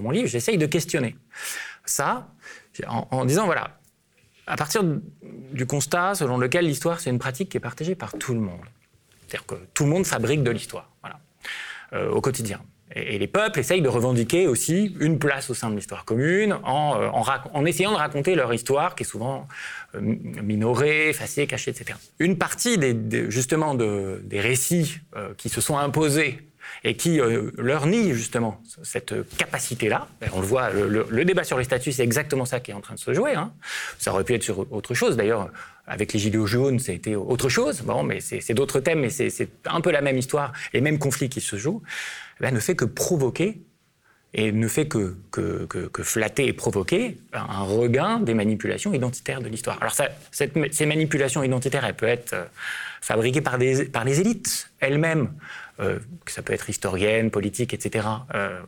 mon 0.00 0.10
livre, 0.10 0.28
j'essaye 0.28 0.58
de 0.58 0.66
questionner 0.66 1.16
ça 1.84 2.28
en 2.86 3.24
disant, 3.24 3.46
voilà, 3.46 3.78
à 4.48 4.56
partir 4.56 4.82
du 5.52 5.66
constat 5.66 6.14
selon 6.14 6.38
lequel 6.38 6.66
l'histoire, 6.66 7.00
c'est 7.00 7.10
une 7.10 7.18
pratique 7.18 7.50
qui 7.50 7.56
est 7.56 7.60
partagée 7.60 7.94
par 7.94 8.12
tout 8.14 8.34
le 8.34 8.40
monde. 8.40 8.64
C'est-à-dire 9.26 9.46
que 9.46 9.54
tout 9.74 9.84
le 9.84 9.90
monde 9.90 10.06
fabrique 10.06 10.42
de 10.42 10.50
l'histoire, 10.50 10.90
voilà, 11.02 11.20
euh, 11.92 12.10
au 12.10 12.20
quotidien. 12.20 12.60
Et, 12.94 13.18
les 13.18 13.26
peuples 13.26 13.60
essayent 13.60 13.82
de 13.82 13.88
revendiquer 13.88 14.46
aussi 14.46 14.96
une 15.00 15.18
place 15.18 15.50
au 15.50 15.54
sein 15.54 15.68
de 15.70 15.76
l'histoire 15.76 16.06
commune 16.06 16.56
en, 16.64 16.98
euh, 16.98 17.64
essayant 17.66 17.92
de 17.92 17.96
raconter 17.96 18.34
leur 18.34 18.52
histoire, 18.54 18.94
qui 18.94 19.02
est 19.02 19.06
souvent 19.06 19.46
euh, 19.94 20.00
minorée, 20.00 21.10
effacée, 21.10 21.46
cachée, 21.46 21.70
etc. 21.70 21.98
Une 22.18 22.38
partie 22.38 22.78
des, 22.78 23.30
justement 23.30 23.74
de, 23.74 24.22
des 24.24 24.40
récits 24.40 25.00
qui 25.36 25.50
se 25.50 25.60
sont 25.60 25.76
imposés 25.76 26.47
et 26.84 26.94
qui 26.94 27.20
euh, 27.20 27.50
leur 27.58 27.86
nie 27.86 28.12
justement 28.12 28.62
cette 28.82 29.14
capacité-là. 29.36 30.08
On 30.32 30.40
le 30.40 30.46
voit, 30.46 30.70
le, 30.70 31.24
débat 31.24 31.44
sur 31.44 31.58
les 31.58 31.64
statuts, 31.64 31.92
c'est 31.92 32.04
exactement 32.04 32.44
ça 32.44 32.60
qui 32.60 32.70
est 32.70 32.74
en 32.74 32.80
train 32.80 32.94
de 32.94 33.00
se 33.00 33.12
jouer. 33.12 33.34
Hein. 33.34 33.52
Ça 33.98 34.12
aurait 34.12 34.24
pu 34.24 34.34
être 34.34 34.42
sur 34.42 34.70
autre 34.72 34.94
chose. 34.94 35.16
D'ailleurs, 35.16 35.50
avec 35.86 36.12
les 36.12 36.18
Gilets 36.18 36.46
jaunes, 36.46 36.78
ça 36.78 36.92
a 36.92 36.94
été 36.94 37.16
autre 37.16 37.48
chose. 37.48 37.82
Bon, 37.82 38.02
mais 38.02 38.20
c'est 38.20 38.54
d'autres 38.54 38.80
thèmes, 38.80 39.00
mais 39.00 39.10
c'est 39.10 39.48
un 39.66 39.80
peu 39.80 39.90
la 39.90 40.02
même 40.02 40.18
histoire 40.18 40.52
et 40.72 40.80
même 40.80 40.98
conflit 40.98 41.28
qui 41.28 41.40
se 41.40 41.56
joue. 41.56 41.82
Eh 42.38 42.44
ben, 42.44 42.54
ne 42.54 42.60
fait 42.60 42.76
que 42.76 42.84
provoquer 42.84 43.62
et 44.34 44.52
ne 44.52 44.68
fait 44.68 44.86
que, 44.86 45.16
que, 45.30 45.64
que, 45.64 46.02
flatter 46.02 46.46
et 46.46 46.52
provoquer 46.52 47.16
un 47.32 47.62
regain 47.62 48.20
des 48.20 48.34
manipulations 48.34 48.92
identitaires 48.92 49.40
de 49.40 49.48
l'histoire. 49.48 49.78
Alors 49.80 49.94
cette, 50.30 50.52
ces 50.72 50.86
manipulations 50.86 51.42
identitaires, 51.42 51.84
elles 51.84 51.96
peuvent 51.96 52.10
être 52.10 52.34
euh, 52.34 52.44
fabriquées 53.00 53.40
par, 53.40 53.56
des, 53.56 53.86
par 53.86 54.04
les 54.04 54.20
élites 54.20 54.70
elles-mêmes, 54.80 55.32
euh, 55.80 55.98
ça 56.26 56.42
peut 56.42 56.52
être 56.52 56.68
historiennes, 56.68 57.30
politiques, 57.30 57.74
etc., 57.74 58.06
euh, 58.34 58.58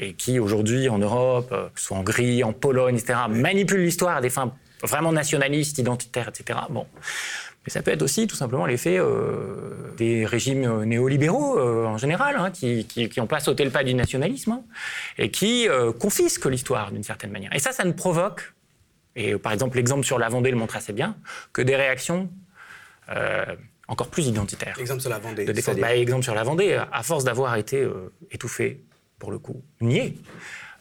et 0.00 0.14
qui 0.14 0.38
aujourd'hui 0.38 0.88
en 0.88 0.98
Europe, 0.98 1.54
soit 1.74 1.96
en 1.96 2.00
Hongrie, 2.00 2.44
en 2.44 2.52
Pologne, 2.52 2.96
etc., 2.96 3.18
manipulent 3.28 3.84
l'histoire 3.84 4.16
à 4.16 4.20
des 4.20 4.30
fins 4.30 4.52
vraiment 4.82 5.12
nationalistes, 5.12 5.78
identitaires, 5.78 6.28
etc. 6.28 6.58
Bon. 6.70 6.86
Mais 7.66 7.70
ça 7.72 7.82
peut 7.82 7.90
être 7.90 8.02
aussi 8.02 8.28
tout 8.28 8.36
simplement 8.36 8.64
l'effet 8.64 8.96
euh, 8.96 9.92
des 9.96 10.24
régimes 10.24 10.84
néolibéraux 10.84 11.58
euh, 11.58 11.84
en 11.84 11.98
général, 11.98 12.36
hein, 12.36 12.52
qui 12.52 12.86
n'ont 13.16 13.26
pas 13.26 13.40
sauté 13.40 13.64
le 13.64 13.70
pas 13.70 13.82
du 13.82 13.92
nationalisme 13.92 14.52
hein, 14.52 14.62
et 15.18 15.32
qui 15.32 15.68
euh, 15.68 15.92
confisquent 15.92 16.46
l'histoire 16.46 16.92
d'une 16.92 17.02
certaine 17.02 17.32
manière. 17.32 17.52
Et 17.52 17.58
ça, 17.58 17.72
ça 17.72 17.84
ne 17.84 17.90
provoque, 17.90 18.54
et 19.16 19.36
par 19.36 19.52
exemple 19.52 19.76
l'exemple 19.76 20.04
sur 20.04 20.18
la 20.18 20.28
Vendée 20.28 20.52
le 20.52 20.56
montre 20.56 20.76
assez 20.76 20.92
bien, 20.92 21.16
que 21.52 21.60
des 21.60 21.74
réactions 21.74 22.30
encore 23.88 24.08
plus 24.08 24.26
identitaires. 24.26 24.76
Exemple 24.78 25.00
sur 25.00 25.10
la 25.10 25.18
Vendée. 25.18 25.44
De 25.44 25.80
bah, 25.80 25.96
exemple 25.96 26.24
sur 26.24 26.34
la 26.34 26.42
Vendée, 26.42 26.80
à 26.92 27.02
force 27.02 27.24
d'avoir 27.24 27.56
été 27.56 27.86
étouffé, 28.30 28.82
pour 29.18 29.30
le 29.30 29.38
coup, 29.38 29.62
nié, 29.80 30.16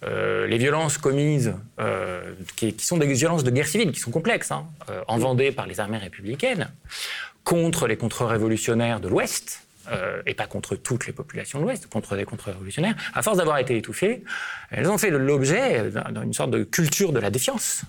euh, 0.03 0.45
les 0.45 0.57
violences 0.57 0.97
commises, 0.97 1.53
euh, 1.79 2.33
qui, 2.55 2.75
sont 2.79 2.97
des 2.97 3.07
violences 3.07 3.43
de 3.43 3.49
guerre 3.49 3.67
civile, 3.67 3.91
qui 3.91 3.99
sont 3.99 4.11
complexes, 4.11 4.51
hein, 4.51 4.65
euh, 4.89 5.01
en 5.07 5.17
Vendée 5.17 5.51
par 5.51 5.65
les 5.65 5.79
armées 5.79 5.97
républicaines, 5.97 6.69
contre 7.43 7.87
les 7.87 7.97
contre-révolutionnaires 7.97 8.99
de 8.99 9.07
l'Ouest, 9.07 9.61
et 10.25 10.33
pas 10.33 10.47
contre 10.47 10.75
toutes 10.75 11.05
les 11.05 11.13
populations 11.13 11.59
de 11.59 11.63
l'Ouest, 11.63 11.87
contre 11.87 12.15
des 12.15 12.25
contre-révolutionnaires, 12.25 12.95
à 13.13 13.21
force 13.21 13.37
d'avoir 13.37 13.59
été 13.59 13.77
étouffées, 13.77 14.23
elles 14.71 14.89
ont 14.89 14.97
fait 14.97 15.11
l'objet 15.11 15.91
d'une 16.09 16.33
sorte 16.33 16.49
de 16.49 16.63
culture 16.63 17.13
de 17.13 17.19
la 17.19 17.29
défiance 17.29 17.83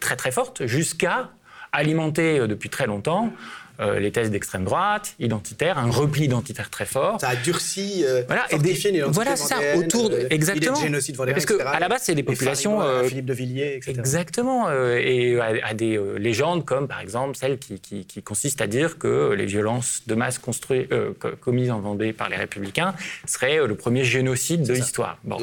très 0.00 0.16
très 0.16 0.32
forte, 0.32 0.66
jusqu'à 0.66 1.30
alimenter 1.70 2.48
depuis 2.48 2.70
très 2.70 2.86
longtemps 2.88 3.32
euh, 3.80 4.00
les 4.00 4.10
thèses 4.10 4.32
d'extrême 4.32 4.64
droite, 4.64 5.14
identitaire, 5.20 5.78
un 5.78 5.88
repli 5.88 6.24
identitaire 6.24 6.68
très 6.68 6.84
fort. 6.84 7.20
Ça 7.20 7.28
a 7.28 7.36
durci, 7.36 8.04
euh, 8.04 8.24
voilà, 8.26 8.44
et 8.50 8.58
des, 8.58 8.74
voilà 9.06 9.36
ça 9.36 9.56
autour 9.76 10.10
de, 10.10 10.16
euh, 10.16 10.26
exactement. 10.30 10.74
génocide 10.74 11.16
Parce 11.16 11.46
que 11.46 11.60
à 11.60 11.78
la 11.78 11.88
base 11.88 12.02
c'est 12.02 12.16
des 12.16 12.24
populations 12.24 12.82
euh, 12.82 13.04
Philippe 13.04 13.26
de 13.26 13.34
Villiers, 13.34 13.76
etc. 13.76 13.92
Exactement, 13.96 14.68
et 14.70 15.38
à, 15.40 15.74
des 15.74 16.00
légendes 16.18 16.64
comme 16.64 16.88
par 16.88 17.00
exemple 17.00 17.36
celle 17.36 17.58
qui, 17.58 17.78
qui, 17.78 18.04
qui, 18.04 18.20
consiste 18.20 18.60
à 18.60 18.66
dire 18.66 18.98
que 18.98 19.32
les 19.32 19.46
violences 19.46 20.02
de 20.08 20.16
masse 20.16 20.38
construites, 20.38 20.92
commises 21.40 21.70
en 21.70 21.78
Vendée 21.78 22.12
par 22.12 22.28
les 22.28 22.36
républicains 22.36 22.94
seraient 23.26 23.64
le 23.64 23.74
premier 23.76 24.02
génocide 24.02 24.62
de 24.64 24.72
l'histoire. 24.74 25.18
Bon, 25.22 25.38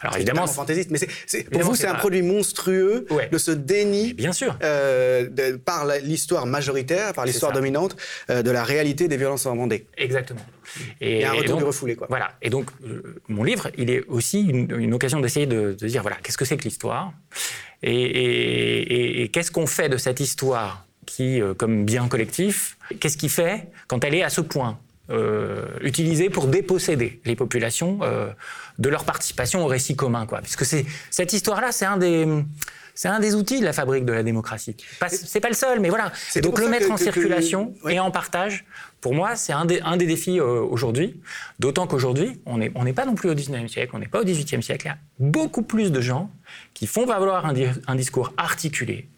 alors 0.00 0.16
évidemment, 0.16 0.46
fantaisiste, 0.46 0.90
mais 0.90 0.98
c'est, 1.26 1.50
pour 1.50 1.60
vous 1.60 1.74
c'est 1.74 1.88
un 1.88 1.94
produit 1.94 2.22
monstrueux 2.22 3.06
de 3.30 3.38
ce 3.38 3.50
déni, 3.50 4.14
bien 4.14 4.32
sûr, 4.32 4.56
de, 4.62 5.56
par 5.56 5.84
l'histoire 6.02 6.46
majoritaire, 6.46 7.12
par 7.12 7.26
l'histoire 7.26 7.52
de 7.52 7.65
euh, 8.30 8.42
de 8.42 8.50
la 8.50 8.64
réalité 8.64 9.08
des 9.08 9.16
violences 9.16 9.46
en 9.46 9.56
Vendée. 9.56 9.86
Exactement. 9.96 10.40
Et, 11.00 11.24
un 11.24 11.32
retour 11.32 11.58
du 11.58 11.64
refoulé, 11.64 11.96
quoi. 11.96 12.06
Voilà. 12.10 12.32
Et 12.42 12.50
donc, 12.50 12.70
euh, 12.84 13.20
mon 13.28 13.44
livre, 13.44 13.70
il 13.78 13.90
est 13.90 14.04
aussi 14.08 14.42
une, 14.42 14.94
occasion 14.94 15.20
d'essayer 15.20 15.46
de, 15.46 15.72
dire, 15.72 16.02
voilà, 16.02 16.16
qu'est-ce 16.22 16.38
que 16.38 16.44
c'est 16.44 16.56
que 16.56 16.64
l'histoire? 16.64 17.12
Et, 17.82 19.30
qu'est-ce 19.32 19.50
qu'on 19.50 19.66
fait 19.66 19.88
de 19.88 19.96
cette 19.96 20.20
histoire 20.20 20.86
qui, 21.06 21.40
euh, 21.40 21.54
comme 21.54 21.84
bien 21.84 22.08
collectif, 22.08 22.76
qu'est-ce 23.00 23.16
qui 23.16 23.28
fait 23.28 23.68
quand 23.86 24.02
elle 24.04 24.14
est 24.14 24.22
à 24.22 24.30
ce 24.30 24.40
point 24.40 24.78
utilisée 25.82 26.30
pour 26.30 26.48
déposséder 26.48 27.20
les 27.24 27.36
populations 27.36 28.00
de 28.78 28.88
leur 28.88 29.04
participation 29.04 29.64
au 29.64 29.68
récit 29.68 29.94
commun, 29.94 30.26
quoi? 30.26 30.40
Puisque 30.40 30.64
c'est 30.64 30.84
cette 31.12 31.32
histoire-là, 31.32 31.70
c'est 31.70 31.84
un 31.84 31.96
des 31.96 32.26
c'est 32.96 33.08
un 33.08 33.20
des 33.20 33.34
outils 33.34 33.60
de 33.60 33.64
la 33.64 33.74
fabrique 33.74 34.06
de 34.06 34.12
la 34.12 34.22
démocratie. 34.22 34.74
C'est 35.08 35.40
pas 35.40 35.48
le 35.48 35.54
seul, 35.54 35.80
mais 35.80 35.90
voilà. 35.90 36.10
Donc 36.42 36.58
le 36.58 36.68
mettre 36.68 36.90
en 36.90 36.96
circulation 36.96 37.74
et 37.88 38.00
en 38.00 38.10
partage, 38.10 38.64
pour 39.02 39.14
moi, 39.14 39.36
c'est 39.36 39.52
un 39.52 39.66
des, 39.66 39.80
un 39.82 39.98
des 39.98 40.06
défis 40.06 40.40
euh, 40.40 40.62
aujourd'hui. 40.62 41.20
D'autant 41.60 41.86
qu'aujourd'hui, 41.86 42.40
on 42.46 42.58
n'est 42.58 42.72
on 42.74 42.90
pas 42.94 43.04
non 43.04 43.14
plus 43.14 43.28
au 43.28 43.34
19e 43.34 43.68
siècle, 43.68 43.92
on 43.94 43.98
n'est 43.98 44.08
pas 44.08 44.20
au 44.20 44.24
18e 44.24 44.62
siècle. 44.62 44.86
Il 44.86 44.88
y 44.88 44.92
a 44.92 44.98
beaucoup 45.20 45.62
plus 45.62 45.92
de 45.92 46.00
gens 46.00 46.30
qui 46.72 46.86
font 46.86 47.04
valoir 47.04 47.44
un, 47.44 47.54
un 47.86 47.94
discours 47.94 48.32
articulé, 48.38 49.08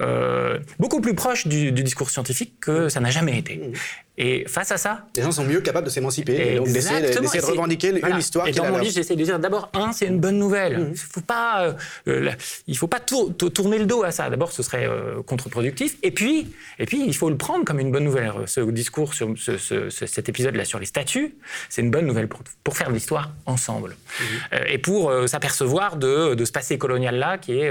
euh, 0.00 0.60
beaucoup 0.78 1.00
plus 1.00 1.14
proche 1.14 1.48
du, 1.48 1.72
du, 1.72 1.82
discours 1.82 2.10
scientifique 2.10 2.60
que 2.60 2.88
ça 2.88 3.00
n'a 3.00 3.10
jamais 3.10 3.36
été. 3.36 3.72
Et 4.20 4.44
face 4.48 4.72
à 4.72 4.78
ça. 4.78 5.06
Les 5.14 5.22
gens 5.22 5.30
sont 5.30 5.44
mieux 5.44 5.60
capables 5.60 5.86
de 5.86 5.92
s'émanciper 5.92 6.56
et 6.56 6.60
d'essayer 6.60 7.00
de 7.00 7.46
revendiquer 7.46 7.90
une 7.90 8.18
histoire. 8.18 8.48
Et 8.48 8.52
dans 8.52 8.68
mon 8.68 8.78
livre, 8.78 8.92
j'essaie 8.92 9.14
de 9.14 9.22
dire 9.22 9.38
d'abord, 9.38 9.70
un, 9.74 9.92
c'est 9.92 10.06
une 10.06 10.18
bonne 10.18 10.38
nouvelle. 10.38 10.76
Mhm. 10.76 10.86
Il 10.86 10.90
ne 10.90 10.96
faut 10.96 11.20
pas, 11.20 11.62
euh, 11.62 11.72
euh, 12.08 12.30
il 12.66 12.76
faut 12.76 12.88
pas 12.88 12.98
tourner 12.98 13.78
le 13.78 13.86
dos 13.86 14.02
à 14.02 14.10
ça. 14.10 14.28
D'abord, 14.28 14.50
ce 14.50 14.64
serait 14.64 14.86
euh, 14.86 15.22
contre-productif. 15.22 15.98
Et 16.02 16.10
puis, 16.10 16.48
et 16.80 16.86
puis, 16.86 17.04
il 17.06 17.14
faut 17.14 17.30
le 17.30 17.36
prendre 17.36 17.64
comme 17.64 17.78
une 17.78 17.92
bonne 17.92 18.02
nouvelle. 18.02 18.32
Ce 18.46 18.60
discours 18.60 19.14
sur 19.14 19.32
ce, 19.36 19.88
cet 19.88 20.28
épisode-là 20.28 20.64
sur 20.64 20.80
les 20.80 20.86
statuts, 20.86 21.36
c'est 21.68 21.82
une 21.82 21.92
bonne 21.92 22.06
nouvelle 22.06 22.26
pour, 22.26 22.40
pour 22.64 22.76
faire 22.76 22.88
de 22.88 22.94
l'histoire 22.94 23.30
ensemble. 23.46 23.96
Mhm. 24.20 24.58
et 24.66 24.78
pour 24.78 25.12
s'apercevoir 25.28 25.96
de, 25.96 26.34
de, 26.34 26.44
ce 26.44 26.50
passé 26.50 26.76
colonial-là 26.76 27.38
qui, 27.38 27.52
est 27.52 27.70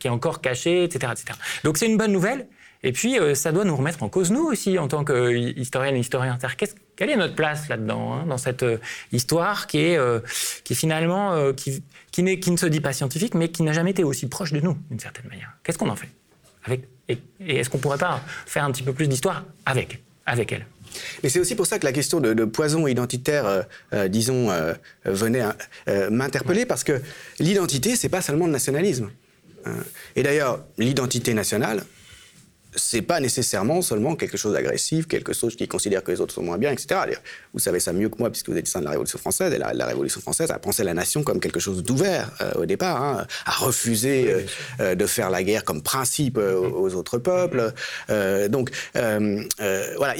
qui 0.00 0.08
est 0.08 0.10
encore 0.10 0.40
caché, 0.40 0.82
etc. 0.82 1.12
etc. 1.12 1.38
Donc, 1.62 1.78
c'est 1.78 1.86
une 1.86 1.96
bonne 1.96 2.12
nouvelle. 2.12 2.46
Et 2.82 2.92
puis, 2.92 3.18
euh, 3.18 3.34
ça 3.34 3.52
doit 3.52 3.64
nous 3.64 3.76
remettre 3.76 4.02
en 4.02 4.08
cause, 4.08 4.30
nous 4.30 4.44
aussi, 4.44 4.78
en 4.78 4.88
tant 4.88 5.04
qu'historiennes 5.04 5.96
et 5.96 6.00
historiens. 6.00 6.38
Quelle 6.96 7.10
est 7.10 7.16
notre 7.16 7.34
place 7.34 7.68
là-dedans, 7.68 8.14
hein, 8.14 8.26
dans 8.26 8.38
cette 8.38 8.62
euh, 8.62 8.78
histoire 9.12 9.66
qui 9.66 9.78
est, 9.78 9.98
euh, 9.98 10.20
qui 10.64 10.74
finalement, 10.74 11.52
qui, 11.52 11.82
qui, 12.10 12.40
qui, 12.40 12.50
ne 12.50 12.56
se 12.56 12.66
dit 12.66 12.80
pas 12.80 12.92
scientifique, 12.92 13.34
mais 13.34 13.50
qui 13.50 13.62
n'a 13.62 13.72
jamais 13.72 13.90
été 13.90 14.02
aussi 14.04 14.28
proche 14.28 14.52
de 14.52 14.60
nous, 14.60 14.78
d'une 14.90 15.00
certaine 15.00 15.28
manière 15.28 15.56
Qu'est-ce 15.62 15.76
qu'on 15.76 15.90
en 15.90 15.96
fait 15.96 16.08
Et, 17.08 17.18
est-ce 17.46 17.68
qu'on 17.68 17.78
pourrait 17.78 17.98
pas 17.98 18.22
faire 18.46 18.64
un 18.64 18.70
petit 18.70 18.82
peu 18.82 18.92
plus 18.92 19.08
d'histoire 19.08 19.44
avec, 19.66 20.02
avec 20.24 20.52
elle? 20.52 20.66
Mais 21.22 21.28
c'est 21.28 21.38
aussi 21.38 21.54
pour 21.54 21.66
ça 21.66 21.78
que 21.78 21.84
la 21.84 21.92
question 21.92 22.20
de, 22.20 22.44
poison 22.44 22.86
identitaire, 22.86 23.64
disons, 24.08 24.48
venait 25.04 25.44
m'interpeller, 26.10 26.66
parce 26.66 26.82
que 26.82 27.00
l'identité, 27.38 27.94
c'est 27.94 28.08
pas 28.08 28.22
seulement 28.22 28.46
le 28.46 28.52
nationalisme. 28.52 29.10
Hein. 29.66 29.76
Et 30.16 30.22
d'ailleurs, 30.22 30.64
l'identité 30.78 31.34
nationale, 31.34 31.84
c'est 32.74 33.02
pas 33.02 33.20
nécessairement 33.20 33.82
seulement 33.82 34.14
quelque 34.16 34.36
chose 34.36 34.52
d'agressif, 34.52 35.06
quelque 35.06 35.32
chose 35.32 35.56
qui 35.56 35.66
considère 35.66 36.04
que 36.04 36.12
les 36.12 36.20
autres 36.20 36.34
sont 36.34 36.42
moins 36.42 36.58
bien, 36.58 36.70
etc. 36.70 37.00
Vous 37.52 37.58
savez 37.58 37.80
ça 37.80 37.92
mieux 37.92 38.08
que 38.08 38.18
moi 38.18 38.30
puisque 38.30 38.48
vous 38.48 38.56
êtes 38.56 38.68
sein 38.68 38.80
de 38.80 38.84
la 38.84 38.90
Révolution 38.90 39.18
française. 39.18 39.52
Et 39.52 39.58
la, 39.58 39.86
Révolution 39.86 40.20
française 40.20 40.50
a 40.50 40.58
pensé 40.58 40.84
la 40.84 40.94
nation 40.94 41.22
comme 41.22 41.40
quelque 41.40 41.60
chose 41.60 41.82
d'ouvert 41.82 42.30
euh, 42.40 42.52
au 42.62 42.66
départ, 42.66 43.02
hein, 43.02 43.26
a 43.44 43.50
refusé 43.50 44.32
euh, 44.32 44.40
euh, 44.80 44.94
de 44.94 45.06
faire 45.06 45.30
la 45.30 45.42
guerre 45.42 45.64
comme 45.64 45.82
principe 45.82 46.38
aux 46.38 46.94
autres 46.94 47.18
peuples. 47.18 47.72
donc 48.48 48.70
voilà, 48.94 50.14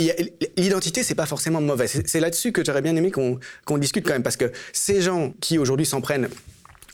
l'identité 0.57 1.03
c'est 1.03 1.15
pas 1.15 1.27
forcément 1.27 1.61
mauvais. 1.61 1.87
C'est 1.87 2.21
là-dessus 2.21 2.53
que 2.53 2.65
j'aurais 2.65 2.83
bien 2.83 2.97
aimé 2.97 3.11
qu'on 3.11 3.79
discute 3.79 4.05
quand 4.05 4.13
même 4.13 4.23
parce 4.23 4.37
que 4.37 4.51
ces 4.73 5.01
gens 5.01 5.33
qui 5.41 5.59
aujourd'hui 5.59 5.87
s'en 5.87 6.01
prennent 6.01 6.29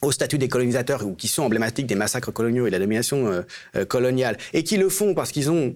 au 0.02 0.12
statut 0.12 0.38
des 0.38 0.48
colonisateurs 0.48 1.06
ou 1.06 1.14
qui 1.14 1.28
sont 1.28 1.42
emblématiques 1.42 1.86
des 1.86 1.94
massacres 1.94 2.32
coloniaux 2.32 2.66
et 2.66 2.70
de 2.70 2.72
la 2.72 2.78
domination 2.78 3.26
euh, 3.28 3.42
euh, 3.76 3.84
coloniale, 3.84 4.36
et 4.52 4.64
qui 4.64 4.76
le 4.76 4.88
font 4.88 5.14
parce 5.14 5.32
qu'ils 5.32 5.50
ont, 5.50 5.74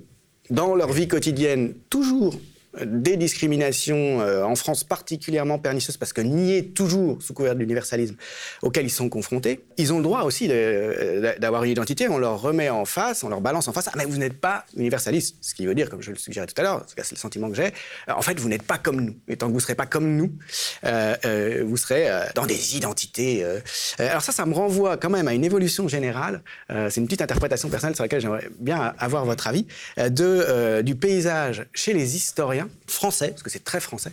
dans 0.50 0.74
leur 0.74 0.92
vie 0.92 1.09
quotidienne, 1.09 1.74
toujours 1.88 2.38
des 2.85 3.16
discriminations 3.16 4.20
euh, 4.20 4.44
en 4.44 4.54
France 4.54 4.85
particulièrement 4.85 5.59
pernicieuses 5.59 5.96
parce 5.96 6.12
que 6.12 6.20
nier 6.20 6.68
toujours 6.68 7.20
sous 7.20 7.35
couvert 7.35 7.54
de 7.54 7.61
l'universalisme 7.61 8.14
auquel 8.62 8.87
ils 8.87 8.90
sont 8.90 9.09
confrontés, 9.09 9.64
ils 9.76 9.92
ont 9.92 9.96
le 9.96 10.04
droit 10.04 10.22
aussi 10.22 10.48
d'avoir 10.48 11.64
une 11.64 11.72
identité. 11.72 12.09
On 12.09 12.18
leur 12.18 12.40
remet 12.40 12.70
en 12.70 12.85
face, 12.85 13.24
on 13.24 13.28
leur 13.28 13.40
balance 13.40 13.66
en 13.66 13.72
face 13.72 13.88
ah 13.88 13.92
mais 13.96 14.04
vous 14.04 14.18
n'êtes 14.18 14.40
pas 14.40 14.64
universaliste, 14.76 15.37
ce 15.40 15.54
qui 15.54 15.66
veut 15.66 15.74
dire, 15.74 15.90
comme 15.90 16.00
je 16.00 16.11
le 16.11 16.16
suggérais 16.16 16.46
tout 16.46 16.54
à 16.59 16.62
l'heure, 16.62 16.87
c'est 16.96 17.11
le 17.11 17.16
sentiment 17.16 17.50
que 17.50 17.56
j'ai. 17.56 17.66
Euh, 18.09 18.12
en 18.14 18.22
fait, 18.22 18.38
vous 18.38 18.48
n'êtes 18.48 18.62
pas 18.62 18.78
comme 18.78 19.00
nous. 19.00 19.16
Et 19.26 19.37
tant 19.37 19.48
que 19.48 19.52
vous 19.52 19.61
serez 19.61 19.74
pas 19.74 19.87
comme 19.87 20.16
nous, 20.16 20.33
euh, 20.85 21.64
vous 21.66 21.76
serez 21.76 22.09
dans 22.35 22.46
des 22.46 22.76
identités. 22.76 23.44
alors 23.98 24.22
ça, 24.22 24.33
ça 24.33 24.46
me 24.46 24.54
renvoie 24.54 24.96
quand 24.96 25.11
même 25.11 25.26
à 25.26 25.35
une 25.35 25.44
évolution 25.44 25.88
générale. 25.88 26.42
c'est 26.68 26.98
une 26.98 27.06
petite 27.06 27.22
interprétation 27.22 27.68
personnelle 27.68 27.97
sur 27.97 28.05
laquelle 28.05 28.20
j'aimerais 28.20 28.49
bien 28.59 28.95
avoir 28.99 29.24
votre 29.24 29.47
avis 29.49 29.66
de 29.97 30.82
du 30.82 30.95
paysage 30.95 31.66
chez 31.74 31.92
les 31.92 32.16
historiens 32.16 32.59
français, 32.86 33.28
parce 33.28 33.42
que 33.42 33.50
c'est 33.50 33.64
très 33.64 33.80
français, 33.80 34.12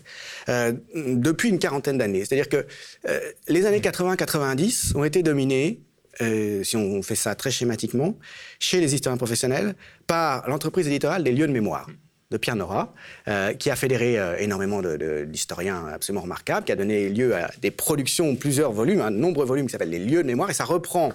euh, 0.50 0.74
depuis 0.96 1.50
une 1.50 1.60
quarantaine 1.60 1.98
d'années. 1.98 2.26
C'est-à-dire 2.26 2.50
que 2.50 2.66
euh, 3.08 3.20
les 3.48 3.66
années 3.66 3.80
80-90 3.80 4.96
ont 4.96 5.04
été 5.04 5.24
dominées, 5.24 5.82
euh, 6.22 6.64
si 6.64 6.76
on 6.76 7.02
fait 7.02 7.16
ça 7.16 7.36
très 7.36 7.52
schématiquement, 7.52 8.18
chez 8.60 8.80
les 8.80 8.94
historiens 8.96 9.18
professionnels, 9.18 9.76
par 10.08 10.48
l'entreprise 10.50 10.88
éditoriale 10.88 11.24
des 11.24 11.32
lieux 11.32 11.48
de 11.48 11.54
mémoire. 11.54 11.88
de 12.30 12.36
Pierre 12.36 12.58
Nora, 12.58 12.94
qui 13.58 13.70
a 13.70 13.78
fédéré 13.78 14.20
énormément 14.40 14.82
d'historiens 14.82 15.88
absolument 15.88 16.24
remarquables, 16.24 16.66
qui 16.66 16.74
a 16.74 16.76
donné 16.76 17.08
lieu 17.08 17.34
à 17.34 17.50
des 17.62 17.72
productions, 17.72 18.36
plusieurs 18.36 18.74
volumes, 18.74 19.00
un 19.00 19.12
nombreux 19.12 19.46
volumes 19.46 19.68
qui 19.68 19.72
s'appellent 19.72 19.92
Les 19.92 20.06
lieux 20.06 20.24
de 20.24 20.28
mémoire, 20.28 20.50
et 20.50 20.54
ça 20.54 20.66
reprend 20.66 21.14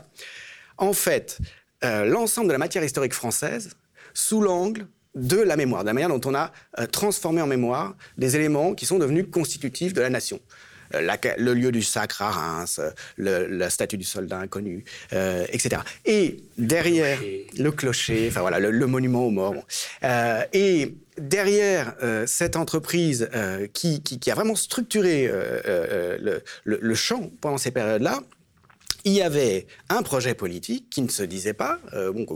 en 0.78 0.94
fait 0.94 1.36
l'ensemble 1.82 2.46
de 2.46 2.52
la 2.52 2.58
matière 2.58 2.82
historique 2.82 3.12
française 3.12 3.76
sous 4.14 4.40
l'angle 4.40 4.86
de 5.14 5.36
la 5.36 5.56
mémoire, 5.56 5.82
de 5.82 5.88
la 5.88 5.92
manière 5.92 6.08
dont 6.08 6.20
on 6.24 6.34
a 6.34 6.52
transformé 6.88 7.42
en 7.42 7.46
mémoire 7.46 7.94
des 8.16 8.36
éléments 8.36 8.74
qui 8.74 8.86
sont 8.86 8.98
devenus 8.98 9.26
constitutifs 9.30 9.92
de 9.92 10.00
la 10.00 10.10
nation. 10.10 10.40
Euh, 10.94 11.16
le 11.38 11.54
lieu 11.54 11.72
du 11.72 11.82
sacre 11.82 12.22
à 12.22 12.30
Reims, 12.30 12.80
la 13.18 13.70
statue 13.70 13.96
du 13.96 14.04
soldat 14.04 14.38
inconnu, 14.38 14.84
euh, 15.12 15.46
etc. 15.50 15.82
Et 16.04 16.42
derrière 16.58 17.18
le 17.58 17.70
clocher, 17.70 18.28
enfin 18.28 18.40
voilà, 18.40 18.58
le, 18.58 18.86
monument 18.86 19.26
aux 19.26 19.30
morts. 19.30 19.66
Euh, 20.04 20.42
et 20.52 20.94
derrière 21.18 21.94
cette 22.26 22.56
entreprise 22.56 23.28
qui, 23.72 24.02
a 24.30 24.34
vraiment 24.34 24.54
structuré 24.54 25.28
le, 25.28 26.42
le, 26.64 26.94
champ 26.94 27.30
pendant 27.40 27.58
ces 27.58 27.70
périodes-là, 27.70 28.20
il 29.04 29.12
y 29.12 29.22
avait 29.22 29.66
un 29.88 30.02
projet 30.02 30.34
politique 30.34 30.88
qui 30.90 31.02
ne 31.02 31.08
se 31.08 31.22
disait 31.22 31.54
pas, 31.54 31.78
bon, 31.92 32.26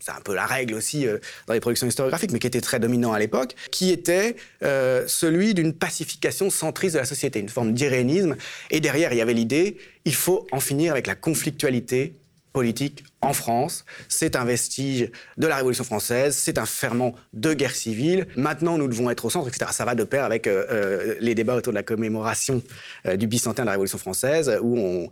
c'est 0.00 0.12
un 0.12 0.20
peu 0.20 0.34
la 0.34 0.46
règle 0.46 0.74
aussi 0.74 1.06
euh, 1.06 1.18
dans 1.46 1.54
les 1.54 1.60
productions 1.60 1.86
historiographiques, 1.86 2.32
mais 2.32 2.38
qui 2.38 2.46
était 2.46 2.60
très 2.60 2.80
dominant 2.80 3.12
à 3.12 3.18
l'époque, 3.18 3.54
qui 3.70 3.90
était 3.90 4.36
euh, 4.62 5.04
celui 5.06 5.54
d'une 5.54 5.74
pacification 5.74 6.50
centriste 6.50 6.94
de 6.94 7.00
la 7.00 7.04
société, 7.04 7.38
une 7.38 7.48
forme 7.48 7.72
d'irénisme. 7.72 8.36
Et 8.70 8.80
derrière, 8.80 9.12
il 9.12 9.18
y 9.18 9.20
avait 9.20 9.34
l'idée, 9.34 9.76
il 10.06 10.14
faut 10.14 10.46
en 10.52 10.60
finir 10.60 10.92
avec 10.92 11.06
la 11.06 11.14
conflictualité 11.14 12.14
politique 12.52 13.04
en 13.22 13.32
France. 13.32 13.84
C'est 14.08 14.34
un 14.34 14.44
vestige 14.44 15.10
de 15.36 15.46
la 15.46 15.56
Révolution 15.56 15.84
française, 15.84 16.36
c'est 16.36 16.58
un 16.58 16.66
ferment 16.66 17.14
de 17.32 17.52
guerre 17.52 17.74
civile. 17.74 18.26
Maintenant, 18.36 18.78
nous 18.78 18.88
devons 18.88 19.10
être 19.10 19.24
au 19.24 19.30
centre, 19.30 19.48
etc. 19.48 19.70
Ça 19.72 19.84
va 19.84 19.94
de 19.94 20.04
pair 20.04 20.24
avec 20.24 20.46
euh, 20.46 20.64
euh, 20.70 21.14
les 21.20 21.34
débats 21.34 21.54
autour 21.54 21.72
de 21.72 21.76
la 21.76 21.82
commémoration 21.82 22.62
euh, 23.06 23.16
du 23.16 23.26
bicentenaire 23.26 23.64
de 23.64 23.66
la 23.66 23.72
Révolution 23.72 23.98
française, 23.98 24.58
où 24.62 24.78
on 24.78 25.10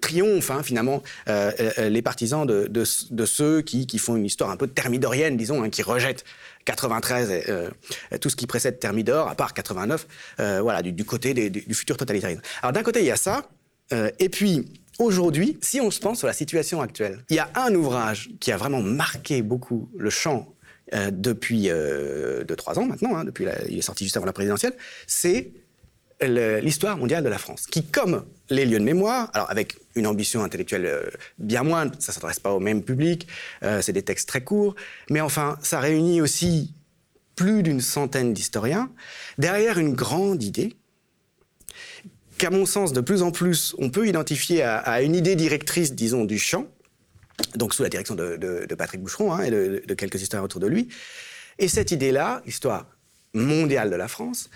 triomphe 0.00 0.50
hein, 0.50 0.62
finalement 0.62 1.02
les 1.26 2.02
partisans 2.02 2.46
de, 2.46 2.84
ceux 2.84 3.62
qui, 3.62 3.98
font 3.98 4.16
une 4.16 4.26
histoire 4.26 4.50
un 4.50 4.56
peu 4.56 4.66
thermidorienne, 4.66 5.36
disons, 5.36 5.62
hein, 5.62 5.70
qui 5.70 5.82
rejettent 5.82 6.24
93 6.64 7.30
et 7.30 8.18
tout 8.18 8.28
ce 8.28 8.36
qui 8.36 8.46
précède 8.46 8.78
Thermidor, 8.78 9.28
à 9.28 9.34
part 9.34 9.54
89, 9.54 10.06
voilà, 10.38 10.82
du 10.82 11.04
côté 11.04 11.34
du 11.50 11.74
futur 11.74 11.96
totalitarisme. 11.96 12.40
Alors 12.62 12.72
d'un 12.72 12.82
côté, 12.82 13.00
il 13.00 13.06
y 13.06 13.10
a 13.10 13.16
ça, 13.16 13.48
et 14.18 14.28
puis 14.28 14.66
Aujourd'hui, 14.98 15.58
si 15.62 15.80
on 15.80 15.90
se 15.90 16.00
pense 16.00 16.18
sur 16.18 16.26
la 16.26 16.32
situation 16.32 16.80
actuelle, 16.80 17.22
il 17.28 17.36
y 17.36 17.38
a 17.38 17.50
un 17.54 17.74
ouvrage 17.74 18.30
qui 18.40 18.52
a 18.52 18.56
vraiment 18.56 18.80
marqué 18.80 19.42
beaucoup 19.42 19.90
le 19.96 20.10
champ 20.10 20.54
euh, 20.94 21.10
depuis 21.10 21.68
euh, 21.68 22.44
deux, 22.44 22.56
trois 22.56 22.78
ans 22.78 22.86
maintenant, 22.86 23.16
hein, 23.16 23.24
depuis 23.24 23.46
il 23.68 23.78
est 23.78 23.82
sorti 23.82 24.04
juste 24.04 24.16
avant 24.16 24.26
la 24.26 24.32
présidentielle, 24.32 24.74
c'est 25.06 25.52
l'histoire 26.22 26.96
mondiale 26.96 27.22
de 27.22 27.28
la 27.28 27.38
France, 27.38 27.66
qui, 27.66 27.84
comme 27.84 28.24
les 28.48 28.64
lieux 28.64 28.78
de 28.78 28.84
mémoire, 28.84 29.30
alors 29.34 29.50
avec 29.50 29.76
une 29.94 30.06
ambition 30.06 30.42
intellectuelle 30.42 30.86
euh, 30.86 31.10
bien 31.38 31.62
moindre, 31.62 31.92
ça 31.98 32.12
ne 32.12 32.14
s'adresse 32.14 32.40
pas 32.40 32.52
au 32.52 32.60
même 32.60 32.82
public, 32.82 33.26
euh, 33.62 33.82
c'est 33.82 33.92
des 33.92 34.02
textes 34.02 34.28
très 34.28 34.42
courts, 34.42 34.74
mais 35.10 35.20
enfin, 35.20 35.58
ça 35.62 35.80
réunit 35.80 36.20
aussi 36.20 36.72
plus 37.34 37.62
d'une 37.62 37.80
centaine 37.80 38.32
d'historiens 38.32 38.90
derrière 39.36 39.78
une 39.78 39.92
grande 39.92 40.42
idée 40.42 40.76
qu'à 42.38 42.50
mon 42.50 42.66
sens, 42.66 42.92
de 42.92 43.00
plus 43.00 43.22
en 43.22 43.30
plus, 43.30 43.74
on 43.78 43.90
peut 43.90 44.06
identifier 44.06 44.62
à, 44.62 45.02
une 45.02 45.14
idée 45.14 45.36
directrice, 45.36 45.94
disons, 45.94 46.24
du 46.24 46.38
champ, 46.38 46.66
donc 47.54 47.74
sous 47.74 47.82
la 47.82 47.88
direction 47.88 48.14
de, 48.14 48.66
Patrick 48.76 49.02
Boucheron 49.02 49.32
hein, 49.32 49.42
et 49.42 49.50
de, 49.50 49.94
quelques 49.94 50.20
historiens 50.20 50.44
autour 50.44 50.60
de 50.60 50.66
lui. 50.66 50.88
Et 51.58 51.68
cette 51.68 51.90
idée-là, 51.90 52.42
histoire 52.46 52.86
mondiale 53.34 53.90
de 53.90 53.96
la 53.96 54.08
France, 54.08 54.50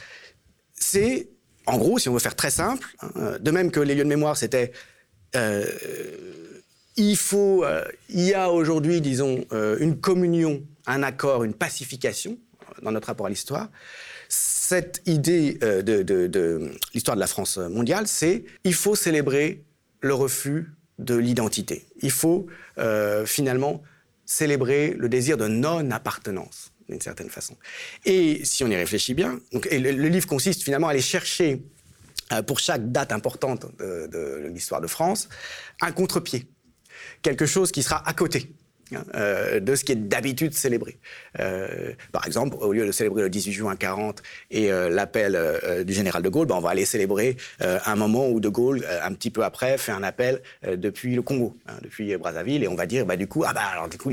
c'est, 0.74 1.28
en 1.66 1.78
gros, 1.78 1.98
si 1.98 2.08
on 2.08 2.12
veut 2.12 2.18
faire 2.18 2.36
très 2.36 2.50
simple, 2.50 2.88
hein, 3.02 3.36
de 3.40 3.50
même 3.50 3.70
que 3.70 3.80
les 3.80 3.94
lieux 3.94 4.04
de 4.04 4.08
mémoire, 4.08 4.36
c'était... 4.36 4.72
Euh, 5.36 5.64
il 6.96 7.16
faut, 7.16 7.64
euh, 7.64 7.84
il 8.08 8.20
y 8.26 8.34
a 8.34 8.50
aujourd'hui, 8.50 9.00
disons, 9.00 9.44
euh, 9.52 9.78
une 9.80 10.00
communion, 10.00 10.62
un 10.86 11.02
accord, 11.02 11.44
une 11.44 11.54
pacification 11.54 12.36
dans 12.82 12.92
notre 12.92 13.06
rapport 13.06 13.26
à 13.26 13.30
l'histoire 13.30 13.68
cette 14.30 15.02
idée 15.06 15.58
euh, 15.64 15.82
de, 15.82 16.70
l'histoire 16.94 17.16
de 17.16 17.20
la 17.20 17.26
France 17.26 17.58
mondiale, 17.58 18.06
c'est 18.06 18.44
il 18.62 18.74
faut 18.74 18.94
célébrer 18.94 19.64
le 20.00 20.14
refus 20.14 20.70
de 20.98 21.16
l'identité. 21.16 21.84
Il 22.00 22.12
faut 22.12 22.46
euh, 22.78 23.26
finalement 23.26 23.82
célébrer 24.24 24.94
le 24.96 25.08
désir 25.08 25.36
de 25.36 25.48
non-appartenance, 25.48 26.72
d'une 26.88 27.00
certaine 27.00 27.28
façon. 27.28 27.56
Et 28.04 28.44
si 28.44 28.62
on 28.62 28.68
y 28.68 28.76
réfléchit 28.76 29.14
bien, 29.14 29.40
donc, 29.52 29.66
le, 29.70 29.90
livre 29.90 30.28
consiste 30.28 30.62
finalement 30.62 30.86
à 30.86 30.92
aller 30.92 31.00
chercher, 31.00 31.64
euh, 32.32 32.42
pour 32.42 32.60
chaque 32.60 32.92
date 32.92 33.10
importante 33.10 33.66
de 33.80 34.48
l'histoire 34.54 34.80
de 34.80 34.86
France, 34.86 35.28
un 35.80 35.90
contre-pied, 35.90 36.46
quelque 37.22 37.46
chose 37.46 37.72
qui 37.72 37.82
sera 37.82 38.08
à 38.08 38.14
côté. 38.14 38.52
Hein, 38.94 39.04
euh, 39.14 39.60
de 39.60 39.74
ce 39.76 39.84
qui 39.84 39.92
est 39.92 39.96
d'habitude 39.96 40.54
célébré. 40.54 40.98
Euh, 41.38 41.92
par 42.12 42.26
exemple, 42.26 42.56
au 42.60 42.72
lieu 42.72 42.84
de 42.84 42.92
célébrer 42.92 43.22
le 43.22 43.30
18 43.30 43.52
juin 43.52 43.76
40 43.76 44.22
et 44.50 44.72
euh, 44.72 44.90
l'appel 44.90 45.38
du 45.84 45.92
général 45.92 46.22
de 46.22 46.28
Gaulle, 46.28 46.46
ben, 46.46 46.56
on 46.56 46.60
va 46.60 46.70
aller 46.70 46.84
célébrer 46.84 47.36
un 47.60 47.96
moment 47.96 48.28
où 48.28 48.40
de 48.40 48.48
Gaulle, 48.48 48.84
un 49.02 49.12
petit 49.12 49.30
peu 49.30 49.44
après, 49.44 49.78
fait 49.78 49.92
un 49.92 50.02
appel 50.02 50.40
depuis 50.66 51.14
le 51.14 51.22
Congo, 51.22 51.56
hein, 51.68 51.74
depuis 51.82 52.16
Brazzaville, 52.16 52.64
et 52.64 52.68
on 52.68 52.74
va 52.74 52.86
dire, 52.86 53.06
bah, 53.06 53.16
du 53.16 53.26
coup, 53.26 53.44
ah 53.46 53.52
bah 53.52 53.62
alors 53.72 53.88
du 53.88 53.98
coup, 53.98 54.12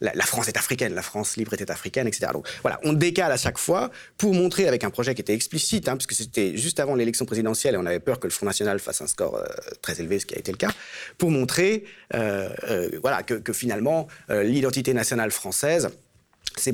la, 0.00 0.24
France 0.24 0.48
est 0.48 0.56
africaine, 0.56 0.94
la 0.94 1.02
France 1.02 1.36
libre 1.36 1.54
était 1.54 1.70
africaine, 1.70 2.06
etc. 2.06 2.32
Donc 2.32 2.46
voilà, 2.62 2.80
on 2.84 2.92
décale 2.92 3.32
à 3.32 3.36
chaque 3.36 3.58
fois 3.58 3.90
pour 4.16 4.34
montrer 4.34 4.68
avec 4.68 4.84
un 4.84 4.90
projet 4.90 5.14
qui 5.14 5.20
était 5.20 5.34
explicite, 5.34 5.88
hein, 5.88 5.96
puisque 5.96 6.14
c'était 6.14 6.56
juste 6.56 6.80
avant 6.80 6.94
l'élection 6.94 7.24
présidentielle 7.24 7.74
et 7.74 7.78
on 7.78 7.86
avait 7.86 8.00
peur 8.00 8.20
que 8.20 8.26
le 8.26 8.32
Front 8.32 8.46
National 8.46 8.78
fasse 8.78 9.00
un 9.00 9.06
score 9.06 9.42
très 9.82 10.00
élevé, 10.00 10.18
ce 10.18 10.26
qui 10.26 10.34
a 10.34 10.38
été 10.38 10.52
le 10.52 10.58
cas, 10.58 10.70
pour 11.16 11.30
montrer, 11.30 11.84
voilà, 12.12 13.22
que, 13.22 13.52
finalement 13.52 14.06
euh, 14.08 14.17
l'identité 14.28 14.94
nationale 14.94 15.30
française 15.30 15.90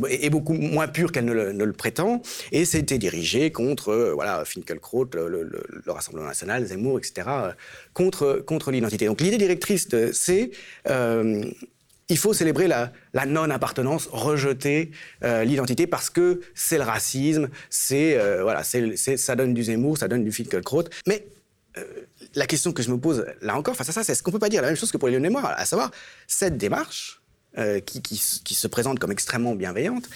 est 0.08 0.30
beaucoup 0.30 0.54
moins 0.54 0.88
pure 0.88 1.12
qu'elle 1.12 1.24
ne, 1.24 1.32
le, 1.32 1.72
prétend, 1.72 2.22
et 2.52 2.64
c'était 2.64 2.98
dirigé 2.98 3.50
contre 3.50 3.90
euh, 3.90 4.12
voilà 4.14 4.44
Finkielkraut, 4.44 5.08
le, 5.14 5.50
Rassemblement 5.86 6.26
national, 6.26 6.64
Zemmour, 6.64 6.98
etc., 6.98 7.28
euh, 7.28 7.52
contre, 7.92 8.42
contre 8.46 8.70
l'identité. 8.70 9.06
Donc 9.06 9.20
l'idée 9.20 9.38
directrice, 9.38 9.88
c'est 10.12 10.50
il 12.10 12.18
faut 12.18 12.34
célébrer 12.34 12.68
la, 12.68 12.92
non-appartenance, 13.26 14.08
rejeter 14.12 14.90
l'identité 15.22 15.86
parce 15.86 16.10
que 16.10 16.40
c'est 16.54 16.76
le 16.76 16.84
racisme, 16.84 17.48
c'est 17.70 18.18
voilà, 18.42 18.62
ça 18.62 19.36
donne 19.36 19.54
du 19.54 19.64
Zemmour, 19.64 19.96
ça 19.96 20.06
donne 20.06 20.22
du 20.22 20.30
Finkielkraut. 20.30 20.84
Mais 21.06 21.26
la 22.34 22.46
question 22.46 22.72
que 22.72 22.82
je 22.82 22.90
me 22.90 22.98
pose 22.98 23.24
là 23.40 23.56
encore 23.56 23.74
face 23.74 23.88
à 23.88 23.92
ça, 23.92 24.04
c'est 24.04 24.12
est-ce 24.12 24.22
qu'on 24.22 24.32
peut 24.32 24.38
pas 24.38 24.50
dire 24.50 24.60
la 24.60 24.68
même 24.68 24.76
chose 24.76 24.92
que 24.92 24.98
pour 24.98 25.08
les 25.08 25.18
mémoire, 25.18 25.54
à 25.56 25.64
savoir 25.64 25.90
cette 26.26 26.58
démarche 26.58 27.23
euh, 27.56 27.78
qui, 27.78 28.16
se 28.16 28.66
présente 28.66 28.98
comme 28.98 29.12
extrêmement 29.12 29.54
bienveillante, 29.54 30.08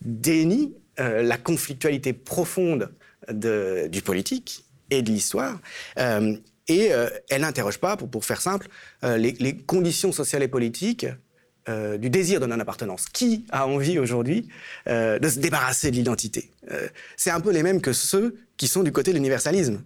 dénie 0.00 0.74
euh, 1.00 1.22
la 1.22 1.36
conflictualité 1.36 2.12
profonde 2.12 2.92
du 3.28 4.02
politique 4.02 4.64
et 4.90 5.02
de 5.02 5.10
l'histoire. 5.10 5.58
Euh, 5.98 6.36
et 6.68 6.90
elle 7.30 7.40
n'interroge 7.40 7.78
pas, 7.78 7.96
pour, 7.96 8.24
faire 8.24 8.40
simple, 8.40 8.68
les, 9.02 9.56
conditions 9.66 10.12
sociales 10.12 10.42
et 10.42 10.48
politiques 10.48 11.06
du 11.68 12.10
désir 12.10 12.40
de 12.40 12.46
non-appartenance. 12.46 13.06
Qui 13.06 13.44
a 13.50 13.66
envie 13.66 13.98
aujourd'hui 13.98 14.48
de 14.86 15.28
se 15.28 15.38
débarrasser 15.40 15.90
de 15.90 15.96
l'identité? 15.96 16.50
C'est 17.16 17.30
un 17.30 17.40
peu 17.40 17.50
les 17.50 17.62
mêmes 17.62 17.82
que 17.82 17.92
ceux 17.92 18.36
qui 18.56 18.66
sont 18.66 18.82
du 18.82 18.92
côté 18.92 19.10
de 19.10 19.16
l'universalisme. 19.16 19.82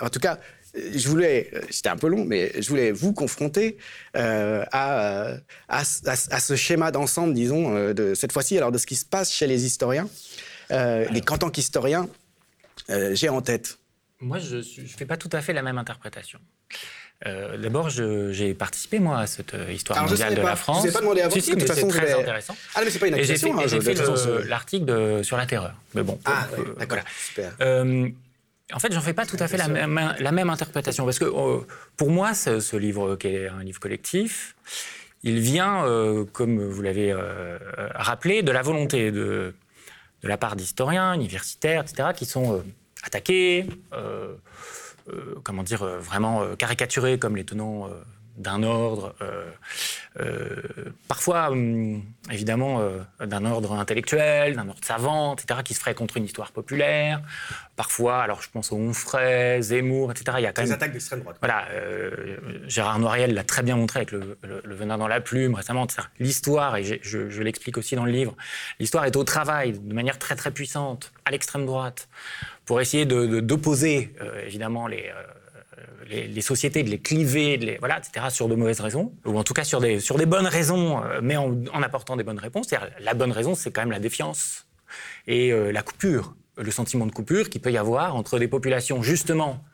en 0.00 0.08
tout 0.08 0.20
cas, 0.20 0.38
je 0.74 1.08
voulais, 1.08 1.50
c'était 1.70 1.88
un 1.88 1.96
peu 1.96 2.08
long, 2.08 2.24
mais 2.24 2.52
je 2.60 2.68
voulais 2.68 2.90
vous 2.92 3.12
confronter 3.12 3.78
euh, 4.16 4.64
à, 4.72 5.36
à, 5.68 5.84
ce 5.84 6.56
schéma 6.56 6.90
d'ensemble, 6.90 7.34
disons, 7.34 7.76
euh, 7.76 7.92
de 7.92 8.14
cette 8.14 8.32
fois-ci, 8.32 8.56
alors 8.56 8.72
de 8.72 8.78
ce 8.78 8.86
qui 8.86 8.96
se 8.96 9.04
passe 9.04 9.32
chez 9.32 9.46
les 9.46 9.64
historiens. 9.64 10.08
Euh, 10.70 11.06
et 11.14 11.20
qu'en 11.20 11.36
tant 11.38 11.50
qu'historien, 11.50 12.08
euh, 12.90 13.14
j'ai 13.14 13.28
en 13.28 13.42
tête. 13.42 13.78
Moi, 14.20 14.38
je 14.38 14.56
ne 14.56 14.86
fais 14.86 15.04
pas 15.06 15.16
tout 15.16 15.28
à 15.32 15.42
fait 15.42 15.52
la 15.52 15.62
même 15.62 15.78
interprétation. 15.78 16.38
D'abord, 17.24 17.88
j'ai 17.88 18.52
participé, 18.52 18.98
moi, 18.98 19.20
à 19.20 19.26
cette 19.26 19.54
histoire 19.70 20.02
mondiale 20.02 20.34
de 20.34 20.42
la 20.42 20.56
France. 20.56 20.82
Je 20.82 20.88
ne 20.88 20.92
pas 20.92 21.00
demandé 21.00 21.22
avant, 21.22 21.34
si, 21.34 21.52
que 21.52 21.66
c'est 21.66 21.88
très 21.88 22.12
intéressant. 22.12 22.54
Ah, 22.74 22.80
mais 22.84 22.90
c'est 22.90 22.98
pas 22.98 23.06
une 23.06 23.14
accusation. 23.14 23.58
J'ai 23.66 23.80
fait, 23.80 24.00
hein, 24.00 24.40
l'article 24.46 25.24
sur 25.24 25.38
la 25.38 25.46
terreur. 25.46 25.74
Mais 25.94 26.02
bon. 26.02 26.18
Ah, 26.26 26.48
d'accord, 26.78 26.98
super. 27.26 27.54
En 28.72 28.78
fait, 28.78 28.92
j'en 28.92 29.00
fais 29.00 29.12
pas 29.12 29.26
tout 29.26 29.36
à 29.40 29.46
fait 29.46 29.58
la 29.58 29.68
même, 29.68 30.14
la 30.18 30.32
même, 30.32 30.48
interprétation. 30.48 31.04
Parce 31.04 31.18
que 31.18 31.26
euh, 31.26 31.60
pour 31.96 32.10
moi, 32.10 32.32
ce, 32.32 32.76
livre, 32.76 33.16
qui 33.16 33.28
est 33.28 33.48
un 33.48 33.62
livre 33.62 33.78
collectif, 33.78 34.56
il 35.22 35.38
vient, 35.40 35.84
euh, 35.84 36.24
comme 36.32 36.62
vous 36.62 36.82
l'avez 36.82 37.12
euh, 37.12 37.58
rappelé, 37.94 38.42
de 38.42 38.50
la 38.52 38.62
volonté 38.62 39.10
de, 39.10 39.54
de 40.22 40.28
la 40.28 40.38
part 40.38 40.56
d'historiens, 40.56 41.12
universitaires, 41.12 41.82
etc., 41.82 42.10
qui 42.16 42.24
sont 42.24 42.64
attaqués, 43.02 43.66
comment 45.42 45.62
dire, 45.62 45.84
vraiment 45.84 46.56
caricaturés 46.56 47.18
comme 47.18 47.36
les 47.36 47.44
tenants 47.44 47.90
d'un 48.36 48.64
ordre, 48.64 49.14
euh, 49.22 49.48
euh, 50.20 50.62
parfois 51.06 51.50
hum, 51.50 52.02
évidemment 52.30 52.80
euh, 52.80 52.98
d'un 53.24 53.44
ordre 53.44 53.72
intellectuel, 53.72 54.56
d'un 54.56 54.68
ordre 54.68 54.84
savant, 54.84 55.34
etc., 55.34 55.60
qui 55.64 55.74
se 55.74 55.80
ferait 55.80 55.94
contre 55.94 56.16
une 56.16 56.24
histoire 56.24 56.50
populaire. 56.50 57.22
Parfois, 57.76 58.22
alors 58.22 58.42
je 58.42 58.50
pense 58.50 58.72
aux 58.72 58.76
Onfray, 58.76 59.62
Zemmour, 59.62 60.10
etc. 60.10 60.38
Il 60.38 60.42
y 60.42 60.46
a 60.46 60.52
quand 60.52 60.62
même 60.62 60.68
des 60.68 60.74
attaques 60.74 60.92
d'extrême 60.92 61.20
droite. 61.20 61.36
Voilà, 61.40 61.66
Gérard 62.66 62.98
Noiriel 62.98 63.34
l'a 63.34 63.44
très 63.44 63.62
bien 63.62 63.76
montré 63.76 64.00
avec 64.00 64.12
le, 64.12 64.36
Venin 64.64 64.98
dans 64.98 65.08
la 65.08 65.20
plume 65.20 65.54
récemment. 65.54 65.86
L'histoire, 66.18 66.76
et 66.76 67.00
je, 67.02 67.42
l'explique 67.42 67.78
aussi 67.78 67.94
dans 67.94 68.04
le 68.04 68.12
livre, 68.12 68.36
l'histoire 68.80 69.04
est 69.04 69.16
au 69.16 69.24
travail 69.24 69.78
de 69.78 69.94
manière 69.94 70.18
très 70.18 70.34
très 70.34 70.50
puissante 70.50 71.12
à 71.24 71.30
l'extrême 71.30 71.66
droite 71.66 72.08
pour 72.64 72.80
essayer 72.80 73.06
d'opposer 73.06 74.14
évidemment 74.46 74.86
les 74.86 75.10
les, 76.08 76.40
sociétés, 76.40 76.82
de 76.82 76.90
les 76.90 76.98
cliver, 76.98 77.76
voilà, 77.78 77.98
etc., 77.98 78.26
sur 78.30 78.48
de 78.48 78.54
mauvaises 78.54 78.80
raisons, 78.80 79.12
ou 79.24 79.38
en 79.38 79.44
tout 79.44 79.54
cas 79.54 79.64
sur 79.64 79.80
des, 79.80 80.00
sur 80.00 80.16
des 80.16 80.26
bonnes 80.26 80.46
raisons, 80.46 81.02
euh, 81.02 81.20
mais 81.22 81.36
en, 81.36 81.82
apportant 81.82 82.16
des 82.16 82.24
bonnes 82.24 82.38
réponses. 82.38 82.68
La 83.00 83.14
bonne 83.14 83.32
raison, 83.32 83.54
c'est 83.54 83.70
quand 83.70 83.82
même 83.82 83.90
la 83.90 84.00
défiance 84.00 84.66
et 85.26 85.52
euh, 85.52 85.72
la 85.72 85.82
coupure, 85.82 86.34
le 86.56 86.70
sentiment 86.70 87.06
de 87.06 87.12
coupure 87.12 87.50
qu'il 87.50 87.60
peut 87.60 87.72
y 87.72 87.78
avoir 87.78 88.16
entre 88.16 88.38
des 88.38 88.48
populations, 88.48 89.02
justement, 89.02 89.64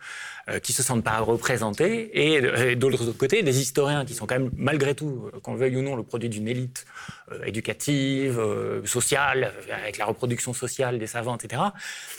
qui 0.62 0.72
se 0.72 0.82
sentent 0.82 1.04
pas 1.04 1.18
représentés, 1.20 2.10
et, 2.14 2.40
de 2.76 2.86
l'autre 2.86 3.12
côté, 3.12 3.42
des 3.42 3.60
historiens 3.60 4.04
qui 4.04 4.14
sont 4.14 4.26
quand 4.26 4.38
même, 4.38 4.50
malgré 4.56 4.94
tout, 4.94 5.30
euh, 5.34 5.40
qu'on 5.40 5.52
le 5.54 5.58
veuille 5.58 5.76
ou 5.76 5.82
non, 5.82 5.96
le 5.96 6.02
produit 6.02 6.28
d'une 6.28 6.48
élite 6.48 6.86
euh, 7.32 7.44
éducative, 7.44 8.40
sociale, 8.84 9.52
avec 9.82 9.98
la 9.98 10.04
reproduction 10.04 10.52
sociale 10.52 10.98
des 10.98 11.06
savants, 11.06 11.36
etc. 11.36 11.62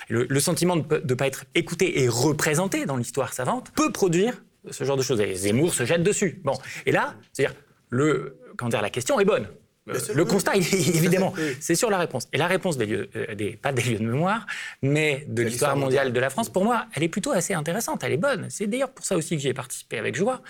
Le, 0.09 0.39
sentiment 0.39 0.76
de 0.76 1.01
ne 1.03 1.13
pas 1.13 1.28
être 1.28 1.45
écouté 1.55 2.01
et 2.01 2.07
représenté 2.07 2.86
dans 2.86 2.97
l'histoire 2.97 3.34
savante 3.34 3.72
peut 3.76 3.91
produire 3.91 4.43
ce 4.69 4.84
genre 4.84 4.97
de 4.97 5.03
choses. 5.03 5.19
Et 5.22 5.34
Zemmour 5.36 5.74
se 5.74 5.86
jette 5.86 6.03
dessus. 6.03 6.41
Bon, 6.43 6.53
et 6.86 6.91
là, 6.91 7.15
c'est-à-dire, 7.32 7.55
le, 7.89 8.38
comment 8.57 8.69
dire, 8.69 8.82
la 8.82 8.89
question 8.89 9.19
est 9.19 9.26
bonne. 9.26 9.47
Euh, 9.89 9.97
le 10.13 10.25
constat, 10.25 10.55
évidemment, 10.55 11.34
c'est 11.59 11.75
sur 11.75 11.89
la 11.89 11.97
réponse. 11.97 12.27
Et 12.34 12.38
la 12.38 12.47
réponse 12.47 12.77
des 12.77 12.86
lieux, 12.86 13.09
euh, 13.15 13.34
des, 13.36 13.55
pas 13.55 13.71
des 13.71 13.82
lieux 13.82 13.99
de 13.99 14.05
mémoire, 14.05 14.45
mais 14.82 15.25
de 15.27 15.41
l'histoire 15.41 15.75
mondiale 15.75 16.13
de 16.13 16.19
la 16.19 16.29
France, 16.29 16.49
pour 16.49 16.63
moi, 16.63 16.86
elle 16.93 17.03
est 17.03 17.09
plutôt 17.09 17.32
assez 17.32 17.53
intéressante, 17.53 18.03
elle 18.03 18.13
est 18.13 18.17
bonne. 18.17 18.47
C'est 18.49 18.67
d'ailleurs 18.67 18.91
pour 18.91 19.05
ça 19.05 19.15
aussi 19.15 19.36
que 19.36 19.41
j'y 19.41 19.49
ai 19.49 19.53
participé 19.53 19.97
avec 19.97 20.15
joie. 20.15 20.41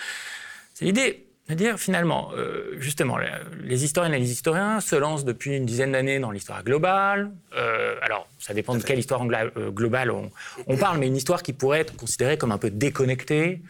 C'est 0.74 0.84
l'idée 0.84 1.26
c'est-à-dire, 1.46 1.76
finalement, 1.76 2.30
euh, 2.36 2.76
justement, 2.78 3.18
les 3.64 3.84
historiennes 3.84 4.14
et 4.14 4.18
les 4.20 4.30
historiens 4.30 4.80
se 4.80 4.94
lancent 4.94 5.24
depuis 5.24 5.56
une 5.56 5.66
dizaine 5.66 5.90
d'années 5.90 6.20
dans 6.20 6.30
l'histoire 6.30 6.62
globale. 6.62 7.32
Euh, 7.56 7.96
alors, 8.00 8.28
ça 8.38 8.54
dépend 8.54 8.76
de 8.76 8.82
quelle 8.82 9.00
histoire 9.00 9.22
euh, 9.22 9.70
globale 9.70 10.12
on, 10.12 10.76
parle, 10.76 10.98
mais 10.98 11.08
une 11.08 11.16
histoire 11.16 11.42
qui 11.42 11.52
pourrait 11.52 11.80
être 11.80 11.96
considérée 11.96 12.38
comme 12.38 12.52
un 12.52 12.58
peu 12.58 12.70
déconnectée 12.70 13.60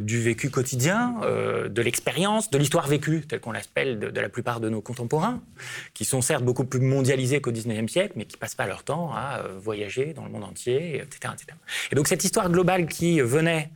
du 0.00 0.22
vécu 0.22 0.48
quotidien, 0.48 1.16
de 1.68 1.82
l'expérience, 1.82 2.50
de 2.50 2.58
l'histoire 2.58 2.86
vécue, 2.86 3.26
telle 3.26 3.40
qu'on 3.40 3.50
l'appelle 3.50 3.98
de, 3.98 4.20
la 4.20 4.28
plupart 4.28 4.60
de 4.60 4.68
nos 4.68 4.80
contemporains, 4.80 5.42
qui 5.92 6.04
sont 6.04 6.20
certes 6.20 6.44
beaucoup 6.44 6.64
plus 6.64 6.78
mondialisés 6.78 7.40
qu'au 7.40 7.50
XIXe 7.50 7.90
siècle, 7.90 8.12
mais 8.14 8.26
qui 8.26 8.36
passent 8.36 8.54
pas 8.54 8.66
leur 8.66 8.84
temps 8.84 9.12
à 9.12 9.42
voyager 9.58 10.14
dans 10.14 10.24
le 10.24 10.30
monde 10.30 10.44
entier, 10.44 10.98
etc., 10.98 11.34
etc. 11.34 11.58
Et 11.90 11.96
donc, 11.96 12.06
cette 12.06 12.22
histoire 12.22 12.48
globale 12.48 12.86
qui 12.86 13.20
venait 13.20 13.70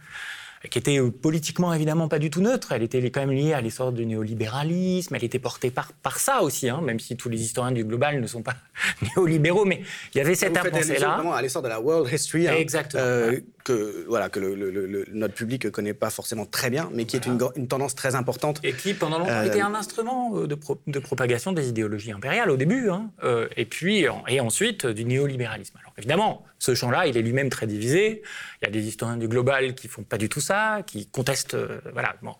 qui 0.68 0.78
était 0.78 0.98
euh, 0.98 1.10
politiquement 1.10 1.72
évidemment 1.72 2.08
pas 2.08 2.18
du 2.18 2.28
tout 2.28 2.42
neutre. 2.42 2.72
Elle 2.72 2.82
était 2.82 3.02
quand 3.10 3.20
même 3.20 3.32
liée 3.32 3.54
à 3.54 3.62
l'essor 3.62 3.92
du 3.92 4.04
néolibéralisme. 4.04 5.14
Elle 5.14 5.24
était 5.24 5.38
portée 5.38 5.70
par, 5.70 5.92
par 5.92 6.18
ça 6.18 6.42
aussi, 6.42 6.68
hein, 6.68 6.80
même 6.82 7.00
si 7.00 7.16
tous 7.16 7.30
les 7.30 7.40
historiens 7.40 7.72
du 7.72 7.84
global 7.84 8.20
ne 8.20 8.26
sont 8.26 8.42
pas 8.42 8.56
néolibéraux. 9.16 9.64
Mais 9.64 9.82
il 10.14 10.18
y 10.18 10.20
avait 10.20 10.34
cette 10.34 10.52
pensée-là. 10.52 11.22
à 11.34 11.40
l'essor 11.40 11.62
de 11.62 11.68
la 11.68 11.80
world 11.80 12.12
history. 12.12 12.46
Hein, 12.46 12.56
Exactement. 12.58 13.02
Euh, 13.02 13.40
que, 13.64 14.04
voilà, 14.08 14.28
que 14.28 14.40
le, 14.40 15.04
notre 15.12 15.34
public 15.34 15.64
ne 15.64 15.70
connaît 15.70 15.94
pas 15.94 16.10
forcément 16.10 16.46
très 16.46 16.70
bien, 16.70 16.90
mais 16.92 17.04
qui 17.04 17.16
est 17.16 17.26
une, 17.26 17.38
une, 17.56 17.68
tendance 17.68 17.94
très 17.94 18.14
importante. 18.14 18.60
Et 18.62 18.72
qui, 18.72 18.94
pendant 18.94 19.18
longtemps, 19.18 19.42
était 19.42 19.62
euh, 19.62 19.66
un 19.66 19.74
instrument 19.74 20.40
de, 20.40 20.56
de, 20.86 20.98
propagation 20.98 21.52
des 21.52 21.68
idéologies 21.68 22.12
impériales 22.12 22.50
au 22.50 22.56
début, 22.56 22.90
hein, 22.90 23.10
et 23.56 23.64
puis 23.64 24.06
et 24.28 24.40
ensuite 24.40 24.86
du 24.86 25.04
néolibéralisme. 25.04 25.76
Alors 25.78 25.92
évidemment, 25.98 26.44
ce 26.60 26.74
champ-là, 26.74 27.06
il 27.06 27.16
est 27.16 27.22
lui-même 27.22 27.48
très 27.48 27.66
divisé. 27.66 28.22
Il 28.60 28.66
y 28.66 28.68
a 28.68 28.70
des 28.70 28.86
historiens 28.86 29.16
du 29.16 29.28
global 29.28 29.74
qui 29.74 29.88
font 29.88 30.02
pas 30.02 30.18
du 30.18 30.28
tout 30.28 30.40
ça, 30.40 30.82
qui 30.86 31.06
contestent, 31.06 31.54
euh, 31.54 31.80
voilà. 31.92 32.14
Bon. 32.22 32.34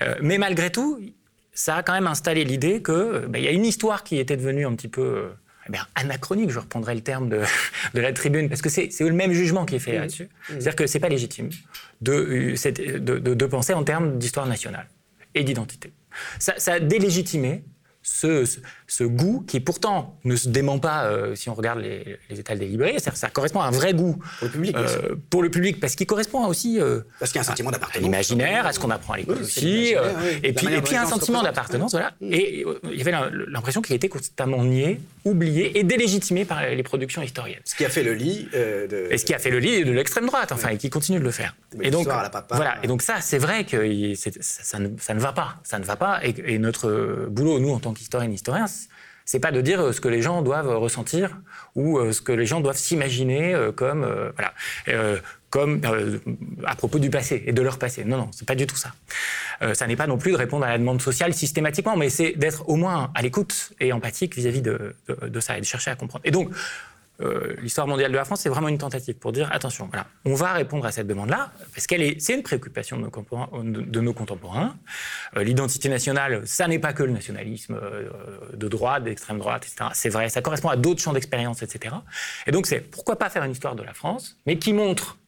Euh, 0.00 0.14
mais 0.22 0.38
malgré 0.38 0.70
tout, 0.70 0.98
ça 1.52 1.76
a 1.76 1.82
quand 1.82 1.92
même 1.92 2.06
installé 2.06 2.44
l'idée 2.44 2.82
que 2.82 2.92
euh, 2.92 3.26
ben, 3.28 3.38
il 3.38 3.44
y 3.44 3.48
a 3.48 3.52
une 3.52 3.66
histoire 3.66 4.04
qui 4.04 4.18
était 4.18 4.36
devenue 4.36 4.66
un 4.66 4.74
petit 4.74 4.88
peu 4.88 5.28
eh 5.74 5.78
anachronique, 5.94 6.50
je 6.50 6.58
reprendrai 6.58 6.94
le 6.94 7.00
terme 7.00 7.28
de, 7.28 7.42
de 7.94 8.00
la 8.00 8.12
tribune, 8.12 8.48
parce 8.48 8.62
que 8.62 8.68
c'est 8.68 8.90
le 9.00 9.12
même 9.12 9.32
jugement 9.32 9.64
qui 9.64 9.76
est 9.76 9.80
fait 9.80 9.96
mmh. 9.96 10.00
là-dessus. 10.00 10.24
Mmh. 10.24 10.28
C'est-à-dire 10.48 10.76
que 10.76 10.86
c'est 10.86 11.00
pas 11.00 11.08
légitime 11.08 11.50
de, 12.00 12.54
de, 12.98 13.18
de, 13.18 13.46
penser 13.46 13.74
en 13.74 13.84
termes 13.84 14.18
d'histoire 14.18 14.46
nationale 14.46 14.86
et 15.34 15.44
d'identité. 15.44 15.92
Ça, 16.38 16.54
ça 16.58 16.74
a 16.74 16.80
délégitimé 16.80 17.62
ce, 18.08 19.04
goût 19.04 19.44
qui 19.46 19.60
pourtant 19.60 20.18
ne 20.24 20.36
se 20.36 20.48
dément 20.48 20.78
pas 20.78 21.04
euh, 21.04 21.34
si 21.34 21.48
on 21.48 21.54
regarde 21.54 21.80
les, 21.80 22.18
les 22.30 22.40
étals 22.40 22.58
délibérés. 22.58 22.96
Ça 22.98 23.28
correspond 23.28 23.60
à 23.60 23.66
un 23.66 23.70
vrai 23.70 23.94
goût 23.94 24.18
pour 24.38 24.46
le 24.46 24.50
public, 24.50 24.76
euh, 24.76 25.16
pour 25.30 25.42
le 25.42 25.50
public 25.50 25.80
parce 25.80 25.94
qu'il 25.94 26.06
correspond 26.06 26.46
aussi 26.46 26.80
euh, 26.80 27.00
parce 27.18 27.30
qu'il 27.30 27.38
y 27.38 27.40
a 27.40 27.42
un 27.42 27.44
sentiment 27.44 27.70
d'appartenance, 27.70 28.02
à 28.02 28.04
l'imaginaire, 28.04 28.66
à 28.66 28.72
ce 28.72 28.80
qu'on 28.80 28.90
apprend 28.90 29.14
à 29.14 29.18
l'école 29.18 29.38
aussi, 29.42 29.94
et 30.42 30.52
puis 30.52 30.72
et 30.72 30.82
puis 30.82 30.96
un 30.96 31.06
sentiment 31.06 31.42
d'appartenance, 31.42 31.92
voilà. 31.92 32.12
Mm. 32.20 32.32
Et 32.32 32.64
il 32.84 32.98
y 32.98 33.00
avait 33.00 33.30
l'impression 33.48 33.82
qu'il 33.82 33.94
était 33.94 34.08
constamment 34.08 34.64
nié, 34.64 35.00
oublié 35.24 35.78
et 35.78 35.84
délégitimé 35.84 36.44
par 36.44 36.66
les 36.66 36.82
productions 36.82 37.22
historiennes. 37.22 37.60
Ce 37.64 37.74
qui 37.74 37.84
a 37.84 37.88
fait 37.88 38.02
le 38.02 38.14
lit 38.14 38.48
de... 38.52 39.08
et 39.10 39.18
ce 39.18 39.24
qui 39.24 39.34
a 39.34 39.38
fait 39.38 39.50
le 39.50 39.58
lit 39.58 39.84
de 39.84 39.92
l'extrême 39.92 40.26
droite, 40.26 40.52
enfin, 40.52 40.70
et 40.70 40.78
qui 40.78 40.90
continue 40.90 41.18
de 41.18 41.24
le 41.24 41.30
faire. 41.30 41.54
et 41.80 41.90
donc 41.90 42.06
voilà. 42.50 42.78
Et 42.82 42.86
donc 42.86 43.02
ça, 43.02 43.20
c'est 43.20 43.38
vrai 43.38 43.64
que 43.64 44.14
ça, 44.14 44.30
ça, 44.40 44.78
ne, 44.78 44.88
ça, 44.98 45.14
ne, 45.14 45.20
va 45.20 45.32
pas, 45.32 45.56
ça 45.62 45.78
ne 45.78 45.84
va 45.84 45.96
pas, 45.96 46.20
et, 46.24 46.34
et 46.54 46.58
notre 46.58 47.26
boulot, 47.30 47.58
nous 47.58 47.70
en 47.70 47.78
tant 47.78 47.92
qu'historiens, 47.98 48.30
historiens, 48.30 48.66
c'est 49.28 49.40
pas 49.40 49.52
de 49.52 49.60
dire 49.60 49.80
euh, 49.80 49.92
ce 49.92 50.00
que 50.00 50.08
les 50.08 50.22
gens 50.22 50.40
doivent 50.40 50.74
ressentir 50.78 51.36
ou 51.74 51.98
euh, 51.98 52.12
ce 52.12 52.22
que 52.22 52.32
les 52.32 52.46
gens 52.46 52.60
doivent 52.62 52.78
s'imaginer 52.78 53.54
euh, 53.54 53.72
comme 53.72 54.00
voilà 54.34 54.54
comme 55.50 55.80
à 56.66 56.74
propos 56.76 56.98
du 56.98 57.08
passé 57.08 57.42
et 57.46 57.52
de 57.52 57.62
leur 57.62 57.78
passé. 57.78 58.04
Non, 58.04 58.18
non, 58.18 58.30
c'est 58.32 58.46
pas 58.46 58.54
du 58.54 58.66
tout 58.66 58.76
ça. 58.76 58.92
ça 59.72 59.86
n'est 59.86 59.96
pas 59.96 60.06
non 60.06 60.18
plus 60.18 60.32
de 60.32 60.36
répondre 60.36 60.66
à 60.66 60.68
la 60.68 60.76
demande 60.76 61.00
sociale 61.00 61.32
systématiquement, 61.32 61.96
mais 61.96 62.10
c'est 62.10 62.32
d'être 62.32 62.68
au 62.68 62.76
moins 62.76 63.10
à 63.14 63.22
l'écoute 63.22 63.72
et 63.80 63.94
empathique 63.94 64.34
vis-à-vis 64.34 64.60
de, 64.60 64.94
de, 65.08 65.40
ça 65.40 65.56
et 65.56 65.60
de 65.60 65.64
chercher 65.64 65.90
à 65.90 65.96
comprendre. 65.96 66.20
Et 66.26 66.30
donc, 66.30 66.50
euh, 67.20 67.56
l'histoire 67.60 67.88
mondiale 67.88 68.12
de 68.12 68.16
la 68.16 68.24
France, 68.24 68.42
c'est 68.42 68.48
vraiment 68.48 68.68
une 68.68 68.78
tentative 68.78 69.16
pour 69.16 69.32
dire 69.32 69.48
attention, 69.52 69.86
voilà, 69.86 70.06
on 70.24 70.34
va 70.34 70.52
répondre 70.52 70.86
à 70.86 70.92
cette 70.92 71.08
demande-là 71.08 71.50
parce 71.74 71.88
qu'elle 71.88 72.02
est, 72.02 72.20
c'est 72.20 72.34
une 72.34 72.44
préoccupation 72.44 72.96
de 72.96 74.00
nos, 74.00 74.12
contemporains. 74.12 74.76
Euh, 75.36 75.42
l'identité 75.42 75.88
nationale, 75.88 76.42
ça 76.46 76.68
n'est 76.68 76.78
pas 76.78 76.92
que 76.92 77.02
le 77.02 77.10
nationalisme 77.10 77.76
euh, 77.82 78.08
de 78.54 78.68
droite, 78.68 79.02
d'extrême 79.02 79.38
droite, 79.38 79.66
etc. 79.66 79.90
C'est 79.94 80.10
vrai, 80.10 80.28
ça 80.28 80.42
correspond 80.42 80.68
à 80.68 80.76
d'autres 80.76 81.00
champs 81.00 81.12
d'expérience, 81.12 81.62
etc. 81.62 81.96
Et 82.46 82.52
donc, 82.52 82.66
c'est 82.66 82.80
pourquoi 82.80 83.16
pas 83.16 83.30
faire 83.30 83.42
une 83.42 83.52
histoire 83.52 83.74
de 83.74 83.82
la 83.82 83.94
France, 83.94 84.36
mais 84.46 84.58
qui 84.58 84.72
montre 84.72 85.18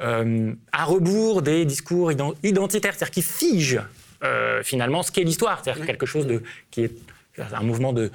à 0.00 0.84
rebours 0.84 1.42
des 1.42 1.64
discours 1.64 2.10
identitaires, 2.42 2.92
c'est-à-dire 2.92 3.12
qui 3.12 3.22
fige 3.22 3.80
finalement 4.64 5.04
ce 5.04 5.12
qu'est 5.12 5.22
l'histoire, 5.22 5.62
c'est-à-dire 5.62 5.86
quelque 5.86 6.06
chose 6.06 6.26
de 6.26 6.42
qui 6.72 6.82
est 6.82 6.92
un 7.38 7.62
mouvement 7.62 7.92
de 7.92 8.10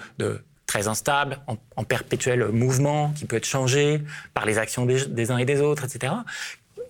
très 0.68 0.90
instable, 0.90 1.40
en, 1.48 1.84
perpétuel 1.86 2.50
mouvement, 2.50 3.14
qui 3.14 3.26
peut 3.26 3.38
être 3.38 3.46
changé 3.46 4.02
par 4.34 4.46
les 4.46 4.58
actions 4.58 4.86
des, 4.86 5.32
uns 5.32 5.38
et 5.38 5.46
des 5.46 5.62
autres, 5.62 5.86
etc. 5.86 6.14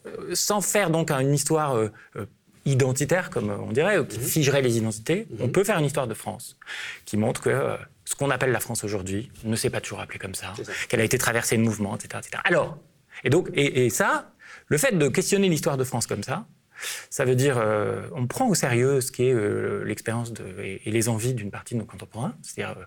Euh, 0.06 0.34
sans 0.34 0.62
faire 0.62 0.90
donc 0.90 1.12
une 1.12 1.34
histoire 1.34 1.76
euh, 1.76 1.90
euh, 2.16 2.26
identitaire, 2.66 3.30
comme 3.30 3.52
on 3.52 3.72
dirait, 3.72 4.06
qui 4.08 4.18
mhm. 4.18 4.26
figerait 4.26 4.62
les 4.64 4.78
identités, 4.78 5.28
mhm. 5.30 5.38
on 5.42 5.50
peut 5.50 5.64
faire 5.64 5.78
une 5.78 5.86
histoire 5.86 6.08
de 6.08 6.16
France 6.16 6.58
qui 7.06 7.18
montre 7.18 7.40
que 7.40 7.78
ce 8.04 8.16
qu'on 8.16 8.32
appelle 8.32 8.52
la 8.52 8.60
France 8.60 8.84
aujourd'hui 8.84 9.32
ne 9.44 9.56
s'est 9.56 9.70
pas 9.70 9.80
toujours 9.80 10.00
appelé 10.00 10.18
comme 10.18 10.36
ça, 10.36 10.54
qu'elle 10.90 11.02
a 11.02 11.06
été 11.06 11.20
traversée 11.20 11.56
de 11.56 11.62
mouvements, 11.62 11.96
etc., 11.96 12.22
etc. 12.26 12.42
Alors, 12.46 12.80
et 13.24 13.30
donc, 13.30 13.50
et, 13.54 13.90
ça, 13.90 14.32
le 14.68 14.78
fait 14.78 14.98
de 14.98 15.08
questionner 15.08 15.50
l'histoire 15.50 15.78
de 15.78 15.84
France 15.84 16.08
comme 16.08 16.24
ça, 16.24 16.46
ça 17.10 17.26
veut 17.26 17.36
dire, 17.36 17.62
on 18.16 18.28
prend 18.28 18.48
au 18.48 18.56
sérieux 18.56 19.02
ce 19.02 19.12
qui 19.12 19.28
est 19.28 19.84
l'expérience 19.84 20.32
et, 20.64 20.82
et, 20.86 20.92
les 20.92 21.10
envies 21.10 21.34
d'une 21.34 21.52
partie 21.52 21.74
de 21.74 21.80
nos 21.80 21.86
contemporains, 21.86 22.36
c'est-à-dire 22.44 22.78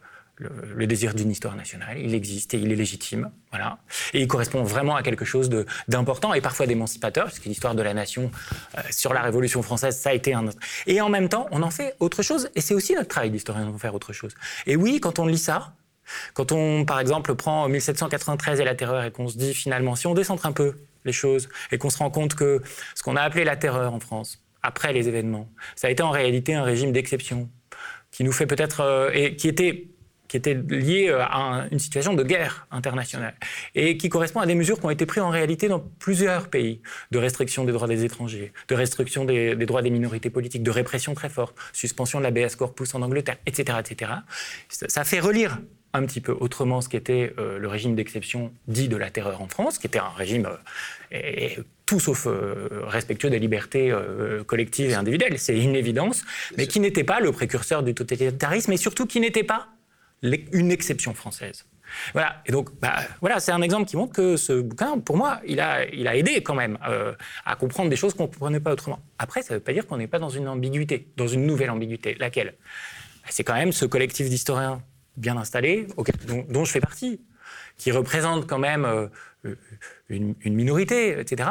le, 0.41 0.87
désir 0.87 1.15
d'une 1.15 1.31
histoire 1.31 1.55
nationale. 1.55 1.99
Il 1.99 2.15
existe 2.15 2.55
et 2.55 2.59
il 2.59 2.73
est 2.73 2.77
légitime. 2.77 3.31
Voilà. 3.51 3.79
Et 4.13 4.21
il 4.21 4.29
correspond 4.29 4.63
vraiment 4.63 4.97
à 4.97 5.03
quelque 5.03 5.25
chose 5.25 5.51
d'important 5.89 6.35
et 6.35 6.41
parfois 6.41 6.67
d'émancipateur, 6.67 7.27
puisque 7.27 7.45
l'histoire 7.45 7.75
de 7.75 7.83
la 7.83 7.95
nation 7.95 8.31
euh, 8.77 8.81
sur 8.91 9.13
la 9.13 9.23
Révolution 9.23 9.63
française, 9.63 9.99
ça 9.99 10.11
a 10.11 10.13
été 10.13 10.35
un 10.35 10.47
autre. 10.47 10.59
Et 10.87 11.01
en 11.01 11.09
même 11.09 11.29
temps, 11.29 11.47
on 11.51 11.63
en 11.63 11.71
fait 11.71 11.95
autre 12.01 12.23
chose. 12.23 12.51
Et 12.55 12.61
c'est 12.61 12.75
aussi 12.75 12.95
notre 12.95 13.09
travail 13.09 13.31
d'historien 13.31 13.67
d'en 13.67 13.79
faire 13.79 13.95
autre 13.95 14.13
chose. 14.13 14.35
Et 14.67 14.77
oui, 14.77 15.01
quand 15.01 15.19
on 15.19 15.27
lit 15.27 15.39
ça, 15.39 15.75
quand 16.35 16.53
on, 16.53 16.85
par 16.85 17.01
exemple, 17.01 17.35
prend 17.35 17.69
1793 17.69 18.61
et 18.61 18.65
la 18.65 18.75
terreur 18.75 19.05
et 19.05 19.11
qu'on 19.11 19.29
se 19.29 19.37
dit 19.37 19.55
finalement, 19.55 19.95
si 19.95 20.07
on 20.07 20.15
décentre 20.15 20.47
un 20.47 20.53
peu 20.53 20.75
les 21.05 21.13
choses 21.13 21.49
et 21.71 21.79
qu'on 21.79 21.91
se 21.91 21.99
rend 21.99 22.11
compte 22.11 22.35
que 22.35 22.63
ce 22.95 23.03
qu'on 23.03 23.17
a 23.17 23.23
appelé 23.23 23.45
la 23.45 23.57
terreur 23.57 23.95
en 23.95 24.01
France, 24.01 24.43
après 24.63 24.93
les 24.93 25.09
événements, 25.09 25.49
ça 25.77 25.87
a 25.87 25.91
été 25.91 26.03
en 26.03 26.11
réalité 26.11 26.55
un 26.55 26.63
régime 26.63 26.93
d'exception 26.93 27.49
qui 28.11 28.25
nous 28.25 28.33
fait 28.33 28.47
peut-être, 28.47 28.81
euh, 28.81 29.11
et 29.15 29.37
qui 29.37 29.49
était 29.49 29.87
qui 30.31 30.37
était 30.37 30.55
liée 30.55 31.09
euh, 31.09 31.25
à 31.25 31.67
une 31.73 31.81
situation 31.81 32.15
de 32.15 32.23
guerre 32.23 32.69
internationale 32.71 33.35
et 33.75 33.97
qui 33.97 34.09
correspond 34.09 34.39
à 34.39 34.47
des 34.47 34.55
mesures 34.55 34.79
qui 34.79 34.87
ont 34.87 34.91
été 34.91 35.05
prises 35.05 35.25
en 35.25 35.29
réalité 35.29 35.67
dans 35.67 35.81
plusieurs 35.81 36.49
pays, 36.49 36.81
de 37.11 37.19
restriction 37.19 37.65
des 37.65 37.73
droits 37.73 37.89
des 37.89 38.05
étrangers, 38.05 38.53
de 38.69 38.75
restriction 38.77 39.25
des, 39.25 39.57
droits 39.57 39.83
des 39.83 39.91
minorités 39.91 40.31
politiques, 40.31 40.63
de 40.63 40.71
répression 40.71 41.15
très 41.15 41.29
forte, 41.29 41.57
suspension 41.73 42.21
de 42.21 42.25
la 42.25 42.31
BS 42.31 42.55
corpus 42.57 42.95
en 42.95 43.03
Angleterre, 43.03 43.39
etc., 43.45 43.79
etc. 43.81 44.13
Ça, 44.69 45.03
fait 45.03 45.19
relire 45.19 45.59
un 45.95 46.07
petit 46.07 46.21
peu 46.21 46.37
autrement 46.39 46.81
ce 46.81 46.89
qu'était 46.89 47.35
euh, 47.39 47.59
le 47.59 47.67
régime 47.67 47.97
d'exception 47.97 48.53
dit 48.69 48.87
de 48.87 48.97
la 48.97 49.11
terreur 49.11 49.43
en 49.43 49.49
France, 49.49 49.79
qui 49.79 49.89
était 49.89 49.99
un 49.99 50.11
régime 50.11 50.49
euh, 51.13 51.49
tout 51.87 51.99
sauf 51.99 52.29
respectueux 52.87 53.31
des 53.31 53.41
libertés 53.41 53.93
collectives 54.47 54.91
et 54.91 54.95
individuelles, 54.95 55.41
c'est 55.41 55.59
une 55.59 55.75
évidence, 55.75 56.23
mais 56.57 56.69
qui 56.69 56.79
n'était 56.79 57.03
pas 57.03 57.19
le 57.19 57.33
précurseur 57.33 57.83
du 57.83 57.95
totalitarisme 57.95 58.71
et 58.71 58.77
surtout 58.77 59.07
qui 59.07 59.19
n'était 59.19 59.43
pas 59.43 59.67
une 60.23 60.71
exception 60.71 61.15
française. 61.15 61.65
Voilà. 62.13 62.43
Et 62.47 62.53
donc, 62.53 62.71
bah, 62.81 62.97
voilà, 63.21 63.41
c'est 63.41 63.53
un 63.53 63.63
exemple 63.63 63.89
qui 63.89 63.97
montre 63.97 64.13
que 64.13 64.37
ce 64.37 64.61
bouquin, 64.61 64.99
pour 64.99 65.17
moi, 65.17 65.41
il 65.47 65.61
a, 65.61 65.87
il 65.87 66.07
a 66.07 66.17
aidé 66.17 66.43
quand 66.43 66.55
même 66.55 66.79
euh, 66.89 67.15
à 67.45 67.57
comprendre 67.57 67.91
des 67.91 67.97
choses 67.97 68.15
qu'on 68.15 68.25
ne 68.25 68.29
comprenait 68.29 68.61
pas 68.61 68.73
autrement. 68.73 69.01
Après, 69.19 69.43
ça 69.43 69.55
ne 69.55 69.59
veut 69.59 69.65
pas 69.65 69.73
dire 69.73 69.87
qu'on 69.87 69.97
n'est 69.97 70.07
pas 70.07 70.19
dans 70.19 70.29
une 70.29 70.49
ambiguïté, 70.49 71.09
dans 71.17 71.29
une 71.29 71.47
nouvelle 71.47 71.71
ambiguïté. 71.71 72.17
Laquelle? 72.19 72.55
Bah, 73.23 73.29
C'est 73.31 73.45
quand 73.45 73.55
même 73.55 73.73
ce 73.73 73.85
collectif 73.85 74.29
d'historiens 74.29 74.83
bien 75.17 75.37
installés, 75.37 75.87
dont, 76.49 76.65
je 76.65 76.71
fais 76.71 76.81
partie, 76.81 77.21
qui 77.77 77.91
représente 77.91 78.47
quand 78.47 78.59
même 78.59 78.85
euh, 78.85 79.09
une, 80.09 80.35
une, 80.43 80.55
minorité, 80.55 81.19
etc 81.19 81.51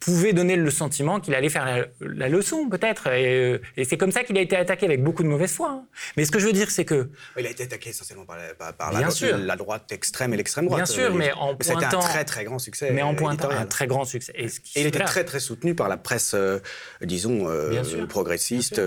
pouvait 0.00 0.32
donner 0.32 0.56
le 0.56 0.70
sentiment 0.70 1.20
qu'il 1.20 1.34
allait 1.34 1.50
faire 1.50 1.86
la, 2.00 2.28
leçon, 2.28 2.68
peut-être. 2.70 3.04
Euh, 3.08 3.58
et, 3.76 3.84
c'est 3.84 3.98
comme 3.98 4.10
ça 4.10 4.24
qu'il 4.24 4.36
a 4.38 4.40
été 4.40 4.56
attaqué 4.56 4.86
avec 4.86 5.04
beaucoup 5.04 5.22
de 5.22 5.28
mauvaise 5.28 5.52
foi. 5.52 5.70
Hein. 5.70 5.84
Mais 6.16 6.24
ce 6.24 6.30
que 6.30 6.38
je 6.38 6.46
veux 6.46 6.54
dire, 6.54 6.70
c'est 6.70 6.86
que... 6.86 7.10
Il 7.38 7.46
a 7.46 7.50
été 7.50 7.64
attaqué 7.64 7.90
essentiellement 7.90 8.24
par, 8.24 8.38
la, 8.38 9.36
la, 9.36 9.56
droite 9.56 9.92
extrême 9.92 10.32
et 10.32 10.38
l'extrême 10.38 10.66
droite. 10.66 10.84
Bien 10.84 10.86
sûr, 10.86 11.14
mais 11.14 11.32
en 11.32 11.54
pointant... 11.54 11.80
C'était 11.80 11.94
un 11.94 11.98
très, 12.00 12.24
très 12.24 12.44
grand 12.44 12.58
succès. 12.58 12.90
Mais 12.92 13.02
en 13.02 13.14
pointant 13.14 13.50
un 13.50 13.66
très 13.66 13.86
grand 13.86 14.06
succès. 14.06 14.32
Et, 14.36 14.46
il 14.74 14.86
était 14.86 15.04
très, 15.04 15.24
très 15.24 15.40
soutenu 15.40 15.74
par 15.74 15.88
la 15.88 15.98
presse, 15.98 16.32
euh, 16.34 16.60
disons, 17.02 17.48
euh, 17.48 18.06
progressiste. 18.06 18.80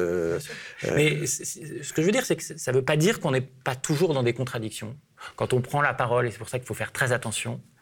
Mais 0.96 1.28
ce 1.28 1.94
que 1.94 2.02
je 2.02 2.08
veux 2.08 2.12
dire, 2.12 2.26
c'est 2.26 2.36
que 2.36 2.44
ça 2.44 2.72
ne 2.72 2.78
veut 2.78 2.84
pas 2.84 2.98
dire 2.98 3.20
qu'on 3.20 3.32
n'est 3.32 3.42
pas 3.42 3.76
toujours 3.76 4.16
dans 4.16 4.24
des 4.24 4.34
contradictions. 4.34 4.98
Quand 5.36 5.54
on 5.54 5.62
prend 5.62 5.82
la 5.82 5.94
parole, 5.94 6.28
et 6.28 6.32
c'est 6.32 6.40
pour 6.40 6.50
ça 6.50 6.58
qu'il 6.58 6.68
faut 6.68 6.74
faire 6.74 6.92
très 6.92 7.12
attention, 7.12 7.62
euh, 7.62 7.73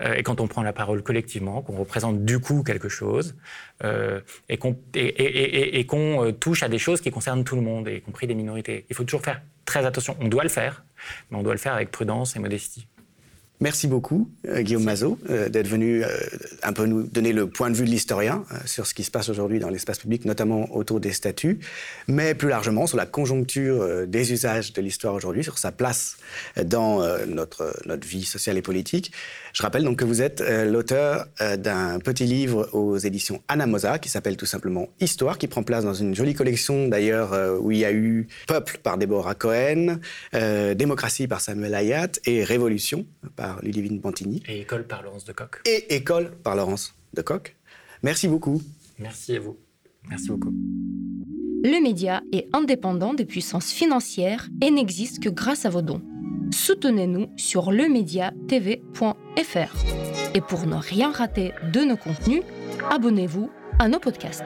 et 0.00 0.22
quand 0.22 0.40
on 0.40 0.46
prend 0.46 0.62
la 0.62 0.72
parole 0.72 1.02
collectivement, 1.02 1.62
qu'on 1.62 1.76
représente 1.76 2.24
du 2.24 2.38
coup 2.38 2.62
quelque 2.62 2.88
chose, 2.88 3.36
euh, 3.84 4.20
et 4.48 4.56
qu'on 4.56 4.76
euh, 4.96 6.32
touche 6.32 6.62
à 6.62 6.68
des 6.68 6.78
choses 6.78 7.00
qui 7.00 7.10
concernent 7.10 7.44
tout 7.44 7.56
le 7.56 7.62
monde, 7.62 7.88
y 7.88 8.00
compris 8.00 8.26
des 8.26 8.34
minorités. 8.34 8.86
Il 8.88 8.96
faut 8.96 9.04
toujours 9.04 9.22
faire 9.22 9.42
très 9.64 9.84
attention. 9.84 10.16
On 10.20 10.28
doit 10.28 10.42
le 10.42 10.48
faire, 10.48 10.84
mais 11.30 11.38
on 11.38 11.42
doit 11.42 11.54
le 11.54 11.58
faire 11.58 11.74
avec 11.74 11.90
prudence 11.90 12.36
et 12.36 12.38
modestie. 12.38 12.86
Merci 13.62 13.88
beaucoup, 13.88 14.26
euh, 14.48 14.62
Guillaume 14.62 14.84
Mazot, 14.84 15.18
euh, 15.28 15.50
d'être 15.50 15.68
venu 15.68 16.02
euh, 16.02 16.08
un 16.62 16.72
peu 16.72 16.86
nous 16.86 17.02
donner 17.02 17.34
le 17.34 17.46
point 17.46 17.68
de 17.68 17.76
vue 17.76 17.84
de 17.84 17.90
l'historien 17.90 18.42
sur 18.64 18.86
ce 18.86 18.94
qui 18.94 19.04
se 19.04 19.10
passe 19.10 19.28
aujourd'hui 19.28 19.58
dans 19.58 19.68
l'espace 19.68 19.98
public, 19.98 20.24
notamment 20.24 20.74
autour 20.74 20.98
des 20.98 21.12
statuts, 21.12 21.60
mais 22.08 22.34
plus 22.34 22.48
largement 22.48 22.86
sur 22.86 22.96
la 22.96 23.04
conjoncture 23.04 24.06
des 24.06 24.32
usages 24.32 24.72
de 24.72 24.80
l'histoire 24.80 25.12
aujourd'hui, 25.12 25.44
sur 25.44 25.58
sa 25.58 25.72
place 25.72 26.16
dans 26.64 27.02
notre, 27.26 27.74
notre 27.84 28.06
vie 28.06 28.24
sociale 28.24 28.56
et 28.56 28.62
politique. 28.62 29.12
Je 29.52 29.62
rappelle 29.62 29.84
donc 29.84 29.98
que 29.98 30.04
vous 30.04 30.22
êtes 30.22 30.42
l'auteur 30.66 31.26
d'un 31.58 31.98
petit 31.98 32.24
livre 32.24 32.68
aux 32.72 32.96
éditions 32.96 33.42
Anamosa 33.48 33.98
qui 33.98 34.08
s'appelle 34.08 34.36
tout 34.36 34.46
simplement 34.46 34.88
Histoire, 35.00 35.38
qui 35.38 35.48
prend 35.48 35.62
place 35.62 35.84
dans 35.84 35.94
une 35.94 36.14
jolie 36.14 36.34
collection 36.34 36.88
d'ailleurs 36.88 37.60
où 37.60 37.70
il 37.72 37.78
y 37.78 37.84
a 37.84 37.92
eu 37.92 38.28
Peuple 38.46 38.78
par 38.82 38.96
Déborah 38.96 39.34
Cohen, 39.34 39.98
Démocratie 40.32 41.26
par 41.26 41.40
Samuel 41.40 41.74
Hayat 41.74 42.12
et 42.26 42.44
Révolution 42.44 43.06
par 43.36 43.49
par 43.50 43.64
Ludivine 43.64 43.98
Bantigny. 43.98 44.42
Et 44.46 44.60
École 44.60 44.86
par 44.86 45.02
Laurence 45.02 45.24
de 45.24 45.32
Coq. 45.32 45.60
Et 45.66 45.96
École 45.96 46.30
par 46.44 46.54
Laurence 46.54 46.94
de 47.14 47.22
Coq. 47.22 47.56
Merci 48.02 48.28
beaucoup. 48.28 48.62
Merci 48.98 49.36
à 49.36 49.40
vous. 49.40 49.56
Merci 50.08 50.28
beaucoup. 50.28 50.54
Le 51.64 51.82
média 51.82 52.22
est 52.32 52.46
indépendant 52.52 53.12
des 53.12 53.24
puissances 53.24 53.72
financières 53.72 54.48
et 54.62 54.70
n'existe 54.70 55.20
que 55.20 55.28
grâce 55.28 55.66
à 55.66 55.70
vos 55.70 55.82
dons. 55.82 56.00
Soutenez-nous 56.52 57.26
sur 57.36 57.72
lemediatv.fr. 57.72 59.76
Et 60.34 60.40
pour 60.40 60.66
ne 60.66 60.76
rien 60.76 61.10
rater 61.10 61.52
de 61.72 61.80
nos 61.80 61.96
contenus, 61.96 62.42
abonnez-vous 62.88 63.50
à 63.80 63.88
nos 63.88 63.98
podcasts. 63.98 64.44